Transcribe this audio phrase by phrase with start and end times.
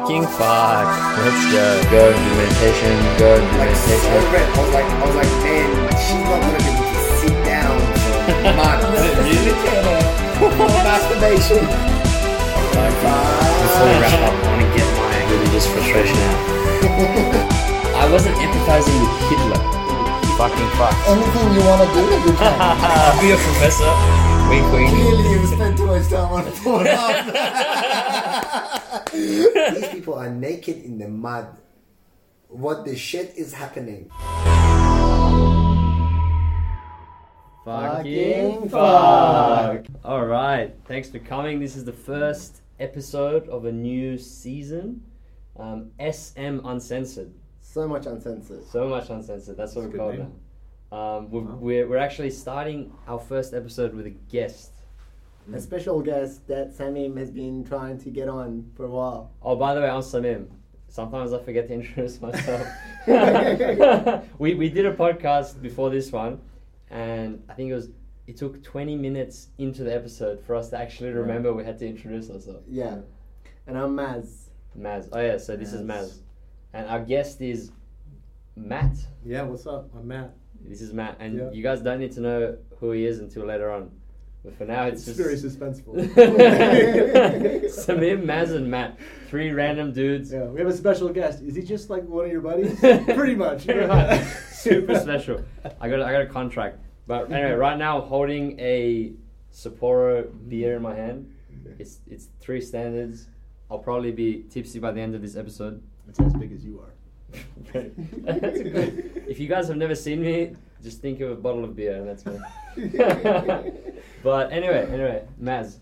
[0.00, 0.88] Fucking fuck.
[1.20, 1.64] Let's go.
[1.92, 2.96] Go and do meditation.
[3.20, 4.32] Go and do Like so meditation.
[4.32, 4.48] red.
[4.48, 5.68] I was like, I was like, man,
[6.00, 7.76] she's not gonna be able to sit down
[8.40, 8.88] for months.
[10.88, 11.60] Masturbation.
[12.80, 16.40] Like, Before we wrap up, I want to get my religious frustration out.
[18.00, 19.60] I wasn't empathizing with Hitler.
[20.40, 20.96] Fucking fuck.
[21.12, 22.56] anything you wanna do, you can.
[22.56, 23.92] I'll be a professor.
[24.48, 24.88] Wink, wink.
[24.96, 27.89] Clearly, you spent too much time on Pornhub.
[29.20, 31.56] These people are naked in the mud.
[32.48, 34.10] What the shit is happening?
[37.64, 39.84] Fucking fuck.
[40.04, 40.74] All right.
[40.86, 41.60] Thanks for coming.
[41.60, 45.02] This is the first episode of a new season.
[45.58, 47.32] Um, SM Uncensored.
[47.60, 48.64] So much uncensored.
[48.66, 49.56] So much uncensored.
[49.56, 50.32] That's what That's we're a called
[50.90, 50.96] now.
[50.98, 51.54] Um, we're, Wow.
[51.60, 54.69] we're, we're actually starting our first episode with a guest.
[55.52, 59.32] A special guest that Samim has been trying to get on for a while.
[59.42, 60.46] Oh, by the way, I'm Samim.
[60.88, 62.66] Sometimes I forget to introduce myself.
[64.38, 66.40] we, we did a podcast before this one,
[66.90, 67.90] and I think it was
[68.26, 71.86] it took 20 minutes into the episode for us to actually remember we had to
[71.86, 72.64] introduce ourselves.
[72.68, 72.98] Yeah.
[73.66, 74.50] And I'm Maz.
[74.78, 75.08] Maz.
[75.12, 76.04] Oh yeah, so this is Maz.
[76.04, 76.18] Maz,
[76.74, 77.72] and our guest is
[78.56, 78.96] Matt.
[79.24, 79.90] Yeah, what's up?
[79.96, 80.32] I'm Matt.
[80.64, 81.50] This is Matt, and Yeah.
[81.50, 83.90] you guys don't need to know who he is until later on.
[84.44, 85.94] But for now, it's, It's just very suspenseful.
[87.68, 90.32] Samim, Maz, and Matt, three random dudes.
[90.32, 91.42] yeah, we have a special guest.
[91.42, 92.78] Is he just like one of your buddies?
[92.80, 93.66] Pretty much.
[93.66, 94.22] Pretty much.
[94.50, 95.42] Super special.
[95.80, 96.78] I got a, I got a contract.
[97.06, 99.12] But anyway, right now holding a
[99.52, 101.34] Sapporo beer in my hand.
[101.78, 103.28] It's it's three standards.
[103.70, 105.82] I'll probably be tipsy by the end of this episode.
[106.08, 106.92] It's as big as you are.
[107.72, 111.76] That's good- if you guys have never seen me, just think of a bottle of
[111.76, 112.38] beer and that's me.
[114.22, 115.78] but anyway, anyway, Maz,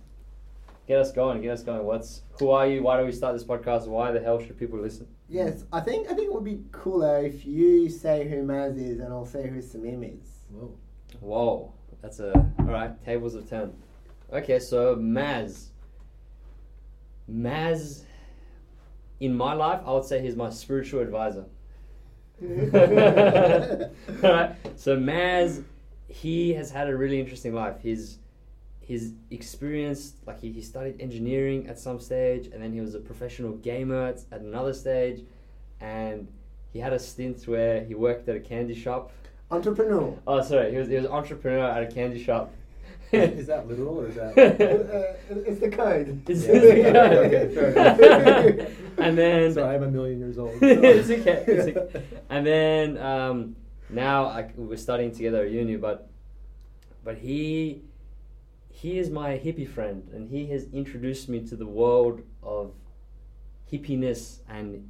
[0.86, 1.84] get us going, get us going.
[1.84, 2.82] What's who are you?
[2.82, 3.86] Why do we start this podcast?
[3.86, 5.06] Why the hell should people listen?
[5.28, 9.00] Yes, I think I think it would be cooler if you say who Maz is
[9.00, 10.28] and I'll say who Samim is.
[10.50, 10.74] Whoa.
[11.20, 11.72] Whoa,
[12.02, 13.04] that's a all right.
[13.04, 13.72] Tables of ten.
[14.32, 15.68] Okay, so Maz.
[17.30, 18.04] Maz,
[19.20, 21.44] in my life, I would say he's my spiritual advisor.
[22.40, 22.50] All
[24.22, 25.64] right, so Maz,
[26.08, 27.80] he has had a really interesting life.
[27.80, 28.18] His
[28.80, 33.00] his experience, like he, he studied engineering at some stage, and then he was a
[33.00, 35.24] professional gamer at, at another stage,
[35.80, 36.26] and
[36.72, 39.12] he had a stint where he worked at a candy shop.
[39.50, 40.16] Entrepreneur.
[40.26, 40.70] Oh, sorry.
[40.70, 42.52] He was he was entrepreneur at a candy shop.
[43.12, 44.36] Is that literal or is that?
[45.30, 46.22] Uh, it's the code.
[46.28, 48.70] It's- Yeah, it's okay, fair enough.
[48.98, 50.54] and then Sorry, I'm a million years old.
[50.62, 51.44] it's okay.
[51.46, 52.02] It's okay.
[52.30, 53.56] And then um,
[53.90, 56.08] now I, we're studying together at uni, but
[57.04, 57.82] but he
[58.70, 62.72] he is my hippie friend, and he has introduced me to the world of
[63.72, 64.88] hippiness and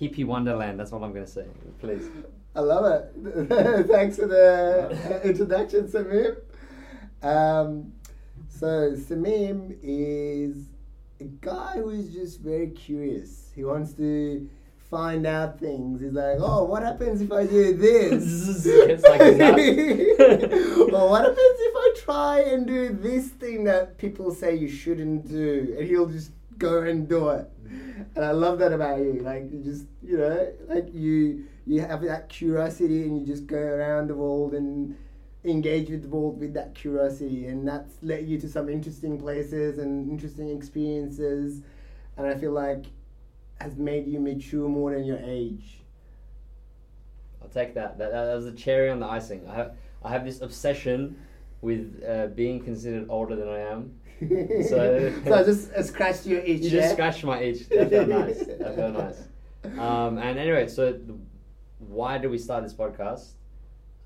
[0.00, 0.78] hippie wonderland.
[0.80, 1.46] That's what I'm gonna say.
[1.80, 2.08] Please.
[2.56, 3.86] I love it.
[3.88, 6.36] Thanks for the uh, introduction, Samim.
[7.22, 7.92] Um,
[8.48, 10.56] so Samim is
[11.20, 13.50] a guy who is just very curious.
[13.54, 14.48] He wants to
[14.90, 16.00] find out things.
[16.00, 18.66] He's like, oh, what happens if I do this?
[18.66, 19.20] It's like
[20.92, 25.28] well, what happens if I try and do this thing that people say you shouldn't
[25.28, 25.74] do?
[25.78, 27.50] And he'll just go and do it.
[28.14, 29.20] And I love that about you.
[29.20, 33.58] Like you just, you know, like you you have that curiosity and you just go
[33.58, 34.96] around the world and
[35.44, 39.78] engage with the world with that curiosity and that's led you to some interesting places
[39.78, 41.62] and interesting experiences
[42.16, 42.86] and I feel like
[43.60, 45.80] has made you mature more than your age.
[47.42, 47.98] I'll take that.
[47.98, 49.48] That, that was the cherry on the icing.
[49.48, 51.16] I have, I have this obsession
[51.60, 53.94] with uh, being considered older than I am.
[54.68, 56.62] So- so I just uh, scratched your itch.
[56.62, 56.80] You yeah?
[56.80, 57.68] just scratched my itch.
[57.68, 58.38] That felt nice.
[58.38, 59.78] That felt nice.
[59.78, 60.98] Um, and anyway, so
[61.78, 63.32] why did we start this podcast?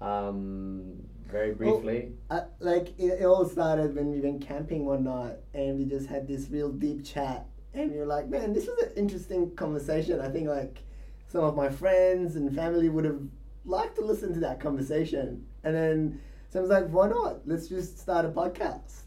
[0.03, 0.95] Um,
[1.33, 2.13] very Well, briefly.
[2.31, 6.07] Uh, like it, it all started when we went camping one night and we just
[6.09, 10.21] had this real deep chat and we were like man this was an interesting conversation
[10.21, 10.83] i think like
[11.29, 13.21] some of my friends and family would have
[13.65, 16.21] liked to listen to that conversation and then
[16.51, 19.05] someone's like why not let's just start a podcast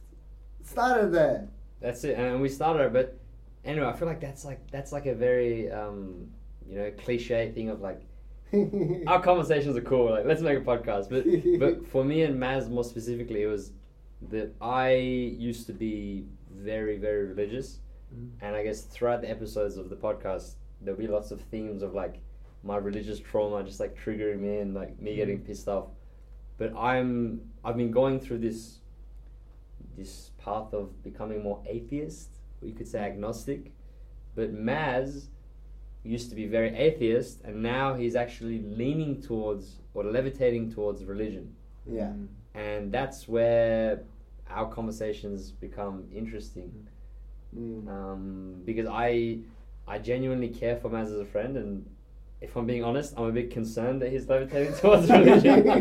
[0.64, 1.48] started there
[1.80, 2.18] That's it.
[2.18, 3.20] And we started, but
[3.64, 6.30] anyway, I feel like that's like that's like a very um,
[6.68, 8.02] you know cliche thing of like
[9.08, 10.12] our conversations are cool.
[10.12, 11.10] Like let's make a podcast.
[11.10, 11.26] But
[11.60, 13.72] but for me and Maz more specifically, it was
[14.30, 17.80] that I used to be very very religious,
[18.16, 18.30] Mm.
[18.42, 21.96] and I guess throughout the episodes of the podcast, there'll be lots of themes of
[21.96, 22.20] like
[22.64, 25.88] my religious trauma just like triggering me and like me getting pissed off.
[26.60, 28.80] But I'm I've been going through this
[29.98, 32.30] this path of becoming more atheist,
[32.62, 33.72] or you could say agnostic.
[34.36, 35.28] but Maz
[36.06, 41.54] used to be very atheist, and now he's actually leaning towards or levitating towards religion,
[41.88, 42.10] Yeah.
[42.14, 42.28] Mm.
[42.54, 44.02] and that's where
[44.50, 46.72] our conversations become interesting
[47.58, 47.88] Mm.
[47.88, 49.40] um, because I
[49.88, 51.86] I genuinely care for Maz as a friend, and
[52.42, 55.64] if I'm being honest, I'm a bit concerned that he's levitating towards religion.
[55.64, 55.72] the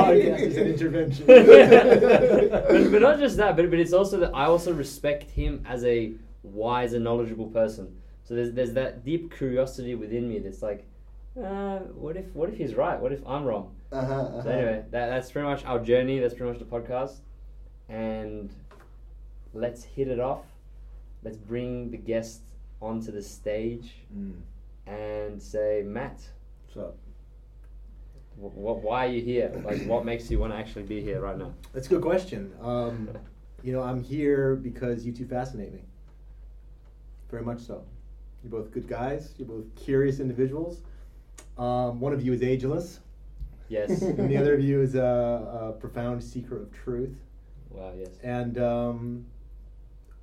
[0.00, 1.26] podcast is an intervention.
[1.26, 5.84] but, but not just that, but, but it's also that I also respect him as
[5.84, 6.12] a
[6.42, 7.94] wise and knowledgeable person.
[8.30, 10.86] So there's there's that deep curiosity within me that's like,
[11.36, 12.96] uh, what if what if he's right?
[13.00, 13.74] What if I'm wrong?
[13.90, 14.42] Uh-huh, uh-huh.
[14.44, 16.20] So anyway, that, that's pretty much our journey.
[16.20, 17.16] That's pretty much the podcast,
[17.88, 18.54] and
[19.52, 20.44] let's hit it off.
[21.24, 22.42] Let's bring the guest
[22.80, 24.34] onto the stage Mm.
[24.86, 26.20] and say, Matt,
[26.72, 26.94] So
[28.40, 29.50] wh- wh- why are you here?
[29.64, 31.52] Like, what makes you want to actually be here right now?
[31.72, 32.52] that's a good question.
[32.62, 33.10] Um,
[33.64, 35.80] you know, I'm here because you two fascinate me.
[37.28, 37.82] Very much so.
[38.42, 39.34] You're both good guys.
[39.38, 40.82] You're both curious individuals.
[41.58, 43.00] Um, one of you is ageless,
[43.68, 44.02] Yes.
[44.18, 45.00] and the other of you is a,
[45.68, 47.14] a profound seeker of truth.
[47.70, 47.92] wow.
[47.96, 48.10] Yes.
[48.22, 49.26] And um,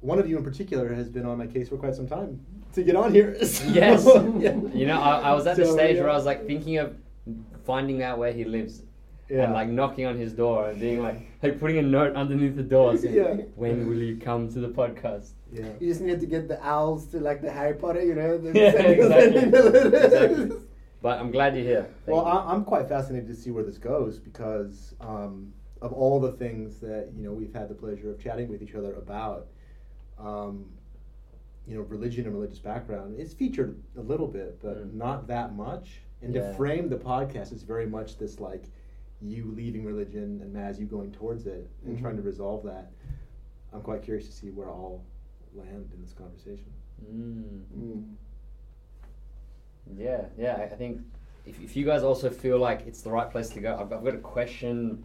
[0.02, 2.40] one of you in particular has been on my case for quite some time
[2.74, 3.38] to get on here.
[3.46, 4.06] So, Yes.
[4.40, 4.56] yeah.
[4.74, 6.02] You know, I, I was at the stage yeah.
[6.04, 6.96] where I was like thinking of
[7.66, 8.82] finding out where he lives.
[9.30, 12.64] And like knocking on his door and being like, like putting a note underneath the
[12.64, 13.34] door saying, Yeah.
[13.56, 15.66] "When will you come to the podcast?" yeah.
[15.80, 18.38] You just need to get the owls to like the Harry Potter, you know?
[18.38, 19.10] the- Yeah, exactly.
[19.10, 20.04] sending the letters.
[20.04, 20.58] Exactly.
[21.00, 21.84] But I'm glad you're here.
[22.06, 22.32] Thank Well, you.
[22.32, 26.80] I, I'm quite fascinated to see where this goes because um, of all the things
[26.80, 29.48] that you know we've had the pleasure of chatting with each other about.
[30.18, 30.66] Um,
[31.68, 34.94] you know, religion and religious background is featured a little bit, but Mm.
[34.94, 36.02] not that much.
[36.22, 36.48] And Yeah.
[36.50, 38.64] to frame the podcast is very much this like
[39.22, 42.02] you leaving religion and Maz you going towards it and Mhm.
[42.02, 42.92] trying to resolve that.
[43.74, 45.02] I'm quite curious to see where I'll
[45.56, 46.72] land in this conversation.
[47.04, 47.62] Mm.
[47.78, 48.16] Mm.
[49.98, 50.56] Yeah, yeah.
[50.58, 51.02] I- I think
[51.46, 54.04] if, if you guys also feel like it's the right place to go, I've, I've
[54.04, 55.04] got a question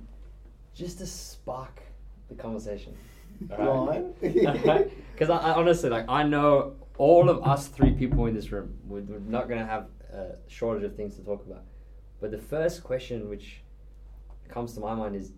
[0.74, 1.82] just to spark
[2.28, 2.94] the conversation.
[3.48, 4.14] Go on.
[5.12, 8.76] Because I, I honestly, like, I know all of us three people in this room,
[8.86, 11.62] we're, we're not going to have a shortage of things to talk about.
[12.20, 13.61] But the first question which
[14.52, 15.32] comes to my mind is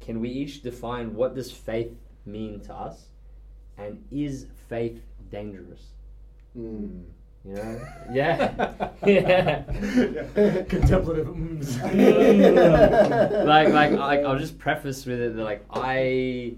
[0.00, 1.92] can we each define what does faith
[2.24, 3.06] mean to us?
[3.76, 5.00] And is faith
[5.30, 5.82] dangerous?
[6.56, 7.04] Mm.
[7.44, 7.80] You know?
[8.12, 8.90] Yeah.
[9.06, 9.62] yeah.
[10.68, 11.28] Contemplative.
[13.46, 16.54] like, like, like, I'll just preface with it that, like, I.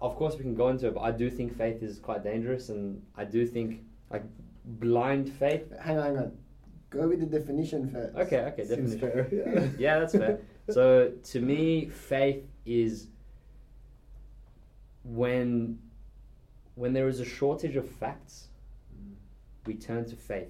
[0.00, 2.70] Of course, we can go into it, but I do think faith is quite dangerous,
[2.70, 4.24] and I do think, like,
[4.64, 5.70] blind faith.
[5.78, 6.32] hang on, hang on.
[6.90, 8.16] Go with the definition first.
[8.16, 9.38] Okay, okay, Seems definitely.
[9.38, 9.54] fair.
[9.56, 9.68] Yeah.
[9.78, 10.40] Yeah, that's fair.
[10.68, 13.08] So, to me, faith is
[15.04, 15.78] when
[16.74, 18.48] when there is a shortage of facts,
[19.66, 20.48] we turn to faith.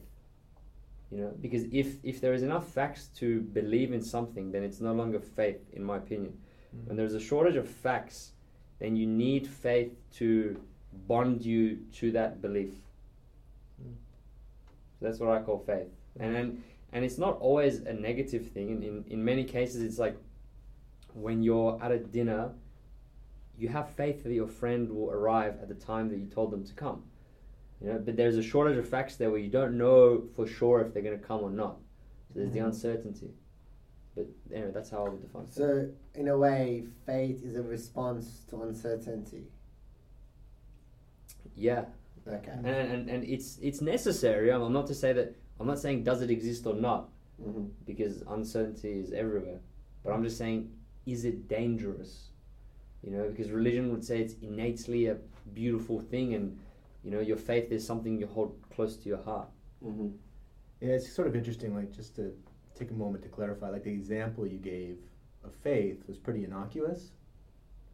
[1.11, 4.81] You know, because if if there is enough facts to believe in something, then it's
[4.81, 6.39] no longer faith, in my opinion.
[6.85, 8.33] When there's a shortage of facts,
[8.79, 10.61] then you need faith to
[11.09, 12.75] bond you to that belief.
[13.83, 13.95] Mm.
[15.01, 16.62] That's what I call faith, and and,
[16.93, 18.71] and it's not always a negative thing.
[18.71, 20.17] In, in in many cases, it's like
[21.15, 22.53] when you're at a dinner,
[23.59, 26.64] you have faith that your friend will arrive at the time that you told them
[26.64, 27.02] to come.
[27.81, 30.81] You know, but there's a shortage of facts there where you don't know for sure
[30.81, 31.76] if they're going to come or not.
[32.29, 32.67] So there's the Mhm.
[32.67, 33.31] uncertainty.
[34.14, 35.47] But anyway, that's how I would define.
[35.47, 35.55] faith.
[35.55, 39.45] So, in a way, faith is a response to uncertainty.
[41.57, 41.85] Yeah,
[42.26, 42.50] Okay.
[42.52, 44.50] and, and and it's it's necessary.
[44.52, 47.11] I'm not to say that I'm not saying does it exist or not
[47.43, 49.61] hmm because uncertainty is everywhere.
[50.05, 50.71] But I'm just saying,
[51.07, 52.31] is it dangerous?
[53.02, 55.17] You know, because religion would say it's innately a
[55.55, 56.59] beautiful thing, and
[57.05, 59.49] you know, your faith is something you hold close to your heart.
[59.83, 60.09] hmm
[60.81, 62.33] Yeah, it's sort of interesting, like just to
[62.75, 64.99] take a moment to clarify, like the example you gave
[65.45, 67.12] of faith was pretty innocuous.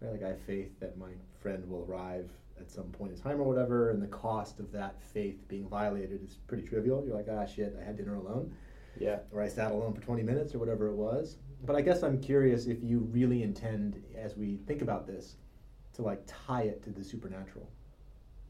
[0.00, 0.12] Right?
[0.12, 3.44] Like I have faith that my friend will arrive at some point in time or
[3.44, 7.04] whatever, and the cost of that faith being violated is pretty trivial.
[7.06, 8.52] You're like, ah, shit, I had dinner alone,
[8.98, 9.18] Yeah.
[9.32, 11.36] or I sat alone for 20 minutes, or whatever it was.
[11.64, 15.36] But I guess I'm curious if you really intend, as we think about this,
[15.94, 17.68] to like tie it to the supernatural.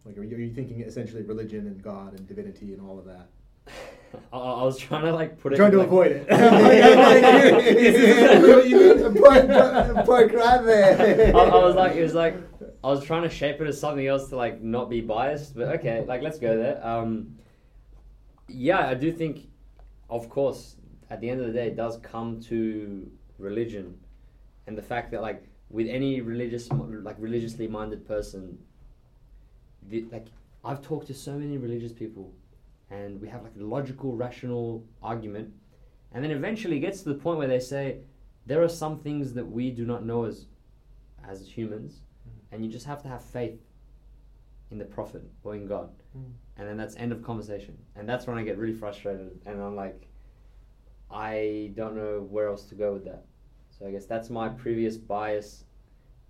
[0.05, 3.05] Like, are you, are you thinking essentially religion and God and divinity and all of
[3.07, 3.29] that?
[4.33, 5.57] I, I was trying to like put it.
[5.57, 6.29] trying to like- avoid it.
[9.17, 9.49] Point,
[10.07, 11.37] point right there.
[11.37, 12.37] I, I was like, it was like,
[12.87, 15.67] I was trying to shape it as something else to like not be biased, but
[15.79, 16.87] okay, like let's go there.
[16.87, 17.37] Um,
[18.47, 19.49] yeah, I do think,
[20.09, 20.77] of course,
[21.11, 23.99] at the end of the day, it does come to religion,
[24.69, 28.57] and the fact that like with any religious, like religiously minded person,
[29.89, 30.29] the, like
[30.65, 32.33] I've talked to so many religious people,
[32.91, 35.53] and we have like a logical, rational argument,
[36.13, 37.99] and then eventually it gets to the point where they say
[38.47, 40.47] there are some things that we do not know as
[41.29, 42.03] as humans,
[42.53, 43.61] and you just have to have faith
[44.71, 46.25] in the prophet or in God, Mm.
[46.57, 49.77] and then that's end of conversation, and that's when I get really frustrated, and I'm
[49.77, 50.09] like,
[51.11, 53.25] I don't know where else to go with that.
[53.71, 55.65] So I guess that's my previous bias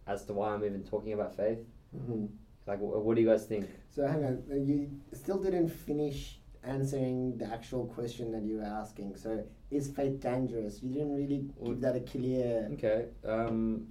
[0.06, 1.61] as to why I'm even talking about faith.
[1.96, 2.28] Mhm.
[2.66, 3.68] Like, wh- what do you guys think?
[3.90, 8.64] So hang on, uh, you still didn't finish answering the actual question that you were
[8.82, 9.14] asking.
[9.16, 10.82] So is faith dangerous?
[10.82, 12.68] You didn't really give that a clear.
[12.73, 13.87] Okay, um,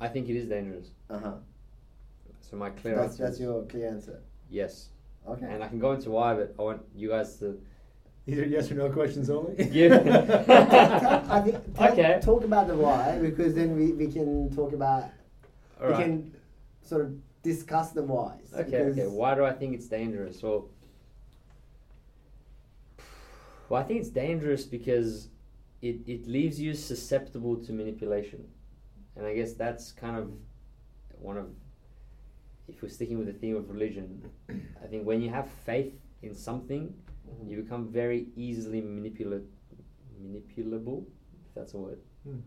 [0.00, 0.88] I, I think it is dangerous.
[1.10, 1.32] Uh huh.
[2.40, 4.20] So my clear That's answer that's is your clear answer.
[4.50, 4.88] yes,
[5.26, 5.46] Okay.
[5.48, 7.58] and I can go into why, but I want you guys to.
[8.26, 9.54] These are yes or no questions only.
[9.70, 9.96] Yeah.
[11.28, 12.20] I think tell- Okay.
[12.22, 15.04] talk about the why because then we, we can talk about
[15.80, 16.02] All we right.
[16.04, 16.34] can
[16.82, 18.52] sort of discuss the whys.
[18.54, 19.06] Okay, okay.
[19.06, 20.42] Why do I think it's dangerous?
[20.42, 20.68] Well,
[23.68, 25.28] well, I think it's dangerous because
[25.82, 28.46] it, it leaves you susceptible to manipulation.
[29.16, 30.30] And I guess that's kind of
[31.20, 31.46] one of,
[32.68, 34.22] if we're sticking with the theme of religion,
[34.82, 35.92] I think when you have faith
[36.22, 36.92] in something,
[37.28, 37.48] Mhm.
[37.50, 39.46] you become very easily manipula-
[40.20, 41.04] manipulable,
[41.48, 42.00] if that's a word.
[42.24, 42.38] Hmm.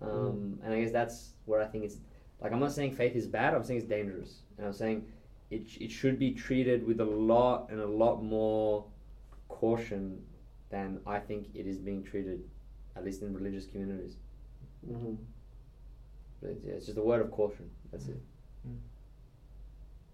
[0.00, 1.98] Um, and I guess that's where I think it's
[2.40, 3.54] like I'm not saying faith is bad.
[3.54, 5.06] I'm saying it's dangerous, and I'm saying
[5.50, 8.84] it it should be treated with a lot and a lot more
[9.48, 10.22] caution
[10.68, 12.44] than I think it is being treated,
[12.94, 14.16] at least in religious communities.
[14.86, 15.16] Mhm.
[16.46, 17.68] But it's, yeah, it's just a word of caution.
[17.90, 18.20] That's it.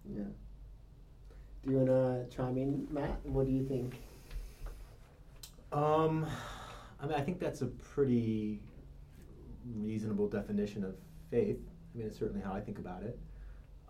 [0.09, 0.23] Yeah.
[1.63, 3.23] Do you wanna chime in, Matt?
[3.23, 3.93] What do you think?
[5.71, 6.25] Um,
[6.99, 8.61] I mean, I think that's a pretty
[9.75, 10.95] reasonable definition of
[11.29, 11.59] faith.
[11.93, 13.19] I mean, it's certainly how I think about it.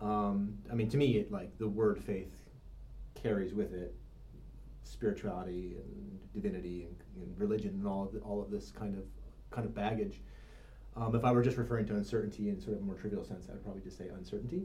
[0.00, 2.50] Um, I mean, to me, it like the word faith
[3.14, 3.94] carries with it
[4.82, 9.04] spirituality and divinity and, and religion and all of the, all of this kind of
[9.50, 10.20] kind of baggage.
[10.96, 13.48] Um, if I were just referring to uncertainty in sort of a more trivial sense,
[13.50, 14.62] I'd probably just say uncertainty.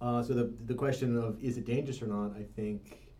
[0.00, 3.12] Uh, so the the question of is it dangerous or not, I think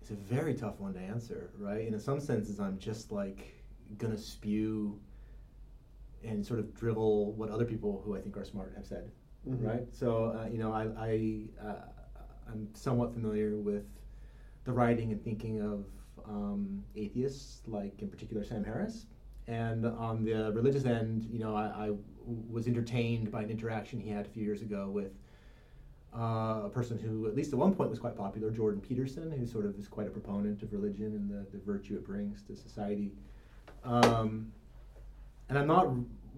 [0.00, 1.84] it's a very tough one to answer, right?
[1.84, 3.54] And in some senses, I'm just like
[3.98, 4.98] gonna spew
[6.22, 9.10] and sort of drivel what other people who I think are smart have said,
[9.46, 9.66] Mhm.
[9.66, 9.86] right?
[9.94, 11.82] So uh, you know, I, I uh,
[12.50, 13.84] I'm somewhat familiar with
[14.64, 15.84] the writing and thinking of
[16.26, 19.06] um, atheists, like in particular Sam Harris.
[19.46, 21.90] And on the religious end, you know, I, I
[22.50, 25.12] was entertained by an interaction he had a few years ago with
[26.16, 29.44] uh, a person who, at least at one point, was quite popular, Jordan Peterson, who
[29.46, 32.56] sort of is quite a proponent of religion and the, the virtue it brings to
[32.56, 33.12] society.
[33.84, 34.52] Um,
[35.48, 35.88] and I'm not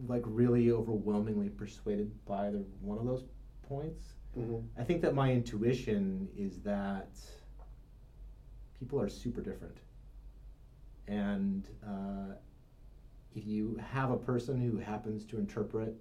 [0.09, 3.25] like really overwhelmingly persuaded by either one of those
[3.69, 4.15] points.
[4.37, 4.65] Mhm.
[4.77, 7.09] I think that my intuition is that
[8.79, 9.79] people are super different.
[11.07, 12.35] And uh,
[13.37, 15.95] if you have a person who happens to interpret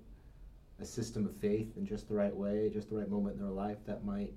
[0.79, 3.51] a system of faith in just the right way, just the right moment in their
[3.51, 4.33] life, that might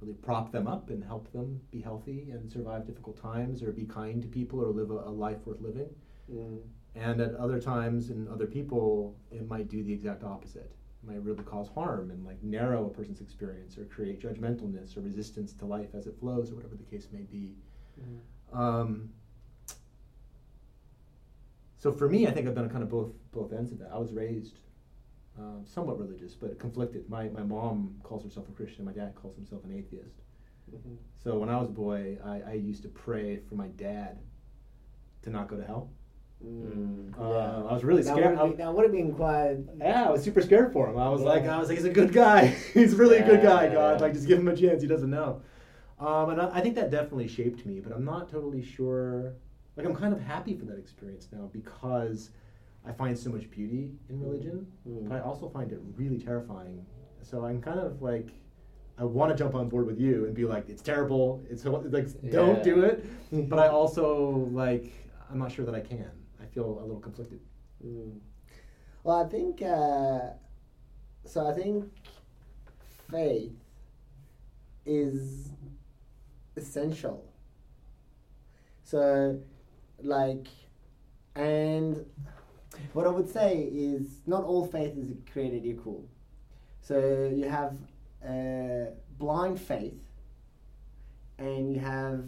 [0.00, 3.84] really prop them up and help them be healthy and survive difficult times or be
[3.84, 5.88] kind to people or live a, a life worth living.
[6.30, 6.60] Mhm.
[6.94, 10.72] And at other times in other people, it might do the exact opposite.
[11.02, 15.00] It might really cause harm and like narrow a person's experience or create judgmentalness or
[15.00, 17.56] resistance to life as it flows or whatever the case may be.
[18.00, 18.58] Mhm.
[18.58, 19.10] Um,
[21.80, 23.90] so for me, I think I've done kind of both both ends of that.
[23.92, 24.58] I was raised
[25.38, 27.08] um, somewhat religious, but conflicted.
[27.08, 28.84] My my mom calls herself a Christian.
[28.84, 30.20] My dad calls himself an atheist.
[30.70, 30.96] Mhm.
[31.16, 34.18] So when I was a boy, I, I used to pray for my dad
[35.22, 35.90] to not go to hell.
[36.44, 37.18] Mm.
[37.18, 38.38] Uh, I was really That scared.
[38.38, 39.56] would, be, that would have been quite.
[39.78, 40.98] Yeah, I was super scared for him.
[40.98, 42.46] I was like, I was like, he's a good guy.
[42.74, 43.68] he's really a good guy.
[43.72, 44.80] God, like, just give him a chance.
[44.82, 45.42] He doesn't know.
[45.98, 49.34] Um, and I, I think that definitely shaped me, but I'm not totally sure.
[49.76, 52.30] Like, I'm kind of happy for that experience now because
[52.84, 55.08] I find so much beauty in religion, Mm.
[55.08, 56.84] but I also find it really terrifying.
[57.22, 58.30] So I'm kind of like,
[58.98, 61.42] I want to jump on board with you and be like, it's terrible.
[61.48, 63.04] It's like, don't do it.
[63.48, 64.92] But I also like,
[65.30, 66.10] I'm not sure that I can.
[66.42, 67.40] I feel a little conflicted.
[67.86, 68.18] Mm.
[69.04, 70.20] Well, I think uh,
[71.24, 71.46] so.
[71.46, 71.84] I think
[73.10, 73.52] faith
[74.84, 75.50] is
[76.56, 77.24] essential.
[78.84, 79.40] So,
[80.04, 80.46] like,
[81.34, 82.04] and
[82.92, 86.04] what I would say is not all faith is created equal.
[86.80, 87.76] So you have
[88.26, 90.00] uh, blind faith,
[91.38, 92.24] and you have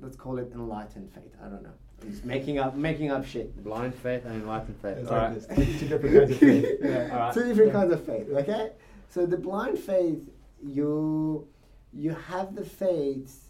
[0.00, 1.34] let's call it enlightened faith.
[1.42, 1.72] I don't know.
[2.08, 3.62] Just making up, making up shit.
[3.64, 4.98] Blind faith and enlightened faith.
[4.98, 5.78] It's All like right.
[5.78, 6.78] two different kinds of faith.
[6.82, 7.08] Yeah.
[7.12, 7.34] All right.
[7.34, 8.28] Two different kinds of faith.
[8.30, 8.70] Okay,
[9.08, 10.18] so the blind faith,
[10.62, 11.46] you
[11.92, 13.48] you have the faith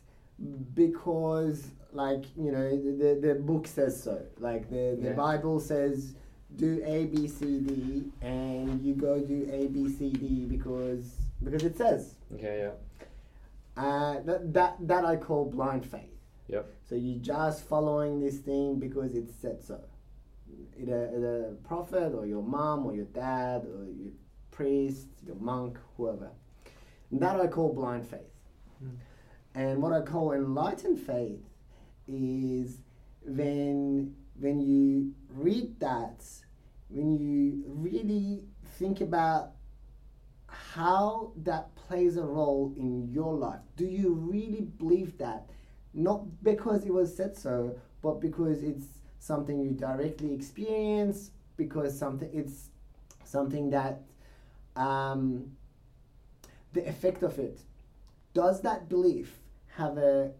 [0.75, 4.20] because, like you know, the the, book says so.
[4.38, 5.12] Like the the Yeah.
[5.12, 6.14] Bible says,
[6.56, 11.64] do A B C D, and you go do A B C D because because
[11.64, 12.16] it says.
[12.34, 13.82] Okay, yeah.
[13.82, 16.10] Uh, that, that that I call blind faith.
[16.48, 16.66] Yep.
[16.88, 19.80] So you're just following this thing because it said so.
[20.78, 24.12] Either the prophet or your mom or your dad or your
[24.50, 26.30] priest, your monk, whoever.
[27.12, 28.20] That I call blind faith.
[28.84, 28.96] Mm.
[29.54, 31.40] And what I call enlightened faith
[32.06, 32.78] is
[33.23, 36.25] when when you read that,
[36.88, 38.42] when you really
[38.78, 39.52] think about
[40.49, 43.61] how that plays a role in your life.
[43.76, 45.49] Do you really believe that?
[45.92, 48.87] Not because it was said so, but because it's
[49.18, 52.70] something you directly experience, because something it's
[53.25, 54.02] something that
[54.76, 55.52] um,
[56.73, 57.61] the effect of it.
[58.32, 59.38] Does that belief
[59.76, 60.32] have a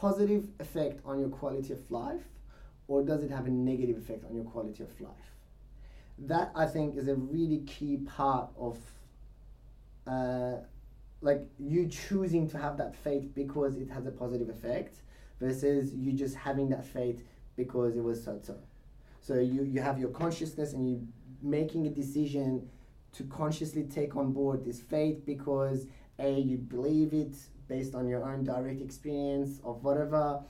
[0.00, 2.22] positive effect on your quality of life,
[2.88, 5.12] or does it have a negative effect on your quality of life?
[6.18, 8.78] That I think is a really key part of
[10.06, 10.56] uh,
[11.20, 14.96] like you choosing to have that faith because it has a positive effect
[15.38, 17.22] versus you just having that faith
[17.56, 18.56] because it was so so.
[19.20, 21.06] So you, you have your consciousness and you
[21.42, 22.68] making a decision
[23.12, 25.86] to consciously take on board this faith because
[26.18, 27.36] a you believe it
[27.70, 30.40] based on your own direct experience of whatever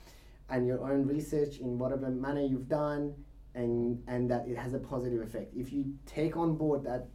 [0.49, 3.15] and your own research in whatever manner you've done
[3.55, 5.53] and and that it has a positive effect.
[5.55, 7.07] If you take on board that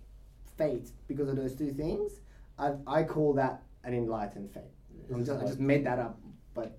[0.57, 2.21] faith because of those two things,
[2.59, 4.75] I, I call that an enlightened faith.
[5.11, 6.19] I'm just, I just made that up,
[6.53, 6.77] but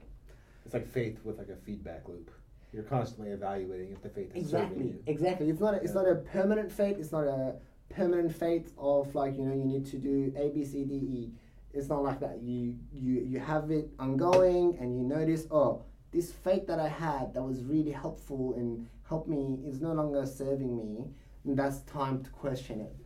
[0.64, 2.30] It's like faith with like a feedback loop.
[2.72, 5.02] You're constantly evaluating if the faith is serving exactly, you.
[5.06, 5.48] exactly.
[5.50, 6.02] It's not a, it's Yeah.
[6.02, 6.96] not a permanent faith.
[6.98, 7.56] It's not a
[7.90, 11.30] permanent faith of like you know you need to do A B C D E.
[11.76, 12.40] It's not like that.
[12.42, 17.34] You you you have it ongoing and you notice oh this faith that I had
[17.34, 21.04] that was really helpful and helped me is no longer serving me.
[21.44, 22.96] And that's time to question it,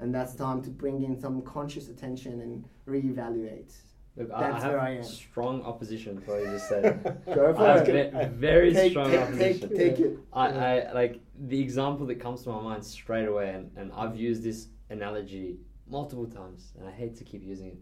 [0.00, 3.72] and that's time to bring in some conscious attention and reevaluate.
[4.18, 5.02] Look, I, I have where I am.
[5.04, 7.22] strong opposition to what you just said.
[7.34, 8.12] Go I for it.
[8.12, 9.68] ve- very Take, strong take, opposition.
[9.70, 10.18] take, take it.
[10.32, 14.16] I, I like the example that comes to my mind straight away, and, and I've
[14.16, 15.56] used this analogy
[15.88, 17.78] multiple times, and I hate to keep using it,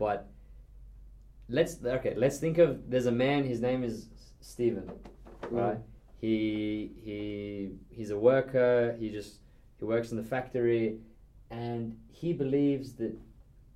[0.00, 0.30] but
[1.50, 3.44] let's okay, let's think of there's a man.
[3.44, 4.08] His name is
[4.40, 4.90] Stephen,
[5.42, 5.52] mm.
[5.52, 5.78] right?
[6.20, 8.96] He he he's a worker.
[8.98, 9.34] He just
[9.78, 10.96] he works in the factory,
[11.50, 13.14] and he believes that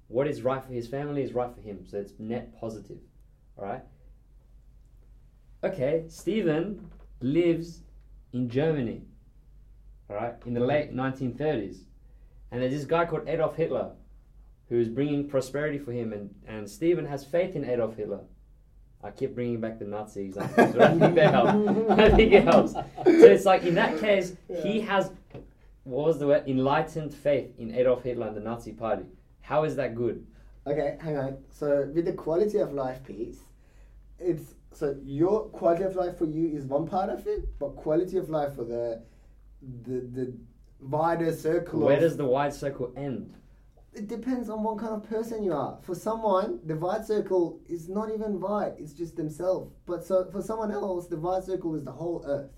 [0.09, 1.85] what is right for his family is right for him.
[1.87, 3.03] So it's net positive,
[3.59, 3.83] all right.
[5.63, 7.83] Okay, Stephen lives
[8.33, 9.03] in Germany,
[10.09, 11.81] all right, in the late 1930s.
[12.51, 13.93] And there's this guy called Adolf Hitler
[14.69, 18.21] who's bringing prosperity for him, and, and Stephen has faith in Adolf Hitler.
[19.03, 21.19] I keep bringing back the Nazi examples, I think.
[21.91, 22.73] I think it helps.
[22.73, 25.11] So it's like in that case, he has,
[25.83, 26.49] what was the word?
[26.49, 29.05] Enlightened faith in Adolf Hitler and the Nazi party.
[29.43, 30.27] How is that good?
[30.67, 31.37] Okay, hang on.
[31.51, 33.41] So with the quality of life piece,
[34.19, 38.17] it's so your quality of life for you is one part of it, but quality
[38.17, 39.03] of life for the
[39.83, 40.35] the the
[40.81, 43.35] wider circle Where of does the wide circle end?
[43.95, 45.79] It depends on what kind of person you are.
[45.83, 49.73] For someone, the wide circle is not even wide; it's just themselves.
[49.87, 52.51] But so for someone else, the wide circle is the whole earth.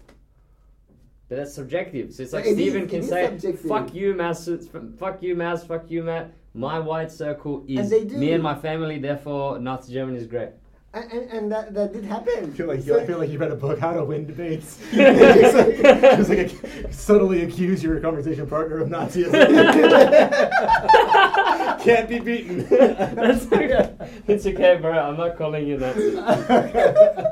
[1.29, 2.13] But that's subjective.
[2.15, 3.61] So it's like It is- Stephen it can say, subjective.
[3.69, 4.39] "Fuck you, Maz.
[4.99, 5.67] Fuck you, Maz.
[5.67, 6.33] Fuck you, Matt.
[6.55, 8.17] My wide circle is And they do.
[8.17, 8.99] me and my family.
[8.99, 10.51] Therefore, Nazi Germany is great."
[10.97, 12.51] And, and, and that, that did happen.
[12.53, 14.79] I feel like So- I feel like you read a book, How to Win Debates.
[14.95, 16.59] just like, just like ac-
[16.91, 19.31] subtly accuse your conversation partner of Nazism.
[21.83, 22.67] Can't be beaten.
[22.69, 23.93] That's okay.
[24.27, 24.99] It's okay, bro.
[24.99, 26.13] I'm not calling you Nazi.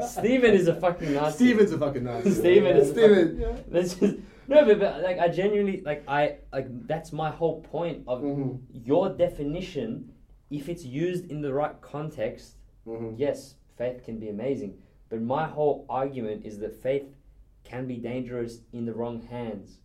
[0.08, 1.36] Stephen is a fucking Nazi.
[1.36, 2.30] Steven's a fucking Nazi.
[2.32, 3.40] Stephen is a Steven.
[3.40, 7.62] fucking- That's just no, but, but like I genuinely like I like that's my whole
[7.62, 8.58] point of Mhm.
[8.72, 10.10] your definition.
[10.50, 13.14] If it's used in the right context, Mhm.
[13.18, 14.78] yes, faith can be amazing.
[15.08, 17.14] But my whole argument is that faith
[17.62, 19.78] can be dangerous in the wrong hands.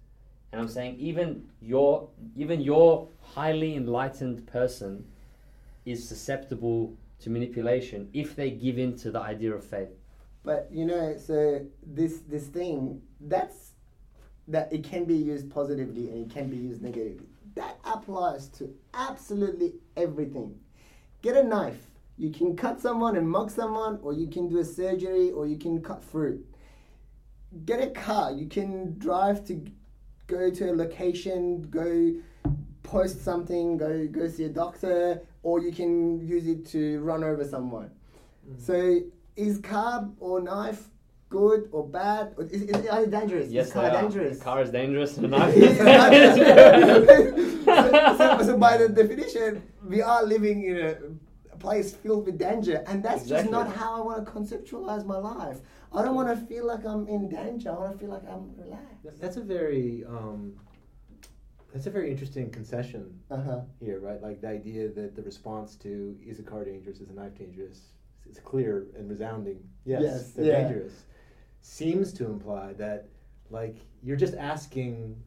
[0.52, 5.06] And I'm saying even your even your highly enlightened person
[5.86, 9.90] is susceptible to manipulation if they give in to the idea of faith.
[10.44, 13.74] But you know, so this this thing that's
[14.48, 17.28] that it can be used positively and it can be used negatively.
[17.56, 20.60] That applies to absolutely everything.
[21.22, 21.89] Get a knife.
[22.20, 25.58] You can cut someone and mug someone, or you can do a surgery, or you
[25.58, 26.46] can cut fruit.
[27.66, 28.34] get a car.
[28.34, 29.54] You can drive to
[30.28, 32.14] go to a location, go
[32.84, 37.46] post something, go go see a doctor, or you can use it to run over
[37.46, 37.90] someone.
[37.90, 38.62] Mm.
[38.68, 39.00] So
[39.38, 40.90] is car or knife
[41.30, 42.34] good or bad?
[42.38, 43.50] Or is, is it are they dangerous?
[43.50, 44.02] Yes, is they car are.
[44.02, 44.38] dangerous?
[44.40, 47.66] The car is dangerous and knife is dangerous.
[47.66, 50.96] so, so, so by the definition, we are living in a
[51.60, 55.60] place filled with danger, and that's just not how I want to conceptualize my life.
[55.94, 57.70] I don't want to feel like I'm in danger.
[57.72, 59.20] I want to feel like I'm relaxed.
[59.22, 60.54] That's a very um,
[61.74, 63.62] that's a very interesting concession Uh huh.
[63.80, 64.22] here, right?
[64.22, 67.80] Like the idea that the response to is a car dangerous, is a knife dangerous,
[68.30, 69.60] is clear and resounding.
[69.86, 70.62] Yes, Yes, they're yeah.
[70.64, 70.94] dangerous.
[71.62, 73.10] Seems to imply that,
[73.50, 75.22] like, you're just asking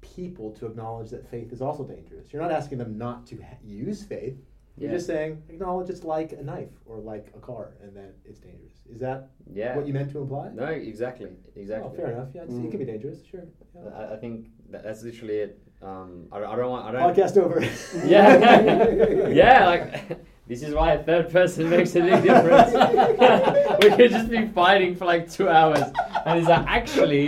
[0.00, 2.32] people to acknowledge that faith is also dangerous.
[2.32, 4.36] You're not asking them not to ha- use faith.
[4.78, 4.96] You're Yeah.
[4.96, 8.72] just saying acknowledge it's like a knife or like a car, and that it's dangerous.
[8.94, 9.76] Is that Yeah.
[9.76, 10.50] what you meant to imply?
[10.54, 11.90] No, exactly, exactly.
[11.92, 12.28] Oh, fair enough.
[12.34, 12.70] Yeah, it's- it Mm.
[12.70, 13.24] can be dangerous.
[13.24, 13.44] Sure.
[13.74, 13.90] Yeah.
[13.94, 15.58] I, I think that, that's literally it.
[15.82, 16.86] Um, I, I don't want.
[16.86, 17.02] I don't.
[17.14, 17.60] Podcast over.
[18.06, 19.66] Yeah, yeah.
[19.66, 22.72] Like this is why a third person makes a big difference.
[23.82, 25.82] we could just be fighting for like two hours,
[26.24, 27.24] and it's like actually,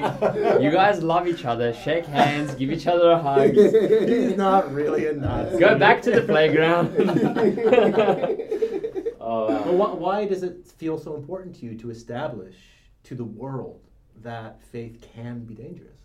[0.62, 5.06] you guys love each other, shake hands, give each other a hug, He's not really
[5.06, 5.59] a Nazi.
[5.59, 6.94] go back to the playground.
[9.20, 9.72] oh, But wow.
[9.72, 12.56] why, why does it feel so important to you to establish
[13.04, 13.87] to the world
[14.22, 15.98] that faith can be dangerous?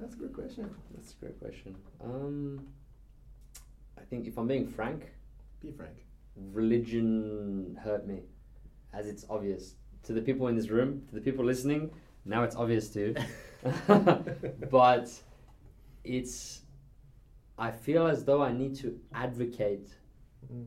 [0.00, 0.70] That's a good question.
[0.94, 1.74] that's a great question.
[2.02, 2.66] Um,
[3.98, 5.10] I think if I'm being frank,
[5.62, 5.96] Be frank.
[6.52, 8.20] religion hurt me,
[8.92, 11.90] as it's obvious to the people in this room, to the people listening.
[12.24, 13.14] Now it's obvious too,
[14.70, 15.10] but
[16.04, 16.62] it's.
[17.58, 19.88] I feel as though I need to advocate
[20.52, 20.66] Mm.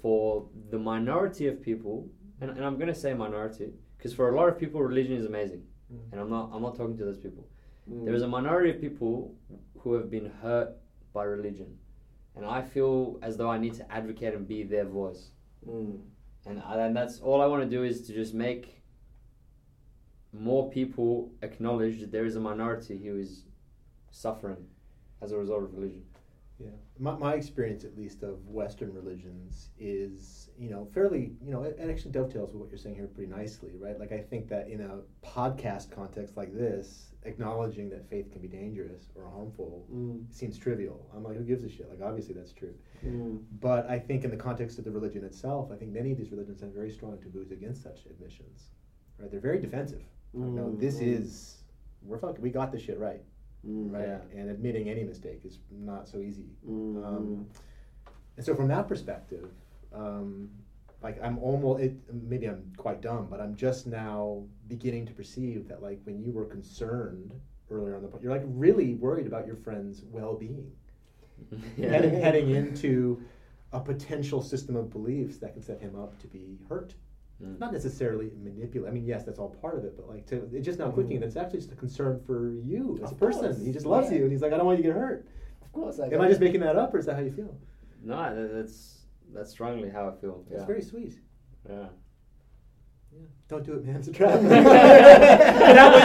[0.00, 2.08] for the minority of people,
[2.40, 5.26] and, and I'm going to say minority because for a lot of people, religion is
[5.26, 5.98] amazing, Mm.
[6.12, 6.50] and I'm not.
[6.54, 7.44] I'm not talking to those people.
[7.90, 8.04] Mm.
[8.06, 9.34] There is a minority of people
[9.80, 10.70] who have been hurt
[11.12, 11.76] by religion,
[12.36, 15.30] and I feel as though I need to advocate and be their voice.
[15.68, 16.00] Mm.
[16.46, 18.82] And, I, and that's all I want to do is to just make
[20.32, 23.44] more people acknowledge that there is a minority who is
[24.10, 24.66] suffering
[25.20, 26.02] as a result of religion.
[26.58, 26.70] Yeah.
[26.98, 31.76] My, my experience, at least, of Western religions is, you know, fairly, you know, it,
[31.78, 33.98] it actually dovetails with what you're saying here pretty nicely, right?
[33.98, 38.48] Like, I think that in a podcast context like this, acknowledging that faith can be
[38.48, 40.24] dangerous or harmful Mm.
[40.32, 41.06] seems trivial.
[41.14, 41.88] I'm like, who gives a shit?
[41.90, 42.74] Like, obviously that's true.
[43.04, 43.42] Mm.
[43.60, 46.30] But I think in the context of the religion itself, I think many of these
[46.30, 48.70] religions have very strong taboos against such admissions.
[49.18, 49.30] Right?
[49.30, 50.02] They're very defensive.
[50.32, 51.06] Like, no, Mm, this mm.
[51.18, 51.56] is
[52.02, 53.22] we're fucking, we got this shit right,
[53.66, 53.92] Mm.
[53.92, 54.08] right?
[54.08, 54.20] Yeah.
[54.40, 56.48] And admitting any mistake is not so easy.
[56.66, 57.04] Mm.
[57.04, 57.46] Um,
[58.38, 59.50] and so from that perspective,
[59.92, 60.48] um,
[61.02, 65.68] like I'm almost it, maybe I'm quite dumb, but I'm just now beginning to perceive
[65.68, 67.32] that like when you were concerned
[67.70, 70.70] earlier on the point, you're like really worried about your friend's well-being
[71.76, 73.22] heading, heading into
[73.72, 76.94] a potential system of beliefs that can set him up to be hurt.
[77.42, 77.58] Mm.
[77.58, 78.90] Not necessarily manipulate.
[78.90, 81.20] I mean, yes, that's all part of it, but like to it's just now clicking.
[81.20, 83.42] That's actually just a concern for you as Of a person.
[83.44, 84.18] course, He just loves yeah.
[84.18, 85.26] you, and he's like, I don't want you to get hurt.
[85.62, 87.56] Of course, I Am I just making that up, or is that how you feel?
[88.02, 88.99] No, that- that's
[89.34, 90.44] that's strongly how I feel.
[90.50, 90.66] It's yeah.
[90.66, 91.14] very sweet.
[91.68, 91.86] yeah.
[93.12, 93.26] Yeah.
[93.48, 93.96] Don't do it, man.
[93.98, 94.40] It's a trap.
[94.42, 94.62] Get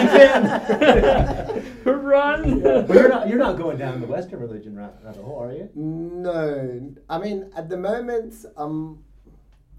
[0.04, 1.66] you can.
[2.06, 2.62] Run.
[2.62, 3.28] but you're not.
[3.28, 5.70] You're not going down the Western religion route rabbit hole, are you?
[5.76, 9.04] No, I mean at the moment I'm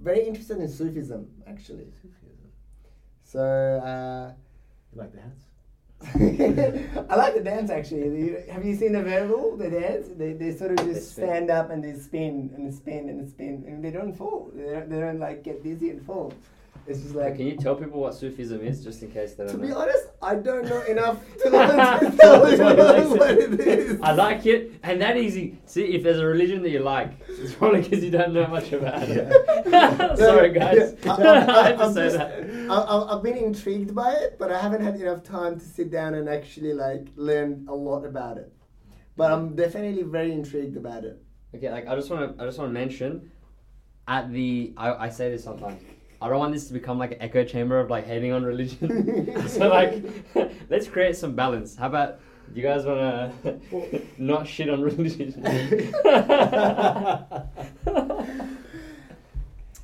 [0.00, 1.92] very interested in Sufism actually.
[2.00, 2.52] Sufism.
[3.24, 4.32] So uh,
[4.92, 5.45] You like the hats?
[6.14, 8.36] I like the dance actually.
[8.50, 9.56] Have you seen the variable?
[9.56, 10.08] The dance?
[10.16, 13.84] They, they sort of just stand up and they spin and spin and spin and
[13.84, 14.50] they don't fall.
[14.54, 16.32] They don't, they don't like get dizzy and fall.
[16.88, 17.36] It's just like.
[17.36, 19.66] Can you tell people what Sufism is, just in case they don't To know?
[19.66, 21.50] be honest, I don't know enough to to
[22.20, 22.78] tell you what
[23.18, 23.54] what it.
[23.54, 24.00] it is.
[24.00, 25.58] I like it, and that easy.
[25.66, 28.72] See, if there's a religion that you like, it's probably because you don't know much
[28.72, 29.26] about it.
[30.18, 30.94] Sorry, guys.
[31.06, 32.70] I, I had to I've say just- that.
[32.70, 35.90] I, I- I've been intrigued by it, but I haven't had enough time to sit
[35.90, 38.52] down and actually like learn a lot about it.
[39.16, 41.20] But I'm definitely very intrigued about it.
[41.54, 43.30] Okay, like I just want to, I just want to mention,
[44.06, 45.80] at the, I, I say this sometimes.
[46.20, 49.32] I don't want this to become like an echo chamber of like hating on religion.
[49.48, 50.04] so like,
[50.70, 51.76] let's create some balance.
[51.76, 52.20] How about
[52.54, 55.42] you guys want to not shit on religion?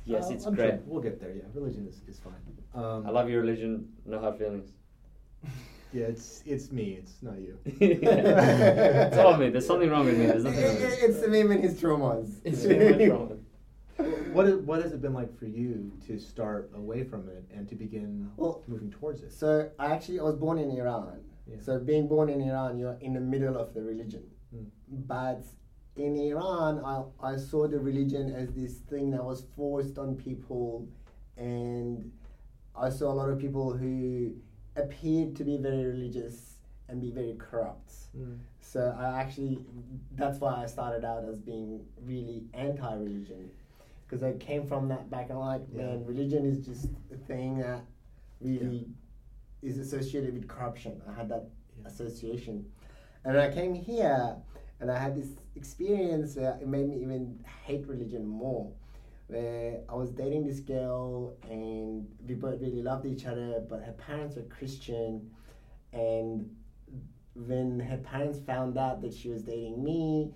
[0.05, 0.69] yes, Uh, it's I'm great.
[0.71, 1.31] sure We'll get there.
[1.33, 2.33] Yeah, religion is, is fine.
[2.73, 3.87] Um, I love your religion.
[4.05, 4.71] No hard feelings.
[5.93, 6.97] Yeah, it's it's me.
[6.99, 7.59] It's not you.
[7.65, 9.49] it's all me.
[9.49, 10.25] There's something wrong with me.
[10.25, 10.87] There's nothing wrong with me.
[11.07, 12.39] it's Samim and his traumas.
[12.43, 13.43] It's really what's wrong with me.
[14.31, 17.67] What is, what has it been like for you to start away from it and
[17.69, 19.31] to begin Well, moving towards it?
[19.31, 21.21] So I actually I was born in Iran.
[21.47, 21.57] Yeah.
[21.59, 24.23] So being born in Iran, you're in the middle of the religion.
[24.55, 24.65] Mm.
[25.07, 25.45] But
[25.95, 30.87] in Iran, I, I saw the religion as this thing that was forced on people,
[31.37, 32.11] and
[32.75, 34.33] I saw a lot of people who
[34.75, 36.55] appeared to be very religious
[36.89, 37.91] and be very corrupt.
[38.17, 38.39] Mm.
[38.59, 39.59] So I actually,
[40.15, 43.51] that's why I started out as being really anti-religion,
[44.13, 45.41] because I came from that background.
[45.41, 45.85] Like, Yeah.
[45.87, 47.81] man, religion is just a thing that
[48.39, 48.87] really
[49.63, 51.01] is associated with corruption.
[51.07, 51.49] I had that
[51.79, 51.87] Yeah.
[51.87, 52.71] association,
[53.25, 54.37] and I came here,
[54.79, 58.71] and I had this experience where it made me even hate religion more.
[59.27, 63.93] Where I was dating this girl, and we both really loved each other, but her
[63.93, 65.31] parents were Christian,
[65.91, 66.55] and
[67.33, 70.35] when her parents found out that she was dating me,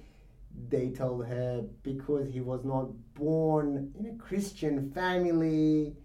[0.69, 5.95] they told her because he was not born in a Christian family.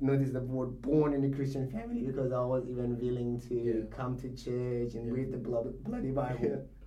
[0.00, 3.96] Notice the word born in a Christian family because I was even willing to Yeah.
[3.96, 5.12] come to church and Yeah.
[5.12, 6.38] read the blood, bloody Bible.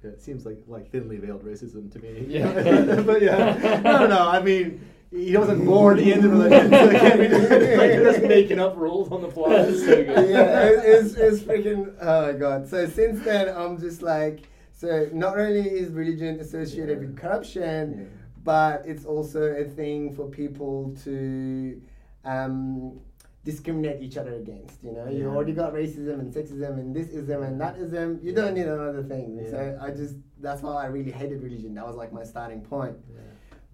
[0.03, 0.09] Yeah.
[0.09, 2.25] It seems like like thinly veiled racism to me.
[2.27, 3.01] Yeah.
[3.05, 4.27] but yeah, I don't know.
[4.27, 9.09] I mean, he wasn't born into religion, so can't be like just making up rules
[9.11, 9.71] on the fly.
[9.71, 10.29] So good.
[10.29, 12.67] yeah, it, it's, it's freaking, oh my god.
[12.67, 14.47] So since then, I'm just like,
[14.81, 18.05] so not only is religion associated with corruption, Yeah.
[18.43, 21.81] but it's also a thing for people to
[22.25, 22.99] um,
[23.45, 24.83] discriminate each other against.
[24.83, 28.19] You know, you already got racism and sexism and this ism and that ism.
[28.21, 29.39] You don't need another thing.
[29.41, 29.49] Yeah.
[29.51, 31.73] So I just that's why I really hated religion.
[31.75, 32.97] That was like my starting point.
[33.13, 33.21] Yeah.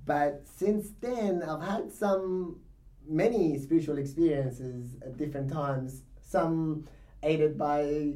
[0.06, 2.60] But since then, I've had some
[3.08, 6.04] many spiritual experiences at different times.
[6.22, 6.88] Some
[7.24, 8.14] aided by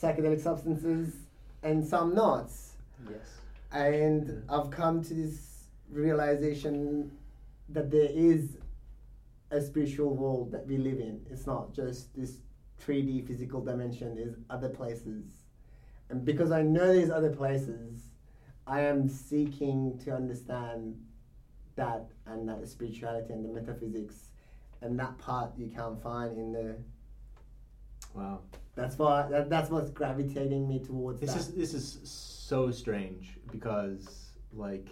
[0.00, 1.14] psychedelic substances,
[1.62, 2.50] and some not.
[3.08, 3.40] Yes.
[3.72, 4.56] And Yeah.
[4.56, 7.10] I've come to this realization
[7.70, 8.58] that there is
[9.50, 11.24] a spiritual world that we live in.
[11.30, 12.38] It's not just this
[12.80, 15.24] 3D physical dimension, there's other places.
[16.10, 18.10] And because I know there's other places,
[18.66, 20.96] I am seeking to understand
[21.76, 24.30] that and that spirituality and the metaphysics.
[24.80, 26.76] And that part you can't find in the.
[28.14, 28.40] Wow.
[28.78, 31.40] That's why that, that's what's gravitating me towards This that.
[31.40, 34.88] is this is so strange because like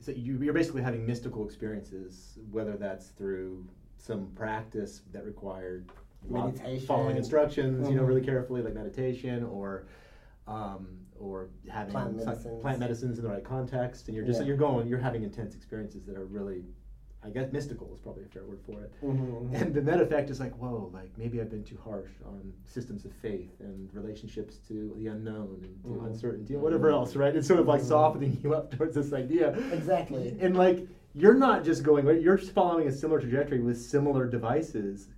[0.00, 3.64] so you, you're basically having mystical experiences, whether that's through
[3.96, 5.92] some practice that required
[6.28, 6.84] Meditation.
[6.86, 8.08] following instructions, you know, Mhm.
[8.08, 9.86] really carefully, like meditation, or
[10.48, 10.88] um,
[11.20, 12.60] or having Plant medicines.
[12.60, 14.46] plant medicines in the right context, and you're just Yeah.
[14.48, 16.64] you're going, you're having intense experiences that are really,
[17.24, 18.92] I guess, mystical is probably a fair word for it.
[19.02, 19.54] Mhm.
[19.54, 23.04] And the net effect is like, whoa, like maybe I've been too harsh on systems
[23.04, 26.06] of faith and relationships to the unknown and to Mhm.
[26.06, 27.34] uncertainty and whatever else, right?
[27.36, 27.86] It's sort of like Mhm.
[27.86, 29.56] softening you up towards this idea.
[29.72, 30.36] Exactly.
[30.40, 35.08] And like, you're not just going, you're just following a similar trajectory with similar devices,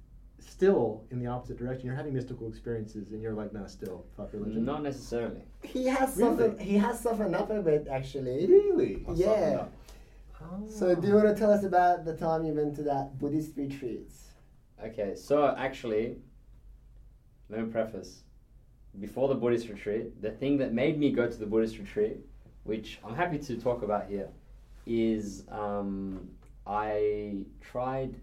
[0.40, 1.86] still in the opposite direction.
[1.86, 4.62] You're having mystical experiences and you're like, nah, still, fuck religion.
[4.64, 5.42] Not necessarily.
[5.62, 6.36] He has Really?
[6.36, 6.60] softened.
[6.60, 8.46] He has softened up a bit, actually.
[8.46, 9.04] Really?
[9.08, 9.68] I'll Yeah.
[10.44, 10.68] Up.
[10.68, 13.56] So, do you want to tell us about the time you went to that Buddhist
[13.56, 14.12] retreat?
[14.84, 16.16] Okay, so actually,
[17.48, 18.22] let me preface.
[19.00, 22.18] Before the Buddhist retreat, the thing that made me go to the Buddhist retreat,
[22.64, 24.28] which I'm happy to talk about here,
[24.86, 26.28] is um,
[26.66, 28.16] I tried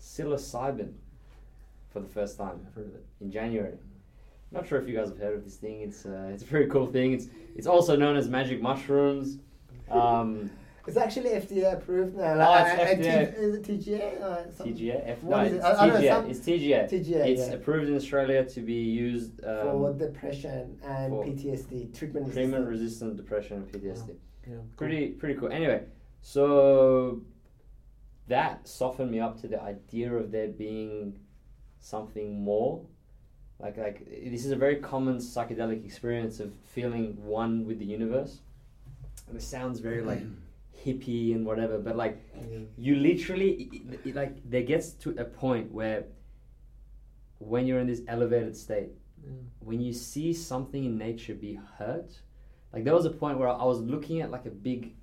[0.00, 0.92] psilocybin
[1.92, 3.06] for the first time I've heard of it.
[3.20, 3.78] in January.
[4.52, 5.80] Not sure if you guys have heard of this thing.
[5.80, 7.12] It's uh, it's a very cool thing.
[7.12, 9.38] It's it's also known as magic mushrooms.
[9.90, 10.50] Um,
[10.86, 12.34] It's actually FDA approved now.
[12.48, 13.34] Oh, it's and T- FDA.
[13.38, 14.56] is it TGA?
[14.58, 15.56] TGA, F- What no, is it?
[15.56, 16.30] it's I- I know, TGA.
[16.30, 16.88] It's TGA.
[16.90, 17.54] TGA, It's yeah.
[17.54, 22.32] approved in Australia to be used for um, depression and for PTSD treatment.
[22.32, 22.68] treatment resistant.
[22.68, 24.14] resistant depression and PTSD.
[24.48, 24.54] Yeah.
[24.76, 25.50] Pretty pretty cool.
[25.50, 25.82] Anyway,
[26.22, 27.20] so
[28.28, 31.18] that softened me up to the idea of there being
[31.80, 32.84] something more.
[33.58, 38.40] Like like this is a very common psychedelic experience of feeling one with the universe.
[39.28, 40.22] And it sounds very like
[40.86, 42.58] hippie and whatever, but like Yeah.
[42.76, 46.04] you literally it, it, like there gets to a point where
[47.38, 48.90] when you're in this elevated state
[49.24, 49.30] Yeah.
[49.60, 52.10] when you see something in nature be hurt
[52.72, 54.94] like there was a point where i was looking at like a big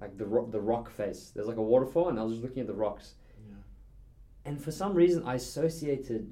[0.00, 2.60] like the rock, the rock face there's like a waterfall and i was just looking
[2.60, 3.14] at the rocks
[3.48, 3.56] Yeah.
[4.46, 6.22] and for some reason i associated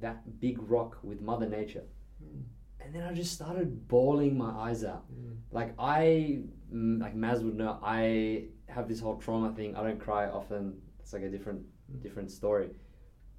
[0.00, 1.84] that big rock with mother nature.
[2.84, 5.36] And then i just started bawling my eyes out Mm.
[5.52, 6.40] like I,
[6.72, 9.76] mm, like Maz would know, I have this whole trauma thing.
[9.76, 10.80] I don't cry often.
[11.00, 11.62] It's like a different,
[12.02, 12.70] different story.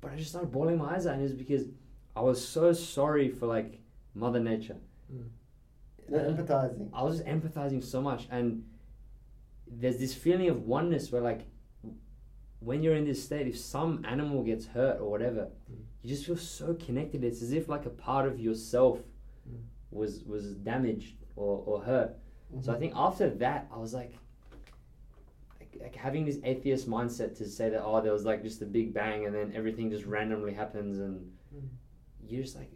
[0.01, 1.63] But I just started bawling my eyes out, and it was because
[2.15, 3.79] I was so sorry for like
[4.13, 4.77] Mother Nature.
[5.13, 5.27] Mm.
[6.09, 6.89] You're empathizing.
[6.93, 8.63] I was just empathizing so much, and
[9.67, 11.41] there's this feeling of oneness where like
[12.59, 15.83] when you're in this state, if some animal gets hurt or whatever, Mm.
[16.03, 17.23] you just feel so connected.
[17.23, 19.03] It's as if like a part of yourself Mm.
[19.95, 22.11] Was was damaged or, or hurt.
[22.61, 24.13] So I think after that, I was like,
[25.59, 28.65] like, like having this atheist mindset to say that oh there was like just a
[28.65, 31.69] big bang and then everything just randomly happens and Mm.
[32.27, 32.71] you're just like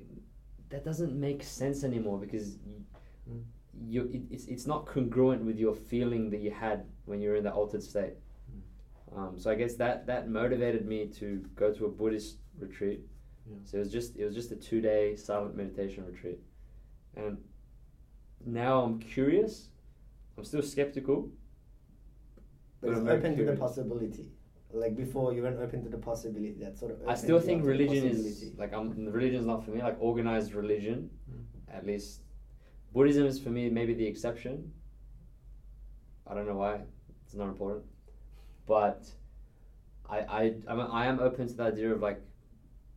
[0.69, 2.77] that doesn't make sense anymore because you,
[3.29, 3.43] Mm.
[3.93, 7.35] you it, it's it's not congruent with your feeling that you had when you were
[7.35, 8.13] in the altered state.
[9.15, 13.01] Um, so I guess that that motivated me to go to a Buddhist retreat.
[13.49, 13.55] Yeah.
[13.65, 16.39] So it was just it was just a two day silent meditation retreat,
[17.15, 17.37] and
[18.45, 19.69] now I'm curious.
[20.37, 21.29] I'm still skeptical.
[22.81, 24.27] But it's I'm open to the possibility.
[24.71, 26.53] Like before, you weren't open to the possibility.
[26.59, 26.97] That sort of.
[27.07, 29.81] I still think up to the religion is like I'm religion's not for me.
[29.81, 31.75] Like organized religion, Mm.
[31.77, 32.21] at least
[32.93, 34.71] Buddhism is for me maybe the exception.
[36.27, 36.81] I don't know why.
[37.25, 37.85] It's not important,
[38.67, 39.07] but
[40.09, 42.21] I I I'm, I am open to the idea of like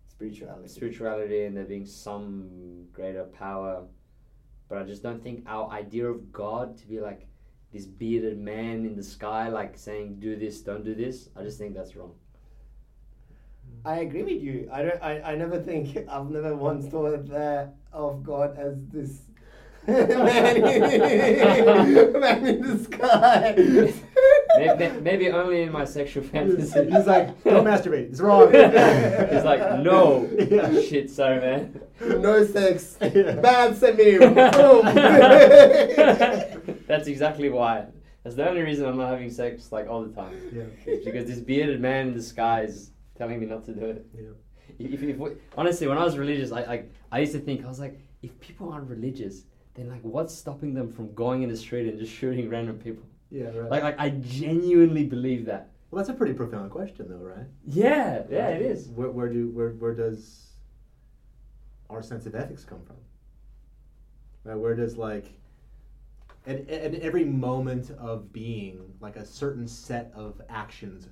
[0.09, 0.69] spirituality.
[0.69, 3.85] spirituality and there being some greater power,
[4.73, 7.27] but I just don't think our idea of God to be like
[7.75, 11.29] this bearded man in the sky, like saying do this, don't do this.
[11.37, 12.15] I just think that's wrong.
[13.85, 14.71] I agree with you.
[14.73, 15.03] I don't.
[15.03, 15.99] I, I never think.
[16.09, 19.21] I've never once thought that of God as this
[19.87, 23.93] man, in, man in the sky.
[24.57, 26.91] Maybe, maybe only in my sexual fantasy.
[26.91, 28.11] He's like, don't masturbate.
[28.11, 28.49] It's wrong.
[29.33, 30.29] He's like, no.
[30.39, 30.81] Yeah.
[30.81, 31.81] Shit, sorry, man.
[32.01, 32.97] no sex.
[33.01, 33.37] Yeah.
[33.37, 34.35] Bad Samim.
[34.53, 34.85] Boom.
[36.87, 37.87] That's exactly why.
[38.23, 40.35] That's the only reason I'm not having sex like all the time.
[40.53, 40.65] Yeah.
[41.05, 44.07] Because this bearded man in the sky is telling me not to do it.
[44.15, 44.31] Yeah.
[44.79, 47.69] If, if, if, honestly, when I was religious, I, I I used to think I
[47.69, 51.57] was like, if people aren't religious, then like, what's stopping them from going in the
[51.57, 53.05] street and just shooting random people?
[53.33, 53.71] Yeah, right.
[53.71, 55.71] Like, like I genuinely believe that.
[55.91, 57.47] well, that's a pretty profound question, though, right?
[57.67, 58.89] Yeah, yeah, it is.
[58.89, 60.51] Where, where do where where does
[61.89, 62.97] our sense of ethics come from?
[64.45, 65.33] Right, where does like
[66.47, 71.09] at, at every moment of being, like a certain set of actions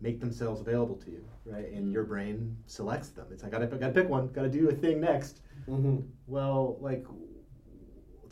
[0.00, 1.72] make themselves available to you, right?
[1.72, 3.26] And your brain selects them.
[3.30, 5.40] It's like I gotta, gotta pick one, gotta do a thing next.
[5.66, 6.02] Mhm.
[6.26, 7.06] Well, like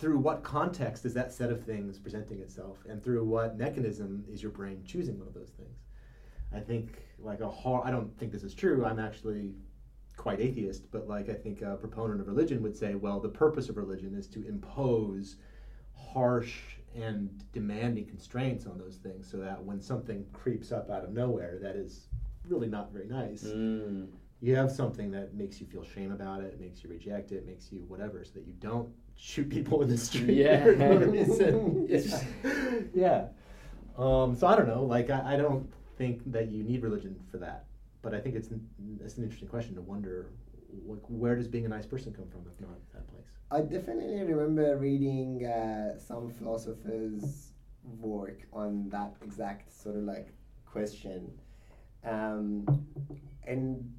[0.02, 4.42] through what context is that set of things presenting itself, and through what mechanism is
[4.42, 5.78] your brain choosing one of those things?
[6.52, 7.86] I think like a hard.
[7.86, 8.84] I don't think this is true.
[8.84, 9.54] I'm actually
[10.16, 13.68] quite atheist, but like I think a proponent of religion would say, well, the purpose
[13.68, 15.36] of religion is to impose
[15.96, 16.58] harsh
[16.96, 21.58] and demanding constraints on those things, so that when something creeps up out of nowhere,
[21.62, 22.08] that is
[22.48, 24.08] really not very nice Mm.
[24.40, 27.70] you have something that makes you feel shame about it, makes you reject it, makes
[27.70, 28.88] you whatever, so that you don't
[29.22, 30.36] shoot people in the street.
[30.36, 30.64] Yeah.
[30.64, 31.86] for no reason.
[31.88, 32.24] It's-
[32.92, 33.26] yeah.
[33.96, 34.82] Um, so I don't know.
[34.82, 37.66] Like I, I don't think that you need religion for that,
[38.02, 38.66] but I think it's an,
[39.04, 40.30] it's an interesting question to wonder.
[40.86, 43.26] Like, where does being a nice person come from, if not that place?
[43.50, 47.52] I definitely remember reading uh, some philosophers'
[48.00, 50.32] work on that exact sort of like
[50.64, 51.30] question,
[52.04, 52.64] um,
[53.46, 53.92] and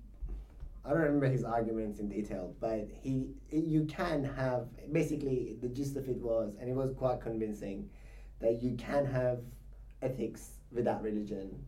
[0.86, 5.96] I don't remember his arguments in detail, but he you can have basically the gist
[5.96, 7.90] of it was, and it was quite convincing,
[8.40, 9.40] that you can have
[10.02, 11.66] ethics without religion,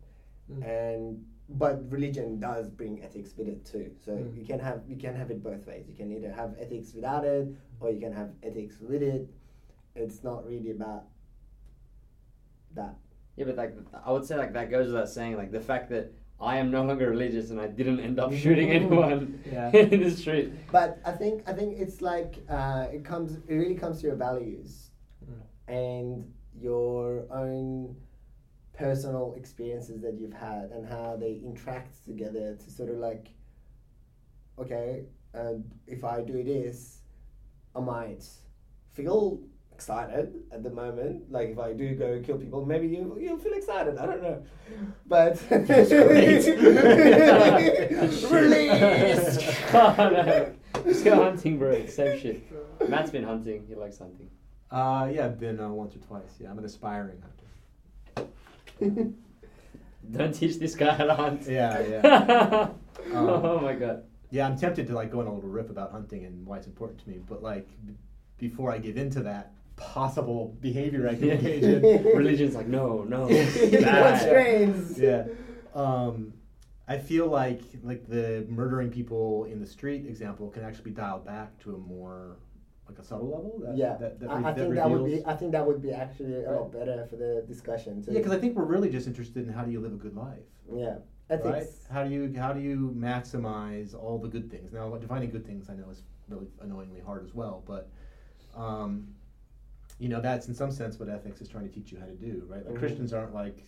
[0.52, 0.64] Mm.
[0.64, 3.92] and but religion does bring ethics with it too.
[4.04, 4.36] So Mm.
[4.38, 5.88] you can have you can have it both ways.
[5.88, 7.48] You can either have ethics without it,
[7.80, 9.30] or you can have ethics with it.
[9.96, 11.08] It's not really about
[12.74, 12.96] that.
[13.38, 15.38] Yeah, but like I would say, like that goes without saying.
[15.38, 18.70] Like the fact that I am no longer religious and I didn't end up shooting
[18.72, 19.72] anyone Yeah.
[19.74, 20.52] in the street.
[20.72, 24.16] But I think I think it's like uh, it comes it really comes to your
[24.18, 24.90] values
[25.26, 25.42] Mm.
[25.68, 27.96] and your own
[28.74, 33.30] personal experiences that you've had and how they interact together to sort of like
[34.60, 35.54] okay uh,
[35.88, 37.00] if I do this
[37.76, 38.24] I might
[38.92, 39.40] feel
[39.76, 43.54] excited at the moment like if I do go kill people maybe you you'll feel
[43.54, 44.44] excited I don't know
[45.06, 46.46] but That's great.
[48.32, 49.38] release
[49.74, 50.56] oh, no.
[50.84, 51.86] Just go hunting, bro.
[51.88, 52.90] Same shit.
[52.90, 53.66] Matt's been hunting.
[53.68, 54.30] He likes hunting.
[54.70, 56.36] Uh, yeah, I've been uh, once or twice.
[56.40, 57.22] Yeah, I'm an aspiring
[58.16, 58.32] hunter.
[60.12, 61.44] Don't teach this guy how to hunt.
[61.48, 62.70] Yeah, yeah.
[63.14, 64.04] Um, oh my god.
[64.32, 66.68] Yeah, I'm tempted to like go on a little riff about hunting and why it's
[66.68, 67.94] important to me, but like b-
[68.38, 71.82] before I give into that possible behavior I can engage in,
[72.16, 73.28] Religion's like no, no.
[73.28, 73.72] Bad.
[73.72, 74.20] bad.
[74.20, 74.98] Constraints.
[74.98, 75.26] yeah,
[75.74, 76.34] um,
[76.88, 81.26] I feel like like the murdering people in the street example can actually be dialed
[81.26, 82.38] back to a more
[82.88, 83.62] like a subtle level.
[83.66, 85.26] That, yeah, that, that I, re- I that think that would be.
[85.26, 88.04] I think that would be actually a lot better for the discussion.
[88.04, 88.12] too.
[88.12, 90.16] Yeah, because I think we're really just interested in how do you live a good
[90.16, 90.38] life.
[90.74, 90.98] yeah,
[91.30, 91.40] Right?
[91.40, 91.88] ethics.
[91.92, 94.72] How do you how do you maximize all the good things?
[94.72, 97.90] Now, defining good things, I know is really annoyingly hard as well, but
[98.56, 99.08] um,
[100.00, 102.16] you know that's in some sense what ethics is trying to teach you how to
[102.16, 102.66] do, right?
[102.66, 102.80] Like Mhm.
[102.80, 103.64] Christians aren't like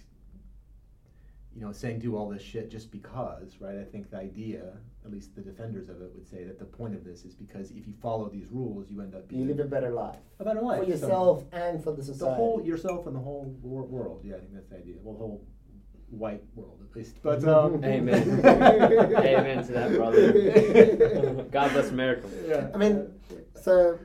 [1.55, 3.77] you know saying do all this shit just because, right?
[3.79, 4.73] I think the idea,
[5.05, 7.71] at least the defenders of it, would say that the point of this is because
[7.71, 10.43] if you follow these rules, you end up being You live a better life a
[10.43, 13.45] better life for So yourself and for the society the whole yourself and the whole
[13.63, 14.21] wor- world.
[14.23, 14.95] Yeah, I think that's the idea.
[15.01, 15.41] Well, the whole
[16.09, 17.15] white world at least.
[17.23, 18.21] But um, Amen.
[18.45, 21.43] Amen to that, brother.
[21.51, 22.27] God bless America.
[22.45, 22.69] Yeah.
[22.73, 23.11] I mean,
[23.59, 23.97] so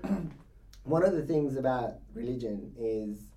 [0.85, 3.31] one of the things about religion is,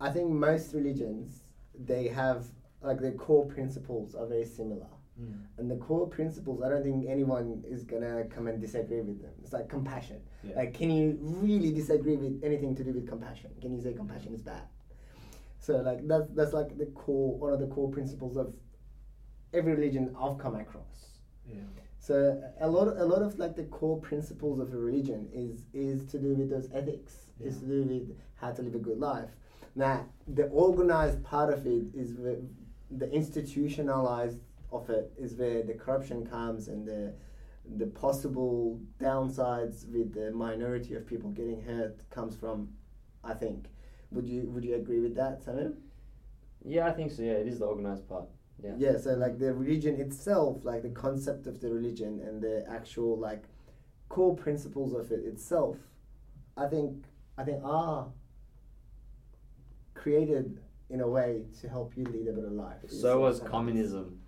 [0.00, 1.42] I think most religions
[1.78, 2.46] they have
[2.82, 4.86] like their core principles are very similar.
[5.20, 5.42] Mm.
[5.58, 9.32] And the core principles, I don't think anyone is gonna come and disagree with them.
[9.42, 10.20] It's like compassion.
[10.42, 10.56] Yeah.
[10.56, 13.50] Like, can you really disagree with anything to do with compassion?
[13.60, 14.62] Can you say compassion is bad?
[15.58, 18.54] So, like, that's that's like the core, one of the core principles of
[19.52, 21.20] every religion I've come across.
[21.46, 21.60] yeah.
[22.00, 26.06] So, a lot, a lot of like the core principles of a religion is is
[26.12, 27.14] to do with those ethics.
[27.40, 29.30] Is to do with how to live a good life.
[29.76, 32.38] Now, the organized part of it is where
[32.90, 34.40] the institutionalized
[34.72, 37.12] of it is where the corruption comes and the
[37.76, 42.68] the possible downsides with the minority of people getting hurt comes from.
[43.22, 43.66] I think.
[44.12, 45.74] Would you would you agree with that, Samim?
[46.64, 47.22] Yeah, I think so.
[47.22, 48.28] Yeah, it is the organized part.
[48.62, 48.74] Yeah.
[48.76, 48.98] Yeah.
[48.98, 53.44] So like the religion itself, like the concept of the religion and the actual like
[54.08, 55.76] core principles of it itself,
[56.56, 57.04] I think
[57.38, 58.06] I think are
[59.94, 62.80] created in a way to help you lead a better life.
[62.82, 64.18] for So was communism.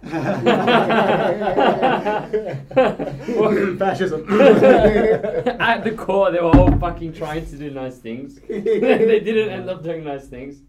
[3.78, 4.24] Fascism.
[5.60, 8.36] At the core, they were all fucking trying to do nice things.
[8.48, 10.62] they didn't end up doing nice things.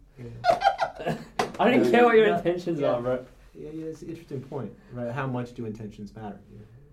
[1.59, 2.37] I don't care what your Yeah.
[2.37, 2.91] intentions Yeah.
[2.93, 3.25] are, bro.
[3.53, 5.11] Yeah, yeah, it's an interesting point, right?
[5.11, 6.39] How much do intentions matter?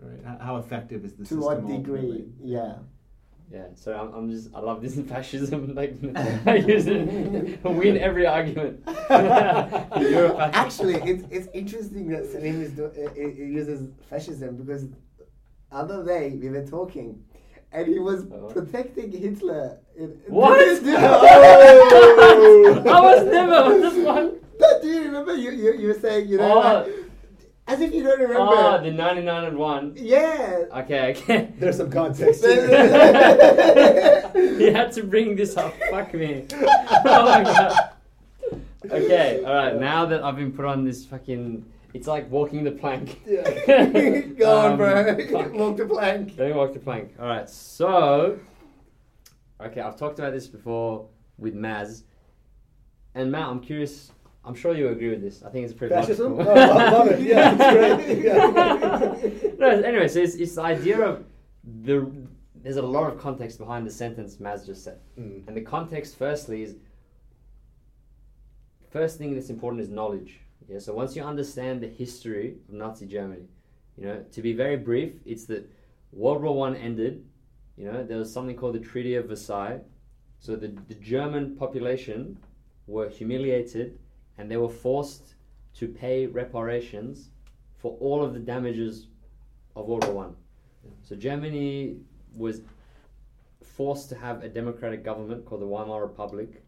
[0.02, 0.24] Right?
[0.24, 1.40] How, how effective is the to system?
[1.40, 1.98] what degree?
[2.00, 2.32] ultimately?
[2.42, 2.74] Yeah.
[3.48, 5.72] Yeah, so I'm, I'm just I love this fascism.
[5.76, 5.94] Like
[6.46, 8.82] I use it, win every argument.
[8.88, 10.80] You're a fascist.
[10.82, 14.86] Actually, it's it's interesting that Samim is do, uh, uh, uses fascism because
[15.70, 17.22] other day we were talking,
[17.70, 18.48] and he was Uh-oh.
[18.48, 19.78] protecting Hitler.
[19.96, 20.58] in- What?
[20.86, 22.82] Oh!
[22.96, 24.28] I was never on this one.
[24.60, 26.60] No, do you remember you, you, you were saying, you know, Oh.
[26.84, 26.86] like,
[27.68, 28.42] as if you don't remember.
[28.48, 29.92] Oh, the 99 and 1.
[29.96, 30.64] yeah.
[30.76, 31.52] Okay, okay.
[31.58, 32.42] There's some context.
[32.42, 35.74] There's- you had to bring this up.
[35.90, 36.46] Fuck me.
[36.52, 37.90] Oh my god.
[38.84, 41.64] Okay, alright, now that I've been put on this fucking.
[41.92, 43.20] It's like walking the plank.
[43.26, 43.50] Yeah.
[44.38, 45.16] Go on, Um, bro.
[45.32, 45.52] fuck.
[45.54, 46.34] Walk the plank.
[46.36, 47.14] Let me walk the plank.
[47.18, 48.38] Alright, so.
[49.60, 52.02] Okay, I've talked about this before with Maz.
[53.14, 54.12] And Matt, I'm curious.
[54.46, 55.42] I'm sure you agree with this.
[55.42, 56.36] I think it's pretty Fascism?
[56.36, 56.56] logical.
[56.56, 57.20] Oh, I love it.
[57.20, 58.18] Yeah, it's great.
[58.24, 59.50] Yeah.
[59.58, 61.24] no, anyway, so it's, it's the idea of
[61.82, 62.10] the.
[62.54, 64.98] There's a lot of context behind the sentence Maz just said.
[65.18, 65.46] Mm.
[65.46, 66.76] And the context, firstly, is
[68.90, 70.40] first thing that's important is knowledge.
[70.68, 70.78] Yeah.
[70.78, 73.46] So once you understand the history of Nazi Germany,
[73.96, 75.68] you know, to be very brief, it's that
[76.12, 77.24] World War One ended.
[77.76, 79.80] You know, there was something called the Treaty of Versailles.
[80.38, 82.38] So the, the German population
[82.86, 83.98] were humiliated,
[84.38, 85.34] and they were forced
[85.74, 87.30] to pay reparations
[87.76, 89.08] for all of the damages
[89.74, 90.36] of World War One.
[91.02, 91.98] So Germany
[92.34, 92.62] was
[93.62, 96.62] forced to have a democratic government called the Weimar Republic.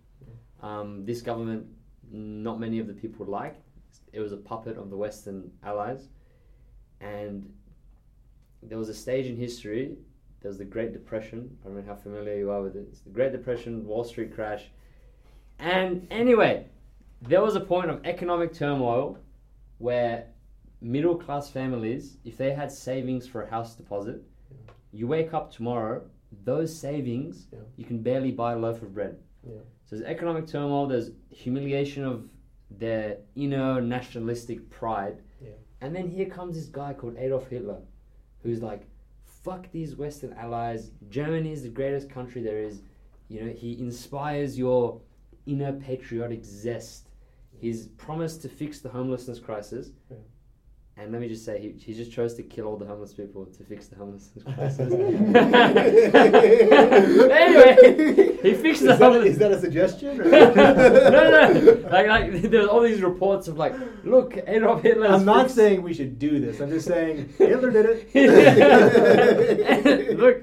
[0.62, 1.66] Um, this government,
[2.11, 3.62] not many of the people liked.
[4.12, 6.09] It was a puppet of the Western Allies,
[7.01, 7.51] and
[8.62, 9.97] there was a stage in history.
[10.41, 11.57] There was the Great Depression.
[11.62, 12.87] I don't know how familiar you are with it.
[12.91, 14.71] It's the Great Depression, Wall Street crash,
[15.59, 16.66] and anyway,
[17.23, 19.19] there was a point of economic turmoil
[19.79, 20.27] where
[20.81, 24.23] middle class families, if they had savings for a house deposit,
[24.93, 26.03] you wake up tomorrow,
[26.45, 27.59] those savings, Yeah.
[27.77, 29.19] you can barely buy a loaf of bread.
[29.45, 29.59] Yeah.
[29.85, 32.29] So there's economic turmoil, there's humiliation of
[32.71, 35.23] their inner nationalistic pride.
[35.43, 35.51] Yeah.
[35.81, 37.81] And then here comes this guy called Adolf Hitler,
[38.43, 38.87] who's like,
[39.25, 40.91] fuck these Western allies.
[41.09, 42.83] Germany is the greatest country there is.
[43.29, 45.01] You know, he inspires your
[45.47, 47.08] inner patriotic zest.
[47.61, 49.91] He's promised to fix the homelessness crisis.
[50.11, 50.17] Yeah.
[50.97, 53.47] And let me just say, he, he just chose to kill all the homeless people
[53.47, 54.93] to fix the homelessness crisis.
[57.31, 59.27] anyway, he fixed the Is that, homeless.
[59.31, 60.21] is that a suggestion?
[60.21, 60.25] Or?
[60.25, 61.89] no, no.
[61.91, 65.07] Like, like there's all these reports of like, look, Adolf Hitler.
[65.07, 66.59] I'm not saying we should do this.
[66.61, 70.19] I'm just saying Hitler did it.
[70.19, 70.43] Look,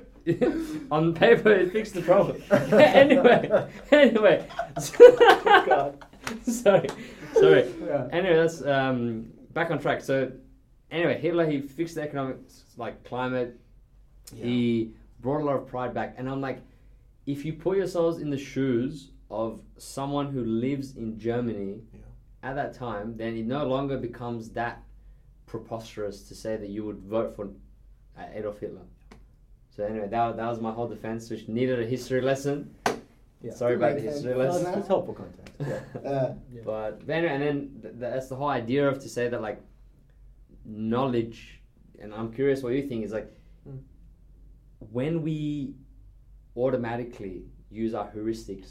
[0.90, 2.42] on paper it fixed the problem.
[2.72, 4.48] anyway, anyway.
[4.78, 5.98] Oh, God.
[6.44, 6.90] sorry,
[7.34, 7.72] sorry.
[7.86, 8.08] Yeah.
[8.12, 10.02] Anyway, that's um, back on track.
[10.02, 10.32] So,
[10.92, 12.38] anyway, Hitler he fixed the economic
[12.78, 13.60] like climate.
[14.34, 16.62] He brought a lot of pride back, and I'm like,
[17.26, 22.00] if you put yourselves in the shoes of someone who lives in Germany Yeah.
[22.50, 24.84] at that time, then it no longer becomes that
[25.46, 27.50] preposterous to say that you would vote for
[28.18, 28.82] uh, Adolf Hitler.
[29.76, 32.75] So anyway, that, that was my whole defense, which needed a history lesson.
[33.46, 33.54] Yeah.
[33.54, 34.54] Sorry about the Makes history sense.
[34.66, 34.80] lesson.
[34.80, 35.54] It's helpful context.
[35.72, 36.10] Yeah.
[36.12, 36.34] Uh,
[36.66, 39.60] But then, and then th- th- that's the whole idea of to say that like
[40.66, 41.62] knowledge,
[42.02, 43.32] and I'm curious what you think is like
[43.68, 43.80] Mm.
[44.98, 45.74] when we
[46.56, 48.70] automatically use our heuristics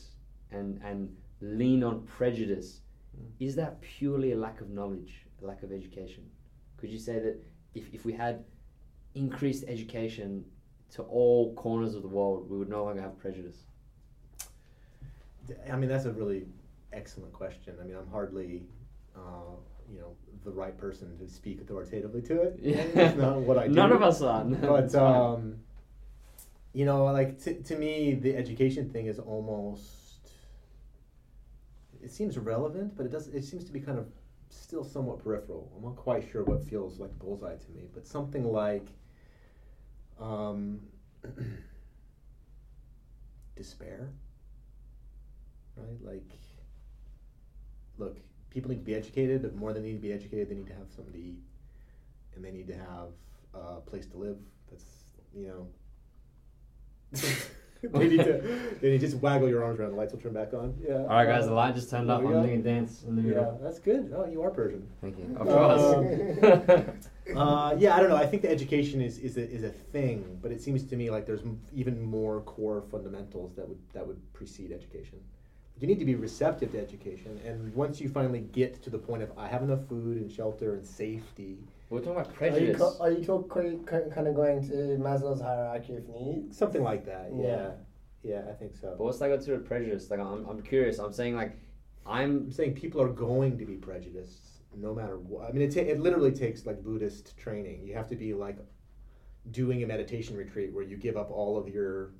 [0.50, 0.98] and and
[1.40, 2.68] lean on prejudice,
[3.16, 3.30] Mm.
[3.46, 5.12] is that purely a lack of knowledge,
[5.42, 6.24] a lack of education?
[6.78, 7.36] Could you say that
[7.74, 8.44] if, if we had
[9.14, 10.44] increased education
[10.94, 13.60] to all corners of the world, we would no longer have prejudice?
[15.70, 16.46] I mean, that's a really
[16.92, 17.74] excellent question.
[17.80, 18.66] I mean, I'm hardly,
[19.16, 19.56] uh,
[19.92, 22.58] you know, the right person to speak authoritatively to it.
[22.60, 22.76] Yeah.
[23.06, 23.74] It's not what I do.
[23.74, 24.44] None of us are.
[24.44, 25.56] But um,
[26.72, 30.00] you know, like to to me, the education thing is almost.
[32.02, 33.28] It seems relevant, but it does.
[33.28, 34.06] It seems to be kind of
[34.50, 35.72] still somewhat peripheral.
[35.76, 38.86] I'm not quite sure what feels like bullseye to me, but something like.
[40.20, 40.80] Um,
[43.56, 44.10] despair.
[45.76, 46.30] Right, like.
[47.98, 48.16] Look,
[48.50, 50.66] people need to be educated, but more than they need to be educated, they need
[50.66, 51.38] to have something to eat,
[52.34, 53.08] and they need to have
[53.54, 54.36] a place to live.
[54.70, 54.84] That's
[55.32, 55.66] you know.
[57.82, 58.32] they need to.
[58.80, 59.90] They need to just waggle your arms around.
[59.92, 60.74] The lights will turn back on.
[60.84, 60.94] Yeah.
[61.02, 62.22] All right, guys, the light just turned there up.
[62.24, 63.60] we I'm doing a dance in the Yeah, middle.
[63.62, 64.12] that's good.
[64.16, 64.88] Oh, you are Persian.
[65.00, 65.36] Thank you.
[65.38, 66.04] Of Um,
[66.66, 66.86] course.
[67.34, 68.16] Uh, yeah, I don't know.
[68.16, 71.08] I think the education is, is a, is a thing, but it seems to me
[71.10, 75.18] like there's m- even more core fundamentals that would that would precede education.
[75.80, 79.22] You need to be receptive to education, and once you finally get to the point
[79.24, 81.58] of I have enough food and shelter and safety,
[81.90, 82.78] We're talking about are you, prejudice.
[82.80, 86.56] co- are you talk, kind of going to Maslow's hierarchy of needs?
[86.56, 87.30] something like that.
[87.34, 87.70] Yeah, Yeah.
[88.22, 88.94] yeah, I think so.
[88.96, 90.10] But what's that got to do with prejudice?
[90.10, 90.98] Like, I'm, I'm curious.
[91.00, 91.56] I'm saying, like,
[92.06, 92.44] I'm.
[92.44, 94.42] I'm saying people are going to be prejudiced
[94.76, 95.48] no matter what.
[95.48, 97.82] I mean, it, ta- it literally takes like Buddhist training.
[97.84, 98.58] You have to be like
[99.50, 102.10] doing a meditation retreat where you give up all of your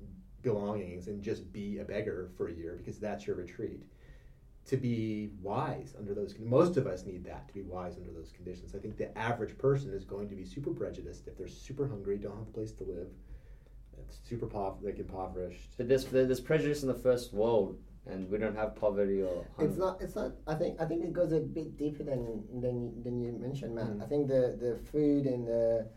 [0.45, 3.83] belongings and just be a beggar for a year because that's your retreat.
[4.67, 8.31] To be wise under those, most of us need that to be wise under those
[8.31, 8.73] conditions.
[8.73, 12.17] I think the average person is going to be super prejudiced if they're super hungry,
[12.17, 13.09] don't have a place to live,
[13.99, 15.69] it's super pov- like impoverished.
[15.77, 17.77] But there's, there's prejudice in the first world,
[18.07, 19.45] and we don't have poverty or.
[19.55, 19.69] hunger.
[19.71, 20.01] It's not.
[20.01, 20.31] It's not.
[20.47, 20.81] I think.
[20.81, 23.87] I think it goes a bit deeper than than than you mentioned, Matt.
[23.87, 24.03] Mm.
[24.03, 25.87] I think the the food and the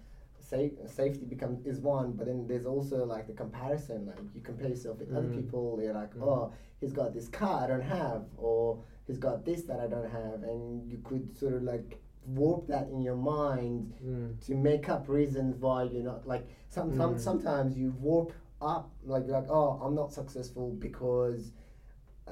[0.49, 4.07] safe, safety becomes is one, but then there's also like the comparison.
[4.07, 5.36] Like you compare yourself with other Mm.
[5.42, 5.78] people.
[5.82, 6.22] You're like, Mm.
[6.22, 8.62] oh, he's got this car I don't have, or
[9.07, 11.88] he's got this that I don't have, and you could sort of like
[12.26, 14.40] warp that in your mind Mm.
[14.46, 17.20] to make up reasons why you're not like some, some Mm.
[17.28, 21.53] sometimes you warp up like like oh I'm not successful because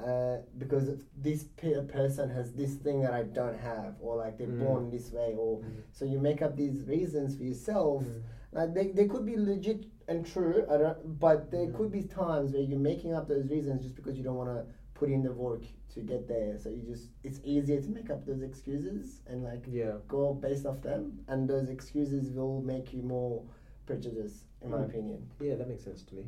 [0.05, 4.47] uh, because this pe- person has this thing that I don't have or like they're
[4.47, 4.59] Mm.
[4.59, 5.65] born this way or Mm.
[5.91, 8.21] so you make up these reasons for yourself Mm.
[8.51, 11.75] like they, they could be legit and true I don't but there Mm.
[11.75, 14.65] could be times where you're making up those reasons just because you don't want to
[14.93, 18.25] put in the work to get there so you just it's easier to make up
[18.25, 19.97] those excuses and like Yeah.
[20.07, 23.43] go based off them, and those excuses will make you more
[23.85, 24.85] prejudiced, in my Mm.
[24.89, 25.29] opinion.
[25.39, 26.25] Yeah, that makes sense to me.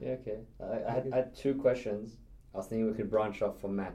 [0.00, 0.38] Yeah, okay.
[0.60, 2.16] I, I, had, I had two questions.
[2.54, 3.94] I was thinking we could branch off from Matt.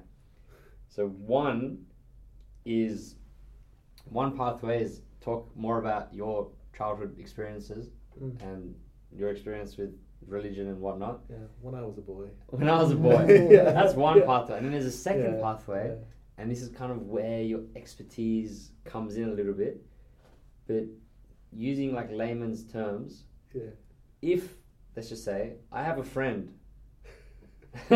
[0.88, 1.86] So one
[2.66, 3.16] is
[4.06, 7.90] one pathway is talk more about your childhood experiences
[8.22, 8.42] Mm.
[8.42, 8.76] and
[9.16, 9.92] your experience with
[10.28, 11.22] religion and whatnot.
[11.30, 12.28] Yeah, when I was a boy.
[12.48, 13.72] When I was a boy, Yeah.
[13.72, 14.26] that's one Yeah.
[14.26, 15.98] pathway, and then there's a second Yeah, pathway,
[16.38, 19.82] and this is kind of where your expertise comes in a little bit.
[20.68, 20.84] But
[21.54, 23.24] using like layman's terms,
[23.54, 23.72] Yeah.
[24.22, 24.58] if
[25.00, 26.52] let's just say I have a friend
[27.90, 27.96] he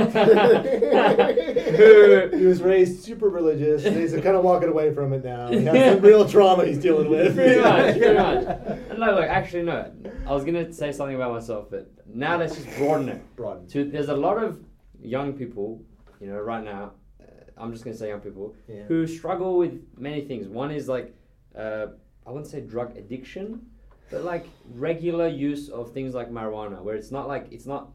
[2.46, 3.84] was raised super religious.
[3.86, 5.48] And he's kind of walking away from it now.
[5.48, 7.34] He has some real trauma he's dealing with.
[7.36, 8.44] Pretty much, pretty much.
[8.92, 9.92] And no, look, actually, no.
[10.28, 13.36] I was gonna say something about myself, but now let's just broaden it.
[13.36, 13.68] Broaden.
[13.70, 14.60] To there's a lot of
[15.02, 15.82] young people,
[16.22, 16.92] you know, right now.
[17.20, 17.26] Uh,
[17.58, 18.84] I'm just gonna say young people Yeah.
[18.84, 20.48] who struggle with many things.
[20.48, 21.14] One is like
[21.58, 21.88] uh,
[22.28, 23.66] I wouldn't say drug addiction,
[24.14, 24.46] but like
[24.76, 27.90] regular use of things like marijuana, where it's not like it's not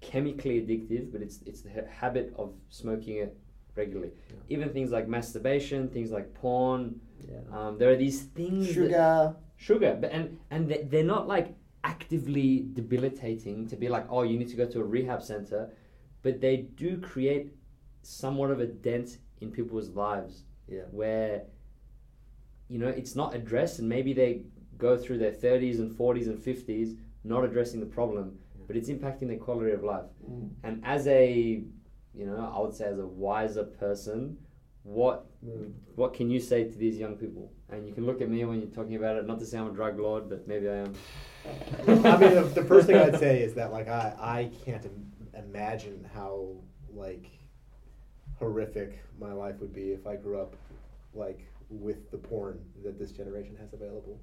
[0.00, 3.36] chemically addictive, but it's it's the ha- habit of smoking it
[3.74, 4.12] regularly.
[4.30, 4.36] Yeah.
[4.54, 7.00] Even things like masturbation, things like porn.
[7.30, 7.40] Yeah.
[7.56, 8.66] Um, there are these things.
[8.68, 9.36] that- Sugar.
[9.58, 11.48] sugar but and and they- they're not like
[11.82, 15.70] actively debilitating to be like oh you need to go to a rehab center
[16.24, 17.46] but they do create
[18.02, 19.08] somewhat of a dent
[19.40, 20.34] in people's lives
[20.68, 20.82] Yeah.
[20.90, 21.44] where
[22.68, 24.42] you know it's not addressed and maybe they
[24.78, 29.28] go through their 30s and 40s and 50s not addressing the problem but it's impacting
[29.28, 30.50] their quality of life Mm.
[30.64, 31.62] and as a
[32.14, 34.36] you know i would say as a wiser person
[34.82, 35.26] what
[35.96, 37.50] what can you say to these young people?
[37.70, 39.26] And you can look at me when you're talking about it.
[39.26, 40.94] Not to say I'm a drug lord, but maybe I am.
[41.88, 45.12] I mean, the, the first thing I'd say is that like I, I can't Im-
[45.48, 46.54] imagine how
[46.94, 47.26] like
[48.38, 50.54] horrific my life would be if I grew up
[51.14, 54.20] like with the porn that this generation has available.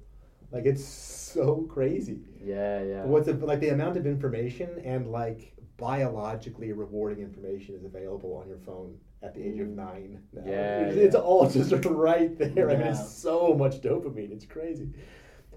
[0.50, 2.20] Like it's so crazy.
[2.42, 3.04] Yeah, yeah.
[3.04, 8.48] What's it, like the amount of information and like biologically rewarding information is available on
[8.48, 10.22] your phone at the age of nine.
[10.32, 10.42] Now.
[10.46, 11.02] Yeah, it's, yeah.
[11.02, 12.70] it's all just right there.
[12.70, 14.30] I mean, it's so much dopamine.
[14.30, 14.90] It's crazy.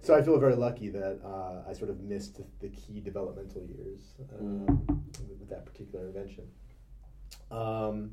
[0.02, 4.14] So I feel very lucky that uh, I sort of missed the key developmental years
[4.40, 4.66] um,
[5.20, 6.46] with, with that particular invention.
[7.52, 8.12] Um,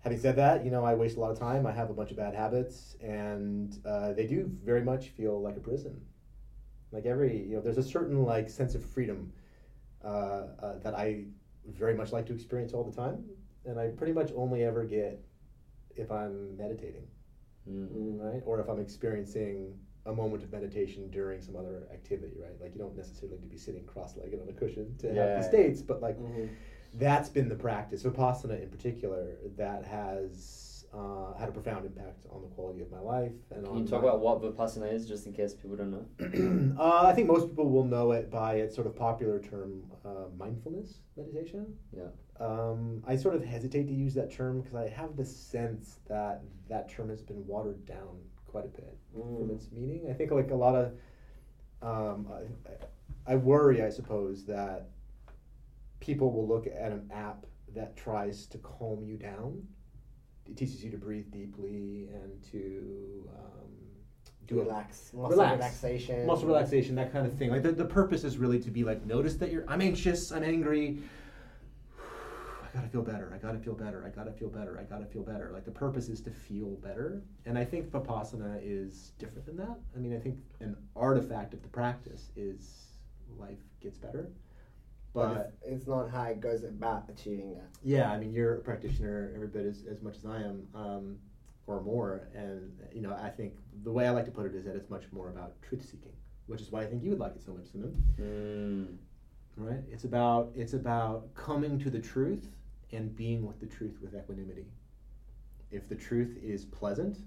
[0.00, 1.66] having said that, you know, I waste a lot of time.
[1.66, 5.56] I have a bunch of bad habits, and uh, they do very much feel like
[5.56, 6.00] a prison.
[6.92, 9.32] Like every, you know, there's a certain like sense of freedom
[10.04, 10.08] uh,
[10.62, 11.24] uh, that I
[11.66, 13.24] very much like to experience all the time,
[13.66, 15.20] and I pretty much only ever get
[15.96, 17.06] if I'm meditating,
[17.68, 18.18] Mm.
[18.18, 22.58] right, or if I'm experiencing a moment of meditation during some other activity, right?
[22.60, 25.26] Like you don't necessarily need to be sitting cross-legged on a cushion to Yeah.
[25.26, 26.48] have the states, but like Mhm.
[26.94, 28.02] that's been the practice.
[28.04, 30.38] Vipassana, in particular, that has
[30.98, 33.32] uh, had a profound impact on the quality of my life.
[33.54, 36.74] And Can you talk about what vipassana is, just in case people don't know?
[36.78, 40.24] uh, I think most people will know it by its sort of popular term, uh,
[40.36, 41.74] mindfulness meditation.
[41.96, 42.08] Yeah.
[42.40, 46.42] Um, I sort of hesitate to use that term because I have the sense that
[46.68, 49.54] that term has been watered down quite a bit from Mm.
[49.54, 50.08] its meaning.
[50.10, 50.92] I think like a lot of,
[51.82, 52.26] um,
[53.26, 54.88] I, I worry, I suppose, that
[56.00, 57.44] people will look at an app
[57.74, 59.62] that tries to calm you down.
[60.48, 63.68] It teaches you to breathe deeply and to um,
[64.46, 65.56] do relax, muscle Relax.
[65.58, 67.50] relaxation, muscle relaxation, that kind of thing.
[67.50, 70.42] Like the, the purpose is really to be like, notice that you're, I'm anxious, I'm
[70.42, 70.98] angry.
[71.98, 73.30] I gotta feel better.
[73.34, 74.04] I gotta feel better.
[74.06, 74.78] I gotta feel better.
[74.78, 75.50] I gotta feel better.
[75.52, 79.78] Like the purpose is to feel better, and I think vipassana is different than that.
[79.94, 82.92] I mean, I think an artifact of the practice is
[83.38, 84.30] life gets better,
[85.18, 87.68] But it's, it's not how it goes about achieving that.
[87.82, 91.16] yeah, I mean, you're a practitioner every bit as, as much as I am, um,
[91.66, 92.28] or more.
[92.34, 93.54] And, you know, I think
[93.84, 96.12] the way I like to put it is that it's much more about truth seeking,
[96.46, 97.94] which is why I think you would like it so much, Samim.
[98.20, 98.96] Mm.
[99.56, 99.82] Right?
[99.90, 102.48] It's about it's about coming to the truth
[102.92, 104.66] and being with the truth with equanimity.
[105.70, 107.18] If the truth is pleasant,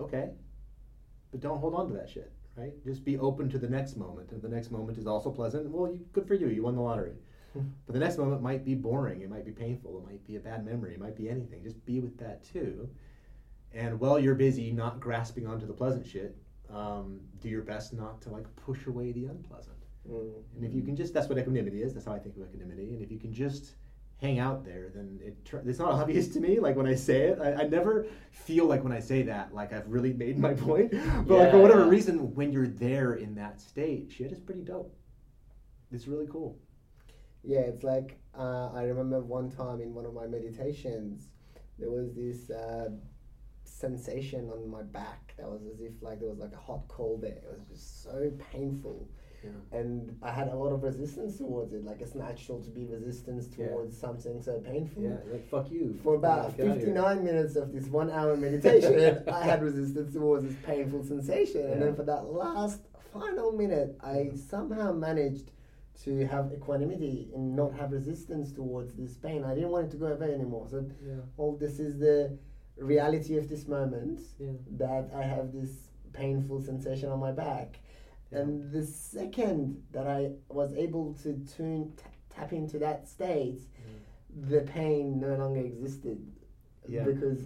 [0.00, 0.30] okay.
[1.30, 2.72] But don't hold on to that shit, right?
[2.84, 4.30] Just be open to the next moment.
[4.32, 6.48] If the next moment is also pleasant, well, you, good for you.
[6.48, 7.14] You won the lottery.
[7.86, 9.22] But the next moment might be boring.
[9.22, 9.96] It might be painful.
[9.98, 10.94] It might be a bad memory.
[10.94, 11.62] It might be anything.
[11.62, 12.88] Just be with that too.
[13.72, 16.36] And while you're busy not grasping onto the pleasant shit,
[16.68, 19.76] um, do your best not to like push away the unpleasant.
[20.10, 20.32] Mm.
[20.56, 21.94] And if you can just, that's what equanimity is.
[21.94, 22.92] That's how I think of equanimity.
[22.92, 23.76] And if you can just
[24.24, 26.58] hang out there, then it tur- it's not obvious to me.
[26.58, 29.72] Like when I say it, I, I never feel like when I say that, like
[29.72, 30.92] I've really made my point.
[31.26, 31.90] But like for whatever yeah.
[31.90, 34.96] reason, when you're there in that state, shit is pretty dope.
[35.92, 36.58] It's really cool.
[37.42, 41.28] Yeah, it's like uh, I remember one time in one of my meditations,
[41.78, 42.88] there was this uh,
[43.64, 47.18] sensation on my back that was as if like there was like a hot coal
[47.20, 47.42] there.
[47.52, 49.08] It was just so painful,
[49.44, 49.78] Yeah.
[49.78, 51.84] and I had a lot of resistance towards it.
[51.84, 53.68] Like it's natural to be resistance Yeah.
[53.68, 55.02] towards something so painful.
[55.02, 55.98] Yeah, like fuck you.
[56.02, 56.74] For about outta here.
[56.74, 61.70] 59 minutes of this one hour meditation, I had resistance towards this painful sensation.
[61.72, 62.80] And then for that last
[63.12, 65.50] final minute, I somehow managed
[66.04, 69.44] to have equanimity and not have resistance towards this pain.
[69.44, 70.66] I didn't want it to go away anymore.
[70.68, 72.36] So, Yeah, all this is the
[72.76, 74.48] reality of this moment yeah.
[74.72, 77.78] that I have this painful sensation on my back.
[78.34, 82.02] And the second that I was able to tune, t-
[82.34, 83.60] tap into that state,
[84.48, 86.18] the pain no longer existed
[86.88, 87.04] Yeah.
[87.04, 87.40] because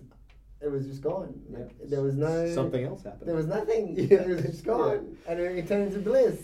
[0.60, 1.34] it was just gone.
[1.50, 1.58] Yeah.
[1.58, 3.28] Like there was no something else happened.
[3.28, 3.94] There was nothing.
[3.96, 4.22] Yeah.
[4.22, 6.40] It was just gone, and it, it turned into bliss.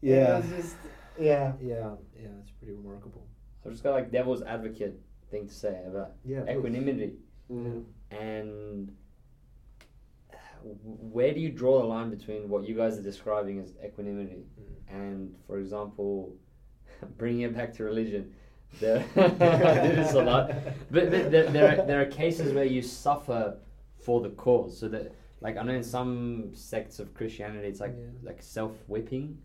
[0.00, 0.38] Yeah.
[0.38, 0.76] It was just
[1.18, 1.52] yeah.
[1.62, 1.90] yeah,
[2.20, 3.26] yeah, it's pretty remarkable.
[3.64, 7.14] I've just got like devil's advocate thing to say about Yeah, equanimity
[7.50, 7.84] Mm.
[8.10, 8.92] and w-
[10.84, 14.96] where do you draw the line between what you guys are describing as equanimity Mm.
[15.00, 16.34] and, for example,
[17.18, 18.32] bringing it back to religion?
[18.80, 20.48] There, I do this a lot,
[20.90, 23.58] but, but there, there, are, there are cases where you suffer
[24.04, 24.76] for the cause.
[24.78, 28.06] So that, like, I know in some sects of Christianity, it's like Yeah.
[28.22, 29.38] like self whipping,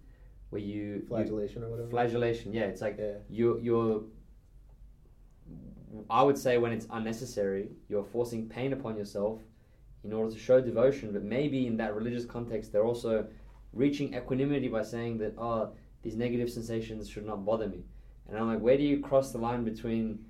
[0.49, 1.89] where you you- Flagellation or whatever.
[1.89, 2.53] flagellation.
[2.53, 3.17] Yeah, it's like Yeah.
[3.29, 4.03] you you're
[6.09, 9.41] I would say when it's unnecessary, you're forcing pain upon yourself
[10.03, 13.27] in order to show devotion, but maybe in that religious context they're also
[13.73, 15.71] reaching equanimity by saying that oh
[16.01, 17.83] these negative sensations should not bother me.
[18.27, 20.25] And I'm like, where do you cross the line between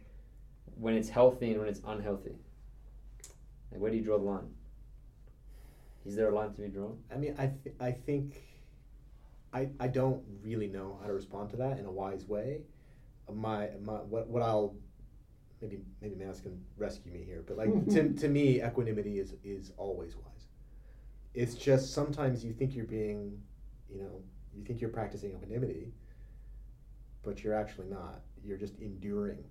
[0.75, 2.35] when it's healthy and when it's unhealthy?
[3.71, 4.49] Like where do you draw the line?
[6.05, 6.97] Is there a line to be drawn?
[7.13, 8.41] I mean, I th- I think
[9.53, 12.61] I I don't really know how to respond to that in a wise way.
[13.31, 14.75] My my what what I'll
[15.61, 17.89] maybe maybe Maz can rescue me here, but like hmm.
[17.93, 20.47] to to me, equanimity is is always wise.
[21.33, 23.39] It's just sometimes you think you're being,
[23.89, 24.21] you know,
[24.55, 25.93] you think you're practicing equanimity,
[27.23, 28.21] but you're actually not.
[28.43, 29.43] You're just enduring.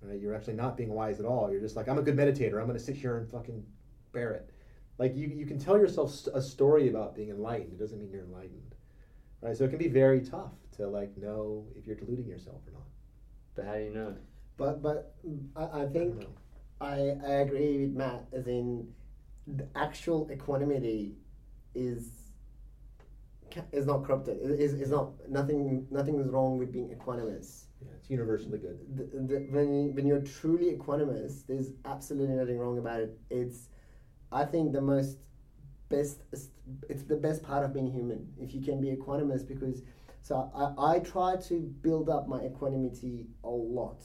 [0.00, 0.20] Right?
[0.20, 1.50] You're actually not being wise at all.
[1.50, 2.60] You're just like, I'm a good meditator.
[2.60, 3.64] I'm going to sit here and fucking
[4.12, 4.50] bear it.
[4.96, 7.72] Like you, you can tell yourself a story about being enlightened.
[7.72, 8.74] It doesn't mean you're enlightened,
[9.40, 9.56] right?
[9.56, 12.86] So it can be very tough to like know if you're deluding yourself or not.
[13.54, 14.16] But how do you know?
[14.58, 15.14] But but
[15.56, 16.26] I, I think.
[16.80, 18.86] I, I agree with Matt as in
[19.46, 21.16] the actual equanimity
[21.74, 22.10] is
[23.72, 24.38] is not corrupted.
[24.42, 27.64] Is is not nothing nothing is wrong with being equanimous.
[27.80, 28.78] Yeah, it's universally good.
[28.96, 29.04] The,
[29.34, 33.18] the, when when you're truly equanimous, there's absolutely nothing wrong about it.
[33.30, 33.68] It's
[34.30, 35.18] I think the most
[35.88, 36.22] best
[36.88, 39.82] it's the best part of being human if you can be equanimous because
[40.20, 44.04] so I, I try to build up my equanimity a lot.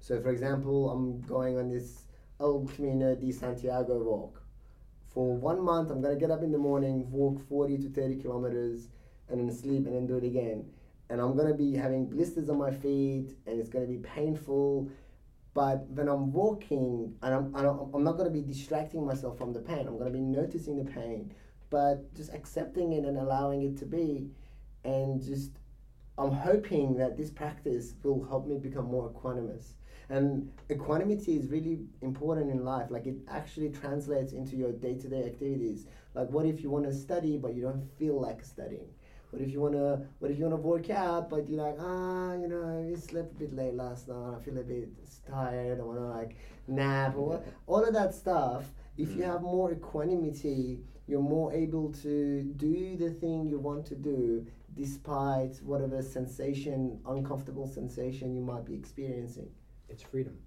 [0.00, 2.04] So for example, I'm going on this
[2.40, 4.42] El Camino de Santiago walk.
[5.10, 8.88] For one month, I'm gonna get up in the morning, walk 40 to 30 kilometers,
[9.28, 10.64] and then sleep and then do it again.
[11.10, 14.88] And I'm gonna be having blisters on my feet, and it's gonna be painful.
[15.54, 19.88] But when I'm walking, and I'm, I'm, not gonna be distracting myself from the pain.
[19.88, 21.34] I'm gonna be noticing the pain,
[21.70, 24.30] but just accepting it and allowing it to be,
[24.84, 25.50] and just
[26.16, 29.72] I'm hoping that this practice will help me become more equanimous.
[30.10, 32.90] And equanimity is really important in life.
[32.90, 35.86] Like it actually translates into your day-to-day activities.
[36.14, 38.88] Like what if you want to study but you don't feel like studying?
[39.30, 42.48] What if you wanna What if you wanna work out but you're like ah you
[42.48, 44.36] know I slept a bit late last night.
[44.36, 44.88] I feel a bit
[45.28, 45.78] tired.
[45.80, 46.36] I wanna like
[46.66, 48.72] nap or what, all of that stuff.
[48.96, 49.32] If you Mm.
[49.32, 55.56] have more equanimity, you're more able to do the thing you want to do despite
[55.62, 59.50] whatever sensation, uncomfortable sensation you might be experiencing.
[59.88, 60.38] It's freedom.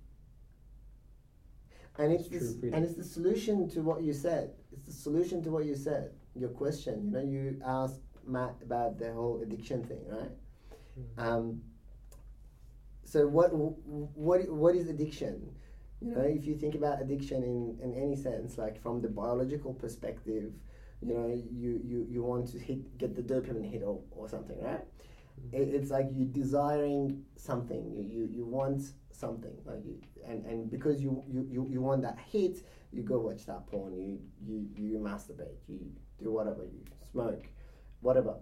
[1.98, 4.52] And it's It's the, and it's the solution to what you said.
[4.72, 6.12] It's the solution to what you said.
[6.36, 7.06] Your question.
[7.06, 10.32] You know, you asked Matt about the whole addiction thing, right?
[10.98, 11.20] Mhm.
[11.20, 11.62] Um,
[13.04, 15.54] so what what what is addiction?
[16.02, 19.74] You know, if you think about addiction in, in any sense, like from the biological
[19.74, 20.52] perspective,
[21.02, 24.60] you know, you, you, you want to hit get the dopamine hit or, or something,
[24.64, 24.84] right?
[25.52, 27.92] It, it's like you're desiring something.
[27.92, 32.02] You, you, you want something, like you, and, and because you, you, you, you want
[32.04, 33.94] that hit, you go watch that porn.
[33.94, 35.60] You, you you masturbate.
[35.68, 35.80] You
[36.22, 36.64] do whatever.
[36.64, 37.48] You smoke,
[38.02, 38.36] whatever.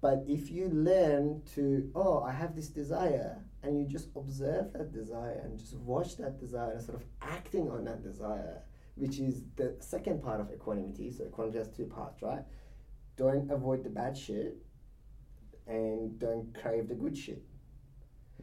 [0.00, 4.92] But if you learn to, oh, I have this desire, and you just observe that
[4.92, 8.62] desire and just watch that desire and sort of acting on that desire,
[8.94, 11.10] which is the second part of equanimity.
[11.10, 12.44] So equanimity has two parts, right?
[13.16, 14.56] Don't avoid the bad shit,
[15.66, 17.42] and don't crave the good shit.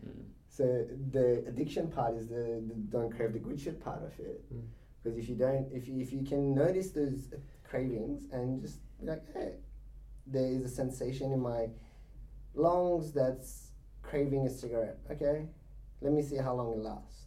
[0.06, 0.24] Mm.
[0.56, 4.40] So the addiction part is the, the don't crave the good shit part of it.
[4.54, 4.62] Mm.
[5.02, 7.34] Because if you don't, if you, if you can notice those
[7.68, 9.54] cravings and just be like, hey,
[10.28, 11.70] there is a sensation in my
[12.54, 13.72] lungs that's
[14.04, 15.00] craving a cigarette.
[15.10, 15.48] Okay,
[16.02, 17.26] let me see how long it lasts.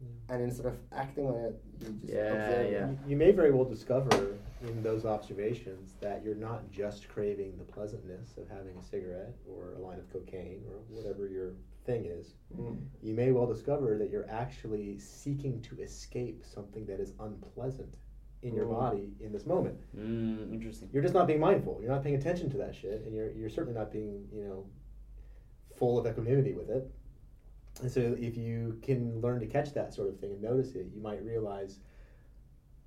[0.00, 0.34] Yeah.
[0.34, 2.88] And instead of acting on it, you just Yeah, observe yeah.
[2.88, 4.36] You- You may very well discover
[4.66, 9.74] in those observations that you're not just craving the pleasantness of having a cigarette or
[9.74, 11.52] a line of cocaine or whatever your
[11.88, 12.34] thing is.
[12.54, 12.76] Mm.
[13.02, 17.94] You may well discover that you're actually seeking to escape something that is unpleasant
[18.42, 18.78] in your Mm.
[18.80, 19.78] body in this moment.
[19.96, 20.88] Mm, interesting.
[20.92, 21.78] You're just not being mindful.
[21.80, 24.66] You're not paying attention to that shit, and you're you're certainly not being you know
[25.78, 26.84] full of equanimity with it.
[27.82, 30.86] And so, if you can learn to catch that sort of thing and notice it,
[30.94, 31.80] you might realize.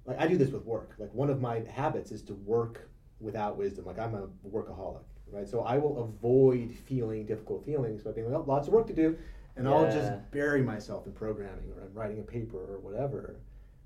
[0.05, 0.95] Like I do this with work.
[0.97, 2.89] Like one of my habits is to work
[3.19, 3.85] without wisdom.
[3.85, 5.47] Like I'm a workaholic, right?
[5.47, 8.93] So I will avoid feeling difficult feelings by being like, oh, lots of work to
[8.93, 9.17] do,
[9.55, 13.35] and I'll just bury myself in programming or in writing a paper or whatever,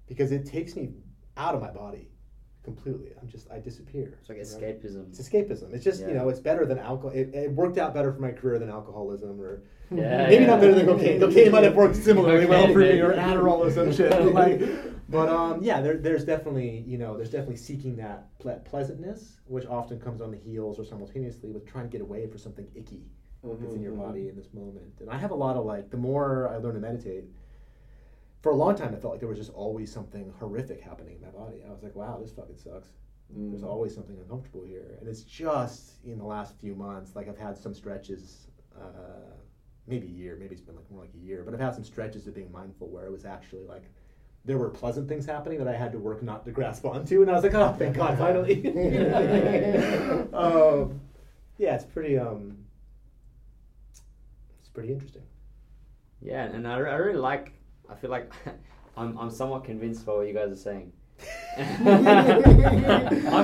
[0.07, 0.93] because it takes me
[1.37, 2.09] out of my body
[2.65, 3.11] completely.
[3.21, 4.17] I'm just I disappear.
[4.19, 4.81] It's like right?
[4.81, 5.07] escapism.
[5.09, 5.73] It's escapism.
[5.73, 7.11] It's just you know it's better than alcohol.
[7.11, 9.61] It, it worked out better for my career than alcoholism or
[9.91, 10.47] Yeah, maybe yeah.
[10.51, 11.19] not better than cocaine.
[11.19, 13.13] Cocaine might have worked similarly well for me or.
[13.13, 14.09] Adderall or some shit.
[14.11, 14.61] But, like,
[15.07, 19.65] but um, yeah, there, there's definitely you know there's definitely seeking that ple- pleasantness, which
[19.67, 23.03] often comes on the heels or simultaneously with trying to get away from something icky
[23.43, 24.91] that's in your Mhm, body in this moment.
[24.99, 27.25] And I have a lot of like the more I learn to meditate.
[28.45, 31.21] For a long time, I felt like there was just always something horrific happening in
[31.21, 31.63] my body.
[31.67, 32.89] I was like, "Wow, this fucking sucks."
[33.33, 33.49] mhm.
[33.49, 37.39] there's always something uncomfortable here and it's just in the last few months like i've
[37.39, 38.45] had some stretches
[38.79, 39.33] uh,
[39.87, 41.83] maybe a year maybe it's been like more like a year but i've had some
[41.83, 43.85] stretches of being mindful where it was actually like
[44.45, 47.31] there were pleasant things happening that i had to work not to grasp onto and
[47.31, 48.57] i was like oh thank god finally
[50.33, 51.01] um,
[51.57, 52.55] yeah it's pretty um
[54.59, 55.23] it's pretty interesting
[56.21, 57.54] Yeah, and I, I really like.
[57.89, 58.31] I feel like
[58.97, 60.91] I'm I'm somewhat convinced by what you guys are saying.
[61.57, 61.87] I'm-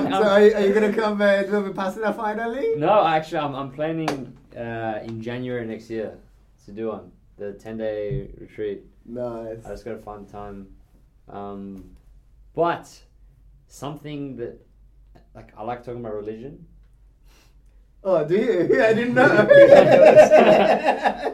[0.06, 2.74] I'm- so are you, are you gonna come uh, to the Vipassana finally?
[2.76, 6.18] No, actually, I'm I'm planning uh, in January next year
[6.66, 8.82] to do one the ten day retreat.
[9.06, 9.64] Nice.
[9.64, 10.68] I just got to find time.
[11.28, 11.96] Um,
[12.54, 12.88] but
[13.68, 14.60] something that
[15.34, 16.66] like I like talking about religion.
[18.04, 18.82] Oh, do you?
[18.82, 19.28] I didn't know.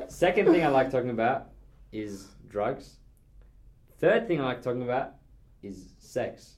[0.09, 1.49] Second thing I like talking about
[1.93, 2.98] is drugs.
[3.99, 5.15] Third thing I like talking about
[5.63, 6.57] is sex.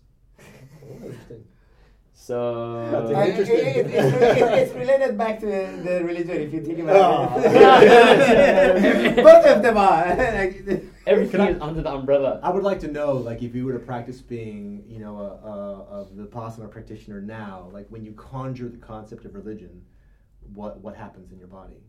[2.12, 7.32] So it- it- it- it's, related back to the, the religion if you think about
[7.32, 7.40] Oh.
[7.40, 9.16] it.
[9.18, 9.22] Ah.
[9.22, 10.16] Both of them are.
[10.40, 12.38] Like, everything I- is under the umbrella.
[12.42, 15.48] I would like to know, like, if you were to practice being, you know, a,
[15.48, 19.82] a, a Vipassana practitioner now, like, when you conjure the concept of religion,
[20.54, 21.82] what what happens in your body?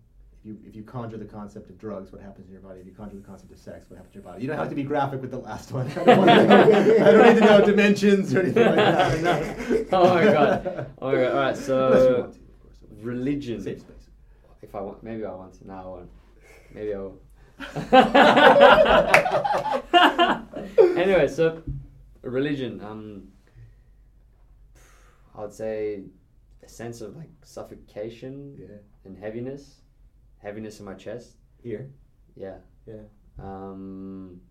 [0.44, 2.80] If you if you conjure the concept of drugs, what happens in your body?
[2.80, 4.42] If you conjure the concept of sex, what happens in your body?
[4.42, 5.88] You don't have to be graphic with the last one.
[5.92, 9.22] I don't, to I don't need to know dimensions or anything like that.
[9.22, 9.86] No.
[9.94, 10.88] Oh my God.
[11.00, 11.32] Oh my God.
[11.32, 12.40] All right, so- Unless you want to.
[13.06, 13.62] Religion.
[13.62, 14.10] Safe space.
[14.64, 15.68] If I want, maybe I want to.
[15.68, 16.10] Now I won't.
[16.74, 17.20] Maybe I will.
[20.98, 21.62] anyway, so
[22.24, 22.82] religion.
[22.84, 23.28] Um,
[25.36, 26.02] I would say
[26.64, 28.68] a sense of like suffocation Yeah.
[29.06, 29.81] and heaviness,
[30.42, 31.36] heaviness in my chest.
[31.62, 31.90] Here.
[32.36, 32.56] Yeah.
[32.88, 33.02] Yeah.
[33.40, 34.42] Um,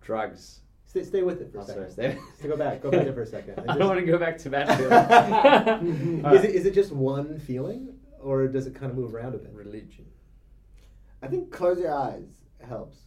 [0.00, 0.60] drugs.
[0.86, 2.18] Stay, stay with it for Oh, a sorry, second.
[2.18, 2.82] stay- So go back.
[2.82, 3.62] Go back there for a second.
[3.68, 4.78] I don't want to go back to that
[5.80, 6.24] feeling.
[6.34, 9.38] is it is it just one feeling, or does it kind of move around a
[9.38, 9.52] bit?
[9.52, 10.06] religion?
[11.22, 12.28] I think close your eyes
[12.66, 12.98] helps.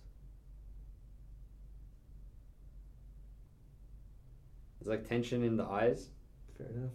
[4.79, 6.09] There's like tension in the eyes.
[6.57, 6.91] Fair enough.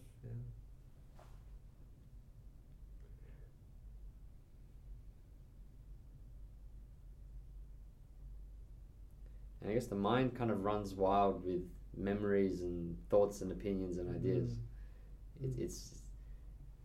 [9.60, 11.62] And I guess the mind kind of runs wild with
[11.96, 14.54] memories and thoughts and opinions and ideas.
[15.42, 15.58] Mm.
[15.58, 16.02] It, it's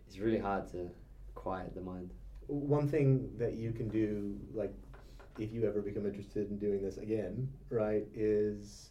[0.08, 0.90] it's really hard to
[1.34, 2.12] quiet the mind.
[2.48, 4.74] One thing that you can do, like,
[5.40, 8.90] if you ever become interested in doing this again, right, is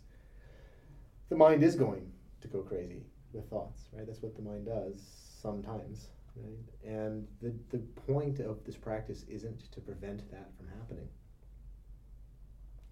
[1.28, 2.10] the mind is going
[2.40, 4.06] to go crazy with thoughts, right?
[4.06, 5.00] That's what the mind does
[5.40, 6.92] sometimes, right?
[6.92, 7.78] And the the
[8.12, 11.08] point of this practice isn't to prevent that from happening.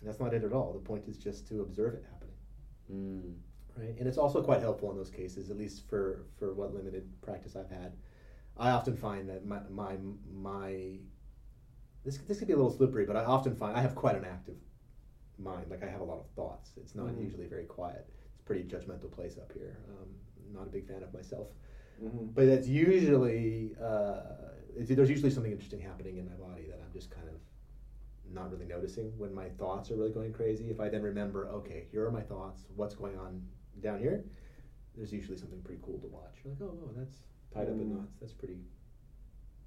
[0.02, 0.72] And that's not it at all.
[0.72, 2.34] The point is just to observe it happening.
[2.92, 3.34] Mm.
[3.80, 3.94] right?
[4.00, 7.54] And it's also quite helpful in those cases, at least for for what limited practice
[7.54, 7.92] I've had.
[8.56, 9.96] I often find that my my
[10.34, 10.98] my
[12.04, 14.24] this this could be a little slippery, but I often find I have quite an
[14.24, 14.56] active
[15.38, 15.70] mind.
[15.70, 16.72] Like I have a lot of thoughts.
[16.76, 17.22] It's not Mhm.
[17.22, 18.04] usually very quiet.
[18.32, 19.78] It's a pretty judgmental place up here.
[19.88, 20.08] Um,
[20.52, 21.46] not a big fan of myself,
[22.02, 22.26] Mm-hmm.
[22.34, 24.20] but that's usually uh,
[24.76, 27.36] it's, there's usually something interesting happening in my body that I'm just kind of
[28.32, 30.70] not really noticing when my thoughts are really going crazy.
[30.70, 32.62] If I then remember, okay, here are my thoughts.
[32.76, 33.42] What's going on
[33.82, 34.24] down here?
[34.96, 36.36] There's usually something pretty cool to watch.
[36.44, 37.16] You're like, oh, oh that's
[37.52, 37.96] tied up in Mm.
[37.98, 38.14] knots.
[38.20, 38.58] That's pretty.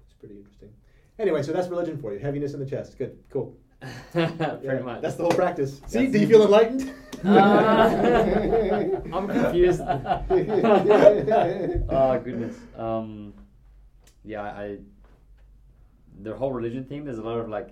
[0.00, 0.70] That's pretty interesting.
[1.18, 2.18] Anyway, so that's religion for you.
[2.18, 2.98] Heaviness in the chest.
[2.98, 3.18] Good.
[3.30, 3.56] Cool.
[4.12, 5.02] Pretty Yeah, much.
[5.02, 5.78] That's the whole practice.
[5.86, 6.92] See, That's- do you feel enlightened?
[7.24, 7.28] Uh,
[9.12, 9.80] I'm confused.
[9.80, 10.22] oh
[12.22, 12.56] goodness.
[12.76, 13.32] Um,
[14.24, 14.78] yeah, I.
[16.22, 17.04] The whole religion thing.
[17.04, 17.70] There's a lot of like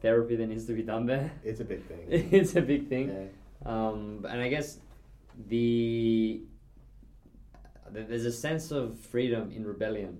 [0.00, 1.30] therapy that needs to be done there.
[1.44, 2.00] It's a big thing.
[2.38, 3.08] it's a big thing.
[3.08, 3.28] Yeah.
[3.72, 4.78] Um, and I guess
[5.48, 6.42] the
[7.92, 10.18] th- there's a sense of freedom in rebellion,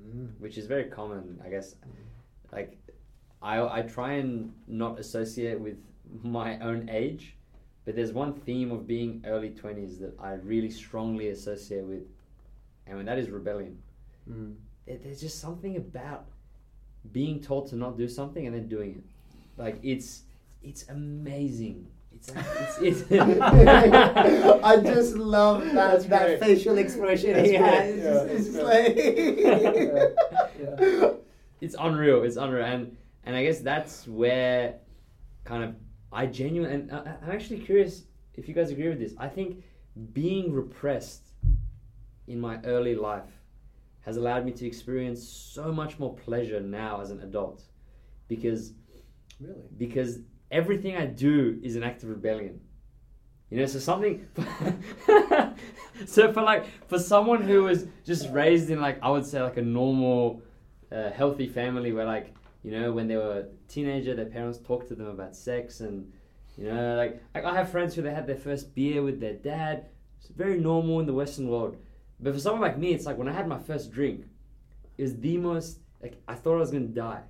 [0.00, 0.30] Mm.
[0.38, 1.38] which is very common.
[1.44, 1.74] I guess,
[2.52, 2.78] like,
[3.42, 5.76] I I try and not associate with
[6.22, 7.36] my own age,
[7.84, 12.04] but there's one theme of being early twenties that I really strongly associate with,
[12.86, 13.76] and that is rebellion.
[14.28, 14.54] Mm.
[14.86, 16.24] There- There's just something about
[17.12, 19.04] being told to not do something and then doing it.
[19.56, 20.22] Like it's
[20.62, 22.28] it's amazing it's
[22.80, 23.12] it's, it's
[24.64, 26.40] I just love that That's that great.
[26.40, 27.70] facial expression That's he great.
[27.70, 27.94] has.
[27.94, 28.62] It's Yeah, just, it's that's just
[31.00, 31.20] like
[31.60, 32.22] it's unreal.
[32.24, 34.74] It's unreal, and and I guess that's where
[35.44, 35.74] kind of
[36.12, 39.14] I genuinely and I, I'm actually curious if you guys agree with this.
[39.18, 39.62] I think
[40.12, 41.30] being repressed
[42.26, 43.30] in my early life
[44.02, 47.62] has allowed me to experience so much more pleasure now as an adult,
[48.28, 48.72] because
[49.40, 49.54] Really?
[49.78, 50.18] because
[50.50, 52.60] everything I do is an act of rebellion.
[53.50, 54.26] You know, so something.
[56.06, 59.56] so for like for someone who was just raised in like I would say like
[59.56, 60.42] a normal,
[60.92, 64.88] uh, healthy family where like you know when they were a teenager their parents talked
[64.88, 66.12] to them about sex and
[66.58, 69.34] you know like, like I have friends who they had their first beer with their
[69.34, 69.86] dad.
[70.20, 71.76] It's very normal in the Western world,
[72.22, 74.26] but for someone like me, it's like when I had my first drink,
[74.98, 77.22] it was the most like I thought I was gonna die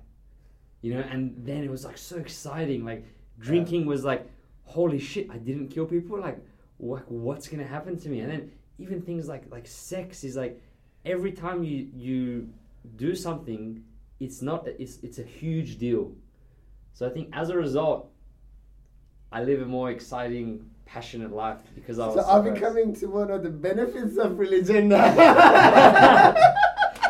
[0.81, 1.01] you know?
[1.09, 2.83] And then it was like so exciting.
[2.83, 3.05] Like
[3.39, 4.29] drinking was like
[4.63, 6.19] holy shit i didn't kill people.
[6.19, 6.39] Like
[6.77, 8.19] what, what's gonna happen to me?
[8.19, 10.61] And then even things like like sex is like
[11.05, 12.49] every time you you
[12.95, 13.83] do something
[14.19, 16.11] it's not it's it's a huge deal.
[16.93, 18.09] So i think as a result
[19.31, 23.05] i live a more exciting passionate life because i was So I'll be coming to
[23.07, 26.35] one of the benefits of religion now.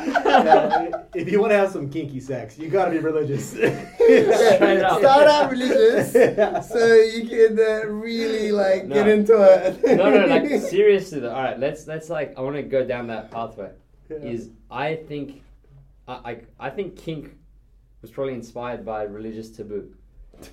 [0.04, 3.50] Yeah, if you want to have some kinky sex, you got to be religious.
[3.52, 5.00] Straight up.
[5.00, 8.96] Start out religious, so you can uh, really like No.
[8.96, 9.84] get into it.
[9.98, 13.06] no no like seriously though all right let's let's like i want to go down
[13.08, 13.70] that pathway
[14.10, 14.18] Yeah.
[14.34, 15.44] is I think
[16.08, 17.36] I, I I think kink
[18.02, 19.94] was probably inspired by religious taboo.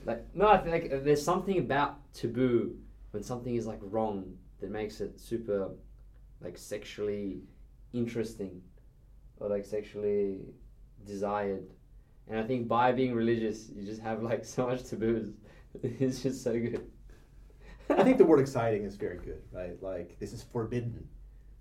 [0.04, 2.76] Like no, I think like, there's something about taboo
[3.12, 5.70] when something is like wrong that makes it super
[6.40, 7.42] like sexually
[7.92, 8.60] interesting
[9.38, 10.40] or like sexually
[11.06, 11.66] desired.
[12.28, 15.32] And I think by being religious, you just have like so much taboos.
[15.82, 16.90] It's just so good.
[17.90, 19.80] I think the word exciting is very good, right?
[19.82, 21.08] Like this is forbidden.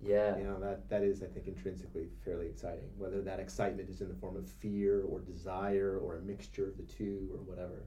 [0.00, 0.36] yeah.
[0.36, 2.88] You know that that is, I think, intrinsically fairly exciting.
[2.96, 6.76] Whether that excitement is in the form of fear or desire or a mixture of
[6.76, 7.84] the two or whatever.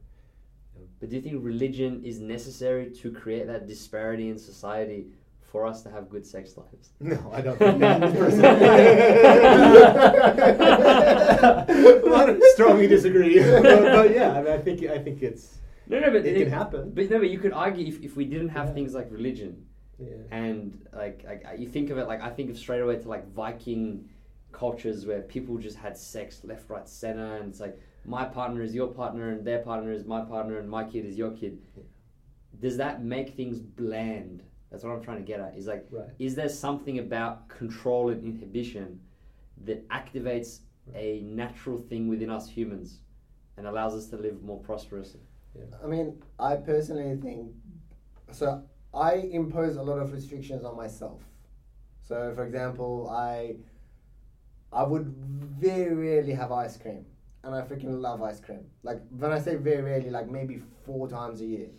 [0.99, 5.07] But do you think religion is necessary to create that disparity in society
[5.41, 6.91] for us to have good sex lives?
[6.99, 8.41] No, I don't think that person.
[12.53, 16.25] Strongly disagree, but, but yeah, I, mean, I think I think it's No, no, but
[16.25, 16.91] it can happen.
[16.93, 18.73] But no, but you could argue if, if we didn't have Yeah.
[18.73, 19.65] things like religion
[19.99, 20.07] Yeah.
[20.31, 23.25] and like, like you think of it like I think of straight away to like
[23.33, 24.09] Viking
[24.51, 28.73] cultures where people just had sex left, right, center, and it's like my partner is
[28.73, 31.59] your partner and their partner is my partner and my kid is your kid.
[31.75, 31.83] Yeah.
[32.59, 34.43] Does that make things bland?
[34.69, 35.55] That's what I'm trying to get at.
[35.55, 36.09] Is like, Right.
[36.19, 38.99] is there something about control and inhibition
[39.65, 40.61] that activates
[40.95, 42.99] a natural thing within us humans
[43.57, 45.21] and allows us to live more prosperously?
[45.83, 47.51] I mean, I personally think
[48.31, 48.63] so.
[48.93, 51.21] I impose a lot of restrictions on myself.
[52.01, 53.57] So, for example, I
[54.73, 55.07] I would
[55.59, 57.05] very rarely have ice cream,
[57.43, 58.65] and I freaking love ice cream.
[58.83, 61.69] Like when I say very rarely, like maybe four times a year,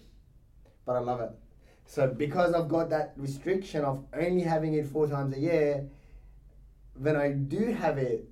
[0.84, 1.30] but I love it.
[1.86, 5.88] So because I've got that restriction of only having it four times a year,
[6.94, 8.28] when I do have it,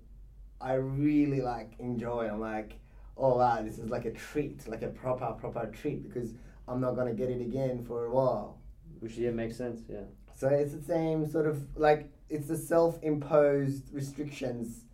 [0.61, 2.28] I really like enjoy.
[2.28, 2.78] I'm like,
[3.16, 6.35] oh wow, this is like a treat, like a proper proper treat because
[6.68, 8.59] I'm not gonna get it again for a while.
[9.01, 9.83] Which yeah makes sense.
[9.89, 10.05] Yeah.
[10.35, 14.85] So it's the same sort of like it's the self-imposed restrictions.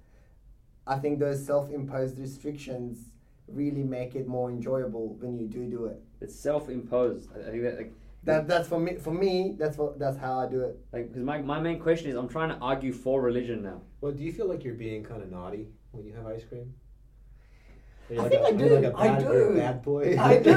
[0.86, 3.10] I think those self-imposed restrictions
[3.48, 6.00] really make it more enjoyable when you do do it.
[6.20, 7.30] It's self-imposed.
[7.34, 7.92] I I think that like
[8.24, 8.96] That that's for me.
[8.96, 10.74] For me, that's what that's how I do it.
[10.92, 13.80] like because my, my main question is I'm trying to argue for religion now.
[14.00, 16.74] Well, do you feel like you're being kind of naughty when you have ice cream?
[18.10, 18.68] I like think a- I do.
[18.76, 19.56] Like a I bad, you're a do.
[19.60, 20.16] bad boy.
[20.30, 20.52] I do.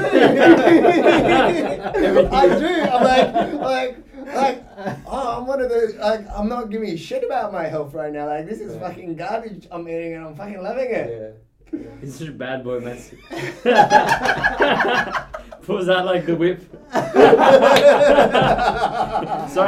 [2.32, 2.72] I do.
[2.92, 3.92] I'm like, like,
[4.34, 4.64] like,
[5.06, 5.94] oh, I'm one of those.
[5.96, 8.26] Like, I'm not giving a shit about my health right now.
[8.26, 8.88] Like, this is Right.
[8.94, 11.36] fucking garbage I'm eating, and I'm fucking loving it.
[11.72, 11.78] Yeah.
[12.00, 12.98] He's such a bad boy, man.
[15.62, 16.62] Pulls out like the whip.
[16.92, 17.12] sorry,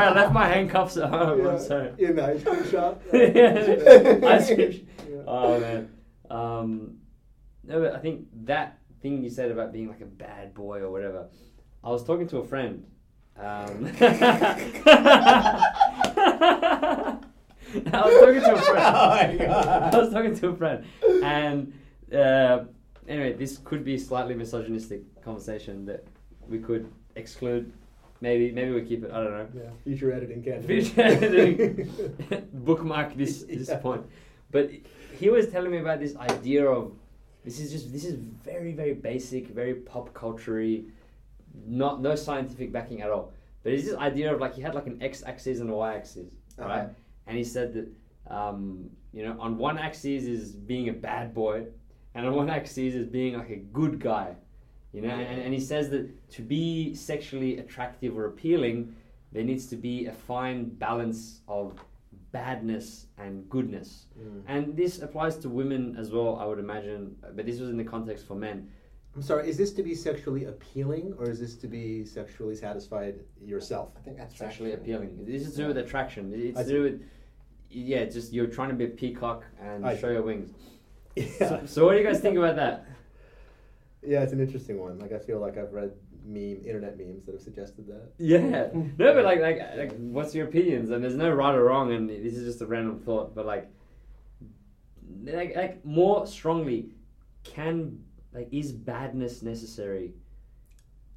[0.06, 1.46] I left my handcuffs at home.
[1.46, 1.92] I'm sorry.
[1.98, 3.00] In the ice cream shop.
[3.12, 4.86] Ice cream.
[5.08, 5.16] Yeah.
[5.26, 5.90] Oh man.
[6.30, 6.96] Um,
[7.64, 10.90] no, but I think that thing you said about being like a bad boy or
[10.90, 11.28] whatever.
[11.84, 12.84] I was talking to a friend.
[13.38, 13.86] Um,
[17.92, 18.86] I was talking to a friend.
[18.94, 19.94] Oh my God.
[19.94, 20.84] I was talking to a friend,
[21.22, 21.72] and
[22.14, 22.64] uh,
[23.08, 26.04] anyway, this could be a slightly misogynistic conversation that
[26.48, 27.72] we could exclude.
[28.20, 29.10] Maybe, maybe we keep it.
[29.10, 29.48] I don't know.
[29.54, 29.70] Yeah.
[29.84, 30.62] Future editing can.
[30.62, 31.90] Future editing.
[32.52, 33.78] bookmark this this Yeah.
[33.78, 34.04] point.
[34.50, 34.70] But
[35.18, 36.92] he was telling me about this idea of
[37.44, 40.84] this is just this is very very basic, very pop culturey.
[41.66, 43.32] Not no scientific backing at all.
[43.62, 46.80] But it's this idea of like he had like an x-axis and a y-axis, right?
[46.80, 46.88] Uh-huh.
[47.26, 51.66] And he said that um, you know on one axis is being a bad boy,
[52.14, 54.34] and on one axis is being like a good guy,
[54.92, 55.10] you know.
[55.10, 58.94] And, and he says that to be sexually attractive or appealing,
[59.30, 61.78] there needs to be a fine balance of
[62.32, 64.06] badness and goodness.
[64.18, 64.42] Mm.
[64.48, 67.14] And this applies to women as well, I would imagine.
[67.20, 68.70] But this was in the context for men.
[69.14, 73.20] I'm sorry, is this to be sexually appealing or is this to be sexually satisfied
[73.44, 73.90] yourself?
[73.96, 75.24] I think that's Sexually appealing.
[75.26, 76.32] This is to do with attraction.
[76.34, 77.02] It's I to do with,
[77.70, 80.50] yeah, just you're trying to be a peacock and I show your wings.
[81.14, 81.26] Yeah.
[81.38, 82.86] So, so what do you guys think about that?
[84.02, 84.98] yeah, it's an interesting one.
[84.98, 85.92] Like I feel like I've read
[86.24, 88.12] meme internet memes that have suggested that.
[88.18, 88.68] Yeah.
[88.72, 90.90] No, but like, like, like, what's your opinions?
[90.90, 93.34] And there's no right or wrong, and this is just a random thought.
[93.34, 93.68] But like,
[95.24, 96.90] like, like more strongly,
[97.44, 97.98] can
[98.34, 100.12] like is badness necessary?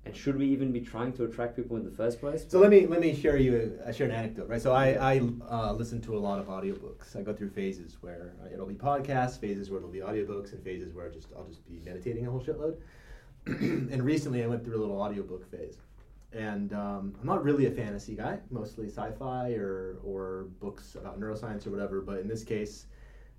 [0.05, 2.45] And should we even be trying to attract people in the first place?
[2.47, 4.61] So let me let me share you I share an anecdote, right?
[4.61, 7.16] So I I uh, listen to a lot of audiobooks.
[7.16, 10.63] I go through phases where uh, it'll be podcasts, phases where it'll be audiobooks, and
[10.63, 12.78] phases where just I'll just be meditating a whole shitload.
[13.47, 15.78] and recently I went through a little audiobook phase.
[16.34, 21.66] And um, I'm not really a fantasy guy, mostly sci-fi or or books about neuroscience
[21.66, 22.01] or whatever.
[22.01, 22.88] But in this case,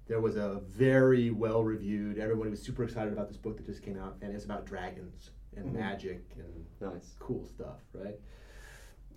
[0.06, 2.18] there was a very well reviewed.
[2.18, 5.30] Everybody was super excited about this book that just came out, and it's about dragons
[5.56, 5.72] and Mhm.
[5.74, 7.14] magic and Nice.
[7.18, 8.18] cool stuff, right?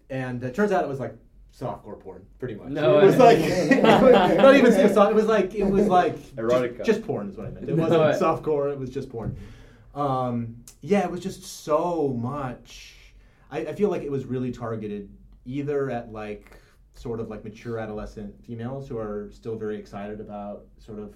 [0.10, 1.16] And it turns out it was like
[1.54, 2.70] softcore porn, pretty much.
[2.70, 3.40] No it was like
[3.84, 5.12] not even soft.
[5.12, 6.78] It was like it was like Erotica.
[6.78, 7.70] Just, just porn is what I meant.
[7.70, 8.14] It No wasn't way.
[8.20, 8.72] softcore.
[8.72, 9.36] It was just porn.
[9.94, 12.96] Um, yeah, it was just so much.
[13.52, 15.10] I, I feel like it was really targeted
[15.46, 16.59] either at like
[17.00, 21.16] sort of like mature adolescent females who are still very excited about sort of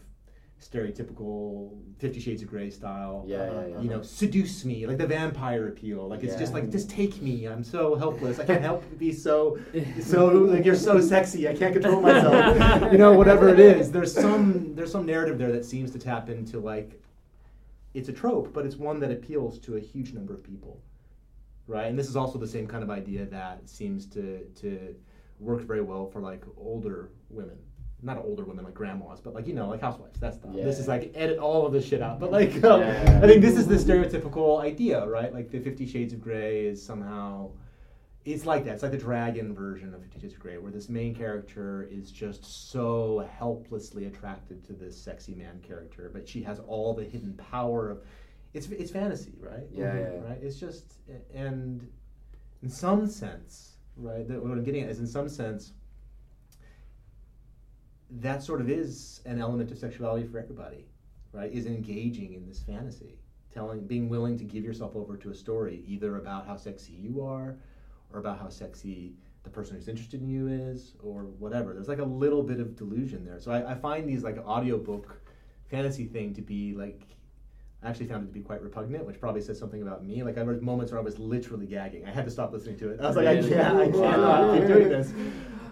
[0.62, 3.82] stereotypical Fifty Shades of Grey style Yeah, yeah, yeah.
[3.82, 6.08] you know, seduce me, like the vampire appeal.
[6.08, 7.48] Like it's just like, just take me.
[7.50, 8.40] I'm so helpless.
[8.40, 9.60] I can't help be so,
[10.02, 11.50] so like you're so sexy.
[11.50, 12.90] I can't control myself.
[12.94, 13.92] you know, whatever it is.
[13.92, 16.98] There's some, there's some narrative there that seems to tap into like,
[17.94, 20.82] it's a trope, but it's one that appeals to a huge number of people,
[21.68, 21.88] right?
[21.88, 24.96] And this is also the same kind of idea that seems to to
[25.44, 27.58] work very well for like older women.
[28.02, 30.20] Not older women like grandmas, but like you know, like housewives.
[30.20, 32.20] That's the this is like edit all of this shit out.
[32.20, 33.20] But like, um, Yeah.
[33.24, 35.34] I think this is the stereotypical idea, right?
[35.34, 37.52] Like the Fifty Shades of Grey is somehow,
[38.26, 38.74] it's like that.
[38.74, 42.12] It's like the dragon version of Fifty Shades of Grey, where this main character is
[42.12, 47.34] just so helplessly attracted to this sexy man character, but she has all the hidden
[47.52, 48.02] power of.
[48.54, 49.66] It's it's fantasy, right?
[49.72, 50.30] Yeah, yeah.
[50.30, 50.40] Right.
[50.42, 50.96] It's just
[51.34, 51.88] and
[52.62, 54.28] in some sense, right?
[54.28, 55.74] That what I'm getting at is in some sense.
[58.10, 60.86] That sort of is an element of sexuality for everybody,
[61.32, 61.52] right?
[61.52, 63.18] Is engaging in this fantasy,
[63.52, 67.24] telling, being willing to give yourself over to a story, either about how sexy you
[67.24, 67.58] are,
[68.12, 71.74] or about how sexy the person who's interested in you is, or whatever.
[71.74, 73.40] There's like a little bit of delusion there.
[73.40, 75.20] So I, I find these like audiobook
[75.70, 77.02] fantasy thing to be like
[77.84, 80.24] I actually found it to be quite repugnant, which probably says something about me.
[80.24, 82.06] Like I was moments where I was literally gagging.
[82.06, 83.00] I had to stop listening to it.
[83.02, 83.50] I was like, I Really?
[83.50, 85.12] can't, I cannot keep doing this.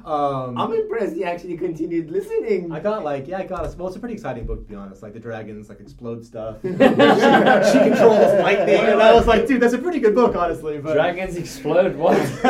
[0.04, 2.72] Um, I'm impressed you actually continued listening.
[2.72, 3.78] I got like, yeah, I got it.
[3.78, 5.04] Well, it's a pretty exciting book to be honest.
[5.04, 6.58] Like the dragons like explode stuff.
[6.64, 10.80] she, she controls lightning, and I was like, dude, that's a pretty good book, honestly.
[10.80, 11.96] But Dragons explode.
[11.96, 12.18] What?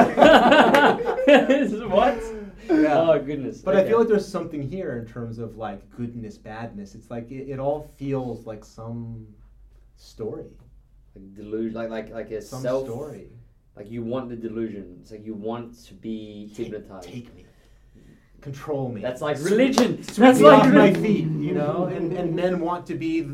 [1.89, 2.23] what?
[2.69, 3.01] Yeah.
[3.01, 3.61] Oh goodness.
[3.61, 6.95] But I feel like there's something here in terms of like goodness, badness.
[6.95, 9.27] It's like it, it all feels like some
[10.01, 10.45] story,
[11.15, 12.85] like delusion, like like like a some self.
[12.85, 13.29] story.
[13.75, 14.97] Like you want the delusion.
[15.01, 17.07] It's like you want to be Take- hypnotized.
[17.07, 17.45] Take me.
[18.41, 19.01] Control me.
[19.01, 20.01] That's like religion.
[20.03, 21.85] Sweep That's me like off my feet, you know?
[21.85, 23.29] And, and men want to be,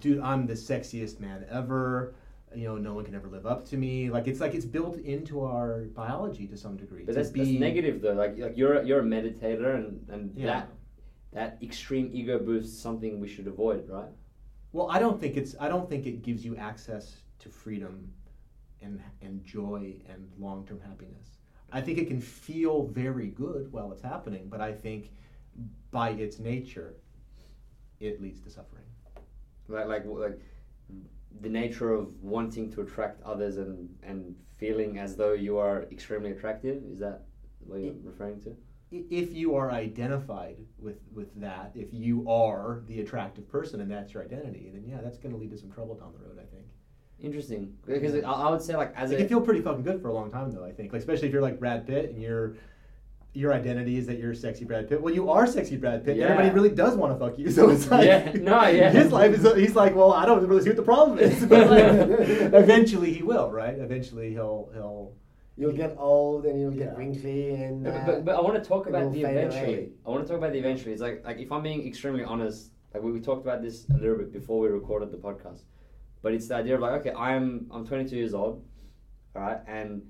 [0.00, 2.14] dude, I'm the sexiest man ever.
[2.54, 4.10] You know, no one can ever live up to me.
[4.10, 7.04] Like, it's like it's built into our biology to some degree.
[7.04, 8.14] But that's, that's negative though.
[8.14, 10.46] Like like you're a- you're a meditator and and Yeah.
[10.46, 10.68] that
[11.32, 14.10] that extreme ego boost is something we should avoid, right?
[14.78, 15.56] Well, I don't think it's.
[15.58, 18.12] I don't think it gives you access to freedom,
[18.80, 21.30] and and joy and long term happiness.
[21.72, 25.10] I think it can feel very good while it's happening, but I think
[25.90, 26.94] by its nature,
[27.98, 28.84] it leads to suffering.
[29.66, 30.38] Like like like
[31.40, 36.30] the nature of wanting to attract others and and feeling as though you are extremely
[36.30, 36.84] attractive.
[36.92, 37.24] Is that
[37.66, 38.56] what you're referring to?
[38.90, 44.14] If you are identified with with that, if you are the attractive person and that's
[44.14, 46.38] your identity, then yeah, that's going to lead to some trouble down the road.
[46.38, 46.66] I think.
[47.20, 50.08] Interesting, because I, I would say like as It can feel pretty fucking good for
[50.08, 50.64] a long time, though.
[50.64, 52.54] I think, like especially if you're like Brad Pitt and you're
[53.34, 55.00] your identity is that you're sexy Brad Pitt.
[55.00, 56.16] Well, you are sexy Brad Pitt.
[56.16, 56.24] Yeah.
[56.24, 57.50] Everybody really does want to fuck you.
[57.58, 58.90] So it's like, Yeah, no, yeah.
[59.02, 59.54] His life is.
[59.54, 61.44] He's like, well, I don't really see what the problem is.
[61.48, 62.18] But like,
[62.54, 63.50] eventually, he will.
[63.50, 63.78] Right?
[63.78, 65.12] Eventually, he'll he'll.
[65.58, 67.82] You'll get old and you'll get wrinkly and.
[67.82, 69.74] But, uh, but, but I want to talk about the eventually.
[69.74, 69.88] away.
[70.06, 70.92] I want to talk about the eventually.
[70.92, 73.94] It's like like if I'm being extremely honest, like we, we talked about this a
[73.94, 75.62] little bit before we recorded the podcast,
[76.22, 78.64] but it's the idea of like okay, I'm I'm 22 years old,
[79.34, 80.02] all right, and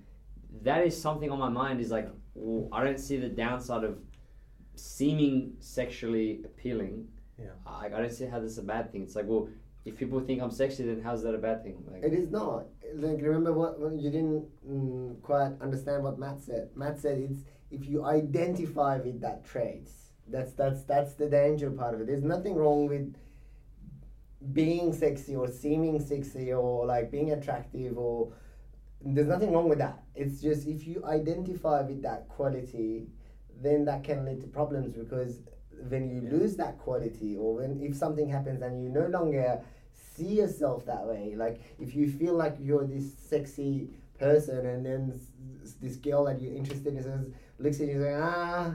[0.62, 1.80] that is something on my mind.
[1.80, 3.96] Is like well, I don't see the downside of
[4.74, 7.08] seeming sexually appealing.
[7.38, 7.46] Yeah.
[7.66, 9.02] I, I don't see how this is a bad thing.
[9.02, 9.48] It's like well,
[9.88, 11.82] if people think I'm sexy, then how's that a bad thing?
[11.90, 12.66] Like, It is not.
[12.94, 16.70] Like remember what you didn't mm, quite understand what Matt said.
[16.74, 17.40] Matt said it's
[17.70, 19.88] if you identify with that trait.
[20.30, 22.06] That's that's that's the danger part of it.
[22.06, 23.14] There's nothing wrong with
[24.52, 28.32] being sexy or seeming sexy or like being attractive or
[29.00, 30.02] there's nothing wrong with that.
[30.14, 33.06] It's just if you identify with that quality,
[33.60, 35.40] then that can lead to problems because
[35.88, 39.60] when you lose that quality or when if something happens and you no longer
[40.18, 43.88] see yourself that way, like if you feel like you're this sexy
[44.18, 45.20] person and then
[45.80, 47.26] this girl that you're interested in says
[47.58, 48.74] looks at you and says, ah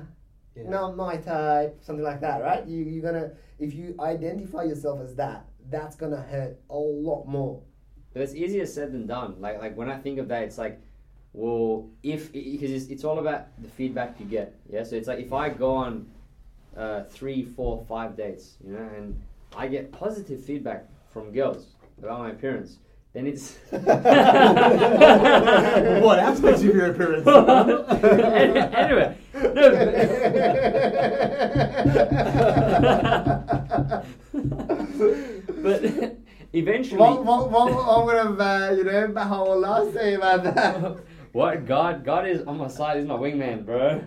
[0.55, 0.69] Yeah.
[0.69, 2.65] not my type, something like that, right?
[2.67, 7.61] You you're gonna if you identify yourself as that, that's gonna hurt a lot more.
[8.13, 9.35] But it's easier said than done.
[9.39, 10.79] Like like when I think of that, it's like,
[11.33, 14.55] well, if because it's, it's all about the feedback you get.
[14.69, 16.07] Yeah, so it's like if I go on
[16.77, 19.19] uh, three, four, five dates, you know, and
[19.55, 21.67] I get positive feedback from girls
[21.99, 22.79] about my appearance,
[23.13, 23.85] then it's what
[26.19, 27.27] aspects of your appearance?
[28.73, 29.51] anyway, no.
[35.61, 35.83] but
[36.53, 36.97] eventually.
[36.97, 40.97] what, what, what, what would have uh, you know Baha'u'llah say about that?
[41.31, 42.97] what God God is on my side.
[42.97, 44.03] He's my wingman, bro.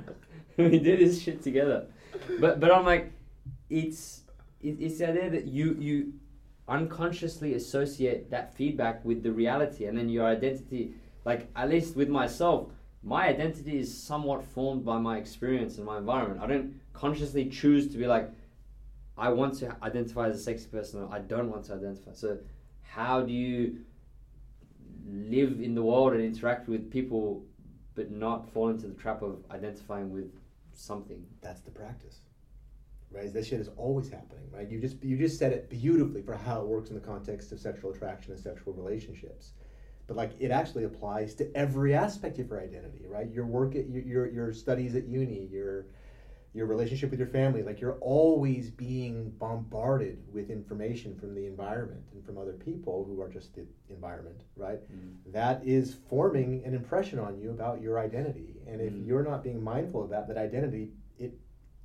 [0.56, 1.86] we did this shit together.
[2.40, 3.12] But but I'm like,
[3.70, 4.22] it's
[4.60, 6.12] it's the idea that you you
[6.68, 10.94] unconsciously associate that feedback with the reality, and then your identity.
[11.24, 12.68] Like at least with myself,
[13.02, 16.40] my identity is somewhat formed by my experience and my environment.
[16.40, 18.30] I don't consciously choose to be like,
[19.18, 21.02] I want to identify as a sexy person.
[21.02, 22.12] Or I don't want to identify.
[22.12, 22.38] So
[22.82, 23.78] how do you
[25.08, 27.44] live in the world and interact with people,
[27.94, 30.32] but not fall into the trap of identifying with
[30.72, 31.24] something.
[31.40, 32.20] That's the practice,
[33.10, 33.32] right?
[33.32, 34.68] That shit is always happening, right?
[34.68, 37.60] You just you just said it beautifully for how it works in the context of
[37.60, 39.52] sexual attraction and sexual relationships.
[40.06, 43.30] But like it actually applies to every aspect of your identity, right?
[43.30, 45.86] Your work at your your, studies at uni, your
[46.52, 52.02] your relationship with your family, like you're always being bombarded with information from the environment
[52.12, 54.78] and from other people who are just the environment, right?
[55.26, 58.56] That is forming an impression on you about your identity.
[58.66, 59.06] And if Mm.
[59.06, 61.05] you're not being mindful of that, that identity, it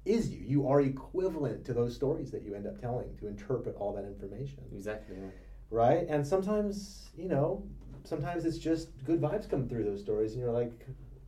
[0.06, 0.40] is you.
[0.46, 4.06] You are equivalent to those stories that you end up telling to interpret all that
[4.06, 5.16] information, Exactly.
[5.20, 5.28] Yeah.
[5.70, 6.08] right?
[6.10, 7.64] And sometimes, you know,
[8.04, 10.72] sometimes it's just good vibes come through those stories, and you're like,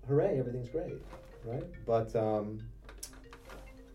[0.08, 0.96] hooray, everything's great,
[1.46, 1.64] right?
[1.86, 2.60] But um,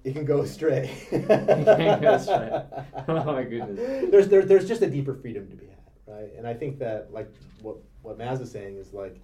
[0.05, 0.91] it can go astray.
[1.11, 2.63] It can go astray.
[3.09, 4.11] Oh my goodness.
[4.11, 5.79] There's there, there's just a deeper freedom to be had,
[6.15, 6.31] right?
[6.37, 7.29] And I think that like
[7.63, 9.21] what what Maz is saying is like,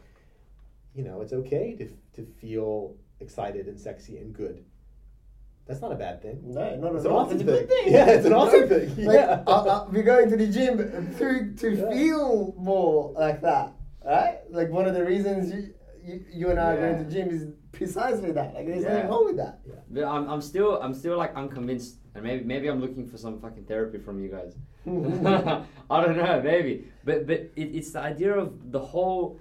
[0.95, 4.65] you know, it's okay to to feel excited and sexy and good.
[5.67, 6.41] That's not a bad thing.
[6.45, 7.85] No, not It's an awesome It's a good thing.
[7.85, 7.93] thing.
[7.95, 8.89] Yeah, it's an awesome thing.
[9.07, 9.43] Like, Yeah.
[9.47, 10.77] uh, uh, we're going to the gym
[11.19, 11.91] to to Yeah.
[11.91, 13.73] feel more like that,
[14.05, 14.41] right?
[14.51, 15.73] Like one of the reasons you
[16.05, 18.53] you, you and I are going to the gym is precisely that.
[18.55, 18.93] Like there's Yeah.
[18.93, 19.61] nothing wrong with that.
[19.91, 23.41] But I'm, I'm still I'm still like unconvinced, and maybe maybe I'm looking for some
[23.41, 24.53] fucking therapy from you guys.
[25.95, 26.73] I don't know, maybe.
[27.05, 29.41] But but it, it's the idea of the whole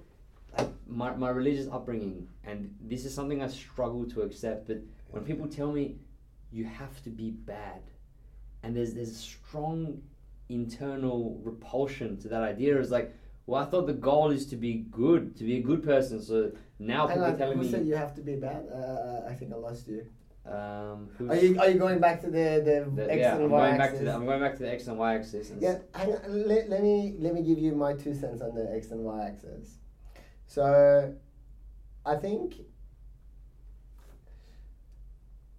[0.56, 4.68] like my, my religious upbringing, and this is something I struggle to accept.
[4.68, 4.78] But
[5.10, 5.96] when people tell me
[6.54, 7.82] you have to be bad,
[8.62, 10.00] and there's there's a strong
[10.48, 12.78] internal repulsion to that idea.
[12.78, 13.08] It's like,
[13.46, 16.22] well, I thought the goal is to be good, to be a good person.
[16.22, 18.62] So now people are telling who me, said you have to be bad?
[18.72, 20.02] Uh, I think I lost you.
[20.46, 23.50] um, Are you are you going back to the the, the- X yeah, and I'm
[23.50, 23.98] Y going back axis?
[24.00, 25.50] to the, I'm going back to the X and Y axis.
[25.50, 28.54] And Yeah, hang on, let, let me let me give you my two cents on
[28.54, 29.78] the x and y axis.
[30.46, 30.64] So,
[32.12, 32.44] I think